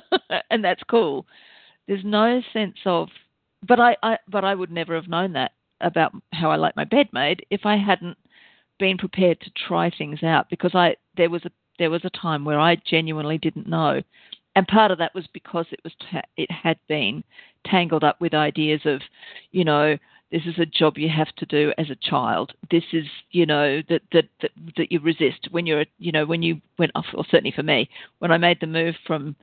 and 0.50 0.64
that's 0.64 0.82
cool. 0.88 1.26
There's 1.88 2.04
no 2.04 2.42
sense 2.52 2.76
of, 2.84 3.08
but 3.66 3.80
I, 3.80 3.96
I, 4.02 4.18
but 4.28 4.44
I 4.44 4.54
would 4.54 4.70
never 4.70 4.94
have 4.94 5.08
known 5.08 5.32
that 5.34 5.52
about 5.80 6.12
how 6.32 6.50
I 6.50 6.56
like 6.56 6.76
my 6.76 6.84
bed 6.84 7.08
made 7.12 7.46
if 7.50 7.64
I 7.64 7.76
hadn't 7.76 8.18
been 8.78 8.98
prepared 8.98 9.40
to 9.40 9.50
try 9.66 9.90
things 9.90 10.22
out 10.22 10.48
because 10.50 10.74
I 10.74 10.96
there 11.16 11.30
was 11.30 11.44
a 11.44 11.50
there 11.78 11.90
was 11.90 12.04
a 12.04 12.10
time 12.10 12.44
where 12.44 12.60
I 12.60 12.76
genuinely 12.76 13.38
didn't 13.38 13.66
know, 13.66 14.02
and 14.60 14.68
part 14.68 14.90
of 14.90 14.98
that 14.98 15.14
was 15.14 15.26
because 15.32 15.64
it 15.72 15.80
was 15.84 15.94
ta- 16.10 16.20
it 16.36 16.50
had 16.50 16.78
been 16.86 17.24
tangled 17.64 18.04
up 18.04 18.20
with 18.20 18.34
ideas 18.34 18.82
of, 18.84 19.00
you 19.52 19.64
know, 19.64 19.96
this 20.30 20.42
is 20.44 20.58
a 20.58 20.66
job 20.66 20.98
you 20.98 21.08
have 21.08 21.34
to 21.36 21.46
do 21.46 21.72
as 21.78 21.88
a 21.88 21.94
child. 21.94 22.52
This 22.70 22.84
is, 22.92 23.06
you 23.30 23.46
know, 23.46 23.80
that 23.88 24.02
that 24.12 24.26
that, 24.42 24.50
that 24.76 24.92
you 24.92 25.00
resist 25.00 25.48
when 25.50 25.64
you're, 25.64 25.86
you 25.98 26.12
know, 26.12 26.26
when 26.26 26.42
you 26.42 26.60
went 26.78 26.92
off, 26.94 27.06
or 27.14 27.24
certainly 27.30 27.52
for 27.56 27.62
me, 27.62 27.88
when 28.18 28.30
I 28.30 28.36
made 28.36 28.58
the 28.60 28.66
move 28.66 28.96
from 29.06 29.34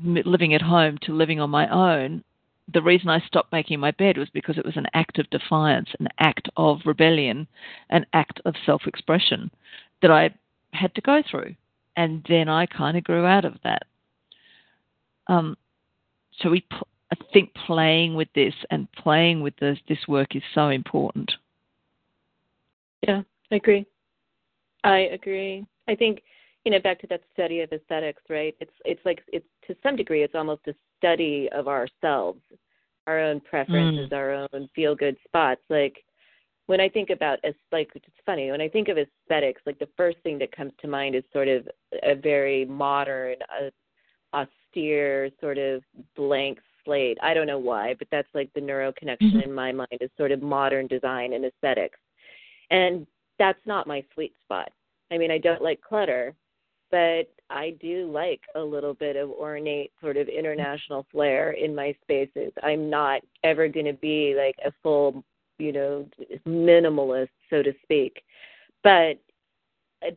living 0.00 0.54
at 0.54 0.62
home 0.62 0.96
to 1.02 1.12
living 1.12 1.40
on 1.40 1.50
my 1.50 1.68
own. 1.68 2.22
The 2.72 2.82
reason 2.82 3.08
I 3.08 3.18
stopped 3.26 3.50
making 3.50 3.80
my 3.80 3.90
bed 3.90 4.16
was 4.16 4.30
because 4.30 4.58
it 4.58 4.64
was 4.64 4.76
an 4.76 4.86
act 4.94 5.18
of 5.18 5.28
defiance, 5.30 5.88
an 5.98 6.06
act 6.20 6.48
of 6.56 6.82
rebellion, 6.86 7.48
an 7.88 8.06
act 8.12 8.40
of 8.44 8.54
self 8.64 8.86
expression 8.86 9.50
that 10.02 10.12
I 10.12 10.30
had 10.72 10.94
to 10.94 11.00
go 11.00 11.20
through. 11.28 11.56
And 11.96 12.24
then 12.28 12.48
I 12.48 12.66
kind 12.66 12.96
of 12.96 13.02
grew 13.02 13.26
out 13.26 13.44
of 13.44 13.56
that. 13.64 13.82
Um, 15.30 15.56
so 16.40 16.50
we, 16.50 16.62
pu- 16.62 16.86
I 17.12 17.16
think 17.32 17.54
playing 17.66 18.14
with 18.14 18.28
this 18.34 18.54
and 18.70 18.90
playing 18.92 19.40
with 19.40 19.56
this 19.56 19.78
this 19.88 19.98
work 20.08 20.34
is 20.34 20.42
so 20.54 20.68
important. 20.68 21.30
Yeah, 23.06 23.22
I 23.50 23.54
agree. 23.54 23.86
I 24.84 24.98
agree. 25.12 25.64
I 25.88 25.94
think 25.94 26.22
you 26.64 26.72
know 26.72 26.80
back 26.80 27.00
to 27.00 27.06
that 27.08 27.22
study 27.32 27.60
of 27.60 27.72
aesthetics, 27.72 28.22
right? 28.28 28.54
It's 28.60 28.72
it's 28.84 29.00
like 29.04 29.22
it's 29.28 29.46
to 29.68 29.76
some 29.82 29.96
degree 29.96 30.22
it's 30.22 30.34
almost 30.34 30.62
a 30.66 30.74
study 30.98 31.48
of 31.52 31.68
ourselves, 31.68 32.40
our 33.06 33.20
own 33.20 33.40
preferences, 33.40 34.10
mm. 34.10 34.16
our 34.16 34.32
own 34.32 34.68
feel 34.74 34.94
good 34.94 35.16
spots. 35.24 35.62
Like 35.68 36.04
when 36.66 36.80
I 36.80 36.88
think 36.88 37.10
about 37.10 37.38
as 37.44 37.54
like 37.70 37.90
it's 37.94 38.06
funny 38.26 38.50
when 38.50 38.60
I 38.60 38.68
think 38.68 38.88
of 38.88 38.98
aesthetics, 38.98 39.62
like 39.64 39.78
the 39.78 39.88
first 39.96 40.18
thing 40.24 40.38
that 40.40 40.50
comes 40.50 40.72
to 40.80 40.88
mind 40.88 41.14
is 41.14 41.24
sort 41.32 41.48
of 41.48 41.68
a 42.02 42.14
very 42.16 42.64
modern, 42.64 43.36
uh, 43.60 43.70
austere, 44.70 45.30
sort 45.40 45.58
of 45.58 45.82
blank 46.16 46.58
slate. 46.84 47.18
I 47.22 47.34
don't 47.34 47.46
know 47.46 47.58
why, 47.58 47.94
but 47.98 48.08
that's 48.10 48.28
like 48.34 48.50
the 48.54 48.60
neuro 48.60 48.92
connection 48.92 49.32
mm-hmm. 49.32 49.50
in 49.50 49.52
my 49.52 49.72
mind 49.72 49.98
is 50.00 50.10
sort 50.16 50.32
of 50.32 50.42
modern 50.42 50.86
design 50.86 51.32
and 51.32 51.44
aesthetics, 51.44 51.98
and 52.70 53.06
that's 53.38 53.60
not 53.66 53.86
my 53.86 54.04
sweet 54.14 54.34
spot. 54.44 54.70
I 55.10 55.18
mean, 55.18 55.30
I 55.30 55.38
don't 55.38 55.62
like 55.62 55.80
clutter, 55.82 56.34
but 56.90 57.32
I 57.50 57.76
do 57.80 58.10
like 58.10 58.40
a 58.54 58.60
little 58.60 58.94
bit 58.94 59.16
of 59.16 59.30
ornate 59.30 59.92
sort 60.00 60.16
of 60.16 60.28
international 60.28 61.06
flair 61.10 61.52
in 61.52 61.74
my 61.74 61.94
spaces. 62.02 62.52
I'm 62.62 62.88
not 62.88 63.22
ever 63.42 63.66
going 63.66 63.86
to 63.86 63.92
be 63.94 64.34
like 64.36 64.56
a 64.64 64.72
full 64.82 65.24
you 65.60 65.72
know, 65.72 66.08
minimalist, 66.46 67.28
so 67.50 67.62
to 67.62 67.72
speak. 67.82 68.22
But 68.82 69.20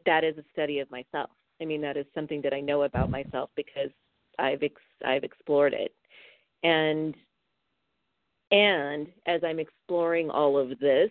that 0.05 0.23
is 0.23 0.37
a 0.37 0.43
study 0.53 0.79
of 0.79 0.89
myself. 0.89 1.29
I 1.61 1.65
mean, 1.65 1.81
that 1.81 1.97
is 1.97 2.05
something 2.15 2.41
that 2.41 2.53
I 2.53 2.61
know 2.61 2.83
about 2.83 3.09
myself 3.09 3.49
because 3.55 3.89
I've 4.39 4.63
ex- 4.63 4.81
I've 5.05 5.23
explored 5.23 5.73
it, 5.73 5.93
and 6.63 7.15
and 8.51 9.07
as 9.25 9.41
I'm 9.43 9.59
exploring 9.59 10.29
all 10.29 10.57
of 10.57 10.77
this, 10.79 11.09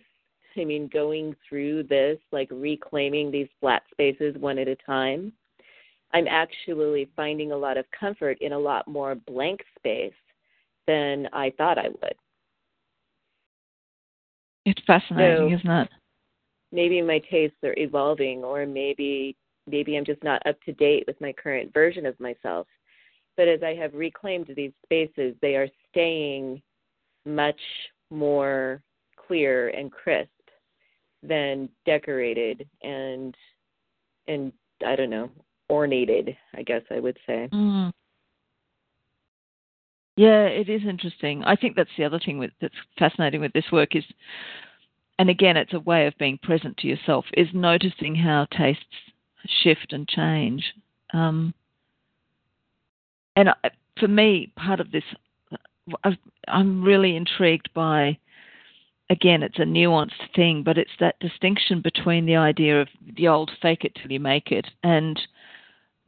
I 0.57 0.63
mean, 0.63 0.89
going 0.91 1.35
through 1.47 1.83
this, 1.83 2.17
like 2.31 2.47
reclaiming 2.51 3.31
these 3.31 3.49
flat 3.59 3.83
spaces 3.91 4.35
one 4.37 4.57
at 4.57 4.67
a 4.67 4.75
time, 4.77 5.33
I'm 6.13 6.27
actually 6.27 7.09
finding 7.15 7.51
a 7.51 7.57
lot 7.57 7.77
of 7.77 7.85
comfort 7.97 8.37
in 8.41 8.53
a 8.53 8.59
lot 8.59 8.87
more 8.87 9.15
blank 9.15 9.61
space 9.77 10.13
than 10.87 11.27
I 11.33 11.51
thought 11.57 11.77
I 11.77 11.89
would. 11.89 12.15
It's 14.65 14.81
fascinating, 14.85 15.49
so, 15.49 15.55
isn't 15.55 15.71
it? 15.71 15.89
Maybe 16.71 17.01
my 17.01 17.19
tastes 17.29 17.57
are 17.63 17.75
evolving, 17.77 18.43
or 18.43 18.65
maybe 18.65 19.35
maybe 19.67 19.97
I'm 19.97 20.05
just 20.05 20.23
not 20.23 20.45
up 20.45 20.61
to 20.63 20.73
date 20.73 21.05
with 21.07 21.19
my 21.21 21.33
current 21.33 21.73
version 21.73 22.05
of 22.05 22.19
myself. 22.19 22.67
But 23.35 23.47
as 23.47 23.63
I 23.63 23.73
have 23.75 23.93
reclaimed 23.93 24.51
these 24.55 24.71
spaces, 24.85 25.35
they 25.41 25.55
are 25.55 25.67
staying 25.89 26.61
much 27.25 27.59
more 28.11 28.81
clear 29.15 29.69
and 29.69 29.91
crisp 29.91 30.29
than 31.23 31.69
decorated 31.85 32.67
and 32.81 33.35
and 34.27 34.51
I 34.85 34.95
don't 34.95 35.09
know 35.09 35.29
ornated. 35.69 36.35
I 36.53 36.63
guess 36.63 36.81
I 36.91 36.99
would 36.99 37.17
say. 37.25 37.49
Mm. 37.51 37.91
Yeah, 40.15 40.45
it 40.45 40.69
is 40.69 40.81
interesting. 40.87 41.43
I 41.43 41.55
think 41.55 41.75
that's 41.75 41.89
the 41.97 42.05
other 42.05 42.19
thing 42.19 42.37
with, 42.37 42.51
that's 42.61 42.75
fascinating 42.99 43.41
with 43.41 43.51
this 43.53 43.65
work 43.71 43.95
is, 43.95 44.03
and 45.17 45.29
again, 45.29 45.57
it's 45.57 45.73
a 45.73 45.79
way 45.79 46.05
of 46.05 46.17
being 46.19 46.37
present 46.43 46.77
to 46.77 46.87
yourself, 46.87 47.25
is 47.33 47.47
noticing 47.53 48.13
how 48.15 48.45
tastes 48.55 48.83
shift 49.63 49.91
and 49.91 50.07
change. 50.07 50.63
Um, 51.13 51.53
and 53.35 53.49
for 53.99 54.07
me, 54.07 54.51
part 54.55 54.79
of 54.79 54.91
this, 54.91 55.03
I'm 56.47 56.83
really 56.83 57.15
intrigued 57.15 57.69
by, 57.73 58.17
again, 59.09 59.43
it's 59.43 59.59
a 59.59 59.63
nuanced 59.63 60.33
thing, 60.35 60.63
but 60.63 60.77
it's 60.77 60.91
that 60.99 61.19
distinction 61.19 61.81
between 61.81 62.25
the 62.25 62.35
idea 62.35 62.81
of 62.81 62.87
the 63.15 63.27
old 63.27 63.51
fake 63.61 63.83
it 63.83 63.95
till 63.95 64.11
you 64.11 64.19
make 64.19 64.51
it 64.51 64.67
and 64.83 65.19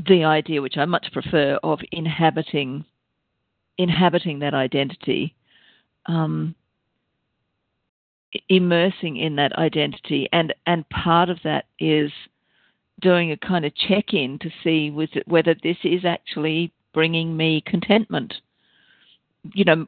the 0.07 0.23
idea, 0.23 0.61
which 0.61 0.77
I 0.77 0.85
much 0.85 1.07
prefer, 1.13 1.57
of 1.63 1.79
inhabiting 1.91 2.85
inhabiting 3.77 4.39
that 4.39 4.53
identity, 4.53 5.35
um, 6.05 6.55
immersing 8.49 9.17
in 9.17 9.35
that 9.35 9.53
identity, 9.57 10.27
and 10.31 10.53
and 10.65 10.87
part 10.89 11.29
of 11.29 11.39
that 11.43 11.65
is 11.79 12.11
doing 13.01 13.31
a 13.31 13.37
kind 13.37 13.65
of 13.65 13.75
check 13.75 14.13
in 14.13 14.39
to 14.39 14.49
see 14.63 14.89
whether 15.25 15.55
this 15.61 15.77
is 15.83 16.05
actually 16.05 16.71
bringing 16.95 17.37
me 17.37 17.61
contentment. 17.67 18.33
You 19.53 19.65
know, 19.65 19.87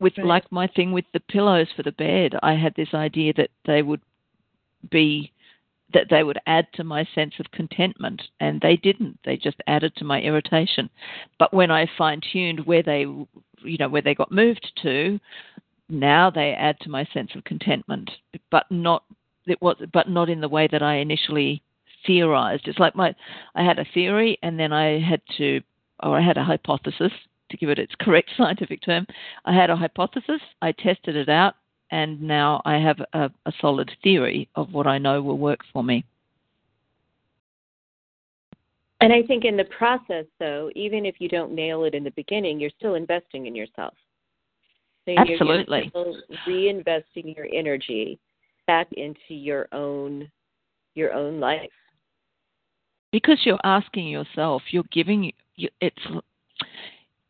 with 0.00 0.18
right. 0.18 0.26
like 0.26 0.52
my 0.52 0.66
thing 0.66 0.92
with 0.92 1.06
the 1.14 1.20
pillows 1.20 1.68
for 1.74 1.82
the 1.82 1.92
bed, 1.92 2.34
I 2.42 2.52
had 2.52 2.74
this 2.74 2.92
idea 2.92 3.32
that 3.38 3.48
they 3.64 3.80
would 3.80 4.02
be 4.90 5.32
that 5.94 6.08
they 6.10 6.22
would 6.22 6.38
add 6.46 6.66
to 6.74 6.84
my 6.84 7.08
sense 7.14 7.32
of 7.40 7.50
contentment, 7.50 8.20
and 8.40 8.60
they 8.60 8.76
didn't. 8.76 9.18
They 9.24 9.38
just 9.38 9.56
added 9.66 9.96
to 9.96 10.04
my 10.04 10.20
irritation. 10.20 10.90
But 11.38 11.54
when 11.54 11.70
I 11.70 11.88
fine 11.96 12.20
tuned 12.30 12.66
where 12.66 12.82
they, 12.82 13.00
you 13.00 13.78
know, 13.78 13.88
where 13.88 14.02
they 14.02 14.14
got 14.14 14.30
moved 14.30 14.70
to, 14.82 15.18
now 15.88 16.28
they 16.28 16.52
add 16.52 16.78
to 16.80 16.90
my 16.90 17.06
sense 17.14 17.30
of 17.34 17.44
contentment, 17.44 18.10
but 18.50 18.66
not 18.70 19.04
it 19.46 19.62
was, 19.62 19.76
but 19.92 20.10
not 20.10 20.28
in 20.28 20.42
the 20.42 20.48
way 20.48 20.68
that 20.70 20.82
I 20.82 20.96
initially 20.96 21.62
theorized. 22.06 22.68
It's 22.68 22.78
like 22.78 22.94
my, 22.94 23.14
I 23.54 23.62
had 23.64 23.78
a 23.78 23.86
theory, 23.94 24.38
and 24.42 24.58
then 24.58 24.72
I 24.72 25.00
had 25.00 25.22
to, 25.38 25.62
or 26.02 26.16
I 26.16 26.20
had 26.20 26.36
a 26.36 26.44
hypothesis 26.44 27.12
to 27.50 27.56
give 27.56 27.70
it 27.70 27.78
its 27.78 27.94
correct 28.00 28.30
scientific 28.36 28.82
term. 28.82 29.06
I 29.44 29.54
had 29.54 29.70
a 29.70 29.76
hypothesis. 29.76 30.40
I 30.62 30.72
tested 30.72 31.16
it 31.16 31.28
out 31.28 31.54
and 31.90 32.20
now 32.20 32.60
I 32.64 32.76
have 32.76 33.00
a, 33.12 33.30
a 33.46 33.52
solid 33.60 33.90
theory 34.02 34.48
of 34.54 34.72
what 34.72 34.86
I 34.86 34.98
know 34.98 35.22
will 35.22 35.38
work 35.38 35.60
for 35.72 35.82
me. 35.82 36.04
And 39.00 39.12
I 39.12 39.22
think 39.22 39.44
in 39.44 39.56
the 39.56 39.64
process, 39.64 40.26
though, 40.40 40.70
even 40.74 41.06
if 41.06 41.16
you 41.20 41.28
don't 41.28 41.52
nail 41.52 41.84
it 41.84 41.94
in 41.94 42.02
the 42.02 42.10
beginning, 42.10 42.58
you're 42.58 42.70
still 42.78 42.94
investing 42.94 43.46
in 43.46 43.54
yourself. 43.54 43.94
So 45.06 45.14
Absolutely. 45.16 45.90
Reinvesting 46.46 47.34
your 47.36 47.46
energy 47.52 48.18
back 48.66 48.88
into 48.92 49.34
your 49.34 49.68
own 49.72 50.30
your 50.94 51.14
own 51.14 51.38
life. 51.38 51.70
Because 53.12 53.38
you're 53.44 53.60
asking 53.64 54.08
yourself, 54.08 54.62
you're 54.70 54.84
giving 54.92 55.32
it's 55.80 56.02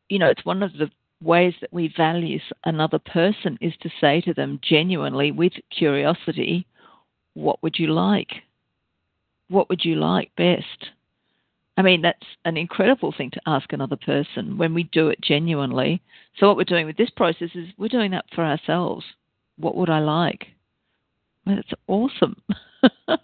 you 0.08 0.18
know, 0.18 0.28
it's 0.28 0.44
one 0.44 0.62
of 0.62 0.72
the 0.72 0.90
ways 1.20 1.54
that 1.60 1.72
we 1.72 1.92
value 1.96 2.38
another 2.64 2.98
person 2.98 3.58
is 3.60 3.74
to 3.80 3.90
say 4.00 4.20
to 4.22 4.34
them 4.34 4.60
genuinely 4.62 5.32
with 5.32 5.52
curiosity, 5.70 6.66
What 7.34 7.62
would 7.62 7.78
you 7.78 7.88
like? 7.88 8.30
What 9.48 9.68
would 9.68 9.84
you 9.84 9.96
like 9.96 10.30
best? 10.36 10.90
I 11.76 11.82
mean, 11.82 12.02
that's 12.02 12.26
an 12.44 12.56
incredible 12.56 13.14
thing 13.16 13.30
to 13.30 13.40
ask 13.46 13.72
another 13.72 13.96
person 13.96 14.58
when 14.58 14.74
we 14.74 14.82
do 14.84 15.08
it 15.08 15.20
genuinely. 15.20 16.02
So, 16.38 16.48
what 16.48 16.56
we're 16.56 16.64
doing 16.64 16.86
with 16.86 16.96
this 16.96 17.10
process 17.10 17.50
is 17.54 17.68
we're 17.78 17.88
doing 17.88 18.10
that 18.10 18.26
for 18.34 18.44
ourselves. 18.44 19.04
What 19.58 19.76
would 19.76 19.90
I 19.90 20.00
like? 20.00 20.46
Well, 21.46 21.56
that's 21.56 21.72
awesome. 21.86 22.36
it's 23.08 23.20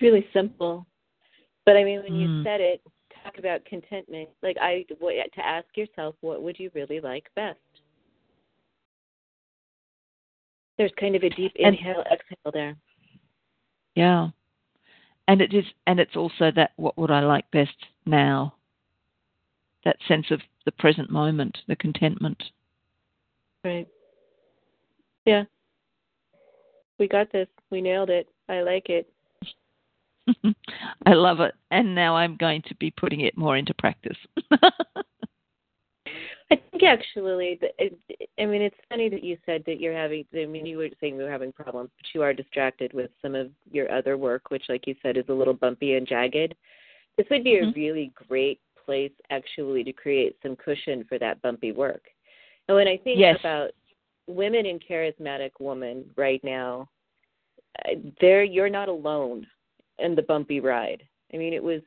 really 0.00 0.26
simple. 0.32 0.86
But 1.64 1.76
I 1.76 1.84
mean, 1.84 2.02
when 2.02 2.12
mm. 2.12 2.20
you 2.20 2.44
said 2.44 2.60
it, 2.60 2.82
talk 3.28 3.38
about 3.38 3.64
contentment, 3.64 4.28
like 4.42 4.56
I 4.60 4.84
to 4.88 5.46
ask 5.46 5.66
yourself, 5.74 6.14
what 6.20 6.42
would 6.42 6.58
you 6.58 6.70
really 6.74 7.00
like 7.00 7.26
best? 7.34 7.58
There's 10.76 10.92
kind 10.98 11.16
of 11.16 11.24
a 11.24 11.30
deep 11.30 11.52
inhale, 11.56 12.04
and, 12.08 12.20
exhale 12.20 12.52
there. 12.52 12.76
Yeah, 13.94 14.28
and 15.26 15.40
it 15.42 15.52
is, 15.52 15.64
and 15.86 15.98
it's 15.98 16.16
also 16.16 16.52
that 16.54 16.72
what 16.76 16.96
would 16.96 17.10
I 17.10 17.20
like 17.20 17.50
best 17.50 17.76
now? 18.06 18.54
That 19.84 19.96
sense 20.06 20.26
of 20.30 20.40
the 20.64 20.72
present 20.72 21.10
moment, 21.10 21.58
the 21.66 21.76
contentment. 21.76 22.42
Right. 23.64 23.88
Yeah. 25.24 25.44
We 26.98 27.08
got 27.08 27.30
this. 27.32 27.48
We 27.70 27.80
nailed 27.80 28.10
it. 28.10 28.28
I 28.48 28.60
like 28.60 28.88
it. 28.88 29.10
I 31.06 31.14
love 31.14 31.40
it. 31.40 31.54
And 31.70 31.94
now 31.94 32.16
I'm 32.16 32.36
going 32.36 32.62
to 32.68 32.74
be 32.76 32.90
putting 32.90 33.20
it 33.20 33.36
more 33.36 33.56
into 33.56 33.74
practice. 33.74 34.16
I 36.50 36.56
think 36.70 36.82
actually, 36.82 37.60
I 38.38 38.46
mean, 38.46 38.62
it's 38.62 38.76
funny 38.88 39.10
that 39.10 39.22
you 39.22 39.36
said 39.44 39.62
that 39.66 39.80
you're 39.80 39.96
having. 39.96 40.24
I 40.34 40.46
mean, 40.46 40.64
you 40.64 40.78
were 40.78 40.88
saying 40.98 41.16
you 41.16 41.24
were 41.24 41.30
having 41.30 41.52
problems, 41.52 41.90
but 41.98 42.06
you 42.14 42.22
are 42.22 42.32
distracted 42.32 42.94
with 42.94 43.10
some 43.20 43.34
of 43.34 43.50
your 43.70 43.92
other 43.92 44.16
work, 44.16 44.50
which, 44.50 44.64
like 44.70 44.86
you 44.86 44.94
said, 45.02 45.18
is 45.18 45.26
a 45.28 45.34
little 45.34 45.52
bumpy 45.52 45.94
and 45.94 46.08
jagged. 46.08 46.54
This 47.18 47.26
would 47.30 47.44
be 47.44 47.54
mm-hmm. 47.54 47.68
a 47.68 47.72
really 47.72 48.12
great 48.28 48.60
place, 48.86 49.12
actually, 49.28 49.84
to 49.84 49.92
create 49.92 50.36
some 50.42 50.56
cushion 50.56 51.04
for 51.06 51.18
that 51.18 51.42
bumpy 51.42 51.72
work. 51.72 52.04
And 52.66 52.76
when 52.76 52.88
I 52.88 52.96
think 52.96 53.18
yes. 53.18 53.36
about 53.40 53.72
women 54.26 54.64
in 54.64 54.78
charismatic 54.78 55.50
woman 55.60 56.04
right 56.16 56.42
now, 56.42 56.88
there 58.22 58.42
you're 58.42 58.70
not 58.70 58.88
alone 58.88 59.46
and 59.98 60.16
the 60.16 60.22
bumpy 60.22 60.60
ride. 60.60 61.02
I 61.32 61.36
mean, 61.36 61.52
it 61.52 61.62
was 61.62 61.82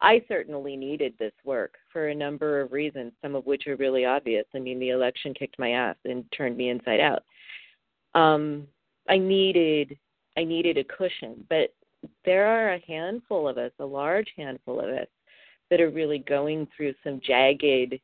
I 0.00 0.22
certainly 0.28 0.76
needed 0.76 1.14
this 1.18 1.32
work 1.44 1.76
for 1.92 2.08
a 2.08 2.14
number 2.14 2.60
of 2.60 2.72
reasons, 2.72 3.12
some 3.22 3.34
of 3.34 3.46
which 3.46 3.66
are 3.66 3.76
really 3.76 4.04
obvious. 4.04 4.44
I 4.54 4.58
mean, 4.58 4.78
the 4.78 4.90
election 4.90 5.32
kicked 5.34 5.58
my 5.58 5.70
ass 5.70 5.96
and 6.04 6.24
turned 6.36 6.56
me 6.56 6.68
inside 6.68 7.00
out. 7.00 7.22
Um, 8.14 8.66
I 9.08 9.18
needed 9.18 9.96
I 10.36 10.44
needed 10.44 10.78
a 10.78 10.84
cushion, 10.84 11.44
but 11.48 11.72
there 12.24 12.46
are 12.46 12.74
a 12.74 12.84
handful 12.86 13.48
of 13.48 13.56
us, 13.56 13.70
a 13.78 13.84
large 13.84 14.28
handful 14.36 14.80
of 14.80 14.88
us, 14.88 15.06
that 15.70 15.80
are 15.80 15.90
really 15.90 16.18
going 16.18 16.68
through 16.76 16.94
some 17.02 17.20
jagged 17.24 17.98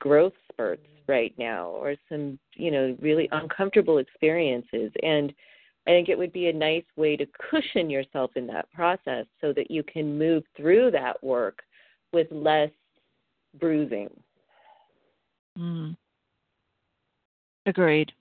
growth 0.00 0.32
spurts 0.52 0.86
right 1.06 1.32
now, 1.38 1.68
or 1.68 1.94
some 2.08 2.38
you 2.54 2.70
know 2.70 2.96
really 3.00 3.28
uncomfortable 3.32 3.98
experiences, 3.98 4.92
and 5.02 5.32
I 5.90 5.92
think 5.92 6.08
it 6.08 6.16
would 6.16 6.32
be 6.32 6.46
a 6.46 6.52
nice 6.52 6.84
way 6.94 7.16
to 7.16 7.26
cushion 7.50 7.90
yourself 7.90 8.30
in 8.36 8.46
that 8.46 8.70
process 8.70 9.26
so 9.40 9.52
that 9.54 9.72
you 9.72 9.82
can 9.82 10.16
move 10.16 10.44
through 10.56 10.92
that 10.92 11.20
work 11.20 11.64
with 12.12 12.28
less 12.30 12.70
bruising. 13.58 14.08
Mm. 15.58 15.96
Agreed. 17.66 18.12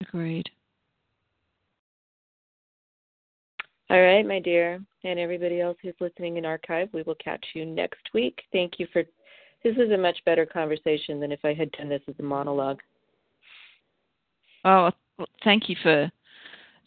Agreed. 0.00 0.50
All 3.90 4.00
right, 4.00 4.26
my 4.26 4.40
dear, 4.40 4.80
and 5.04 5.20
everybody 5.20 5.60
else 5.60 5.76
who's 5.82 5.94
listening 6.00 6.36
in 6.36 6.44
archive, 6.44 6.88
we 6.92 7.02
will 7.02 7.16
catch 7.22 7.44
you 7.54 7.64
next 7.64 8.12
week. 8.12 8.40
Thank 8.50 8.80
you 8.80 8.88
for 8.92 9.04
this 9.62 9.76
is 9.76 9.92
a 9.92 9.96
much 9.96 10.18
better 10.26 10.46
conversation 10.46 11.20
than 11.20 11.30
if 11.30 11.44
I 11.44 11.54
had 11.54 11.70
done 11.72 11.88
this 11.88 12.02
as 12.08 12.16
a 12.18 12.24
monologue. 12.24 12.80
Oh, 14.64 14.90
well, 15.18 15.28
thank 15.42 15.68
you 15.68 15.76
for 15.82 16.10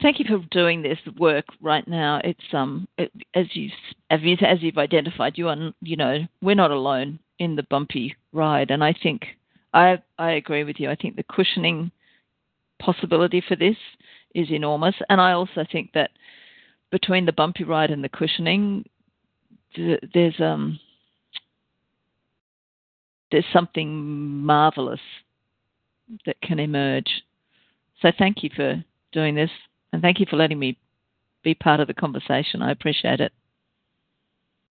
thank 0.01 0.19
you 0.19 0.25
for 0.27 0.45
doing 0.51 0.81
this 0.81 0.99
work 1.17 1.45
right 1.61 1.87
now. 1.87 2.19
It's 2.23 2.53
um 2.53 2.87
it, 2.97 3.11
as 3.33 3.47
you 3.55 3.69
as 4.09 4.21
you 4.21 4.37
as 4.41 4.61
you've 4.61 4.77
identified, 4.77 5.37
you 5.37 5.49
are 5.49 5.71
you 5.81 5.95
know 5.95 6.19
we're 6.41 6.55
not 6.55 6.71
alone 6.71 7.19
in 7.39 7.55
the 7.55 7.63
bumpy 7.63 8.15
ride, 8.31 8.71
and 8.71 8.83
I 8.83 8.93
think 8.93 9.25
I 9.73 10.01
I 10.17 10.31
agree 10.31 10.63
with 10.63 10.79
you. 10.79 10.89
I 10.89 10.95
think 10.95 11.15
the 11.15 11.23
cushioning 11.23 11.91
possibility 12.79 13.41
for 13.47 13.55
this 13.55 13.77
is 14.35 14.51
enormous, 14.51 14.95
and 15.09 15.19
I 15.21 15.31
also 15.33 15.65
think 15.71 15.91
that 15.93 16.11
between 16.91 17.25
the 17.25 17.33
bumpy 17.33 17.63
ride 17.63 17.89
and 17.91 18.03
the 18.03 18.09
cushioning, 18.09 18.85
there's 19.75 20.39
um 20.39 20.79
there's 23.31 23.45
something 23.51 24.43
marvelous 24.45 24.99
that 26.27 26.39
can 26.41 26.59
emerge. 26.59 27.23
So 28.03 28.11
thank 28.19 28.43
you 28.43 28.49
for 28.53 28.83
doing 29.13 29.33
this, 29.33 29.49
and 29.93 30.01
thank 30.01 30.19
you 30.19 30.25
for 30.29 30.35
letting 30.35 30.59
me 30.59 30.77
be 31.41 31.55
part 31.55 31.79
of 31.79 31.87
the 31.87 31.93
conversation. 31.93 32.61
I 32.61 32.71
appreciate 32.71 33.21
it. 33.21 33.31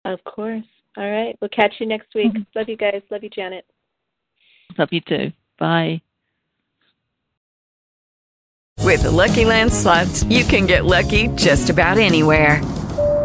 Of 0.05 0.23
course. 0.25 0.65
All 0.97 1.09
right. 1.09 1.35
We'll 1.41 1.49
catch 1.49 1.75
you 1.79 1.87
next 1.87 2.13
week. 2.13 2.33
Mm-hmm. 2.33 2.59
Love 2.59 2.69
you 2.69 2.77
guys. 2.77 3.01
Love 3.09 3.23
you, 3.23 3.29
Janet. 3.29 3.65
Love 4.77 4.89
you 4.91 5.01
too. 5.01 5.31
Bye. 5.57 6.01
With 8.79 9.03
the 9.03 9.11
Lucky 9.11 9.45
Land 9.45 9.71
slots, 9.71 10.23
you 10.25 10.43
can 10.43 10.65
get 10.65 10.85
lucky 10.85 11.29
just 11.29 11.69
about 11.69 11.97
anywhere. 11.97 12.61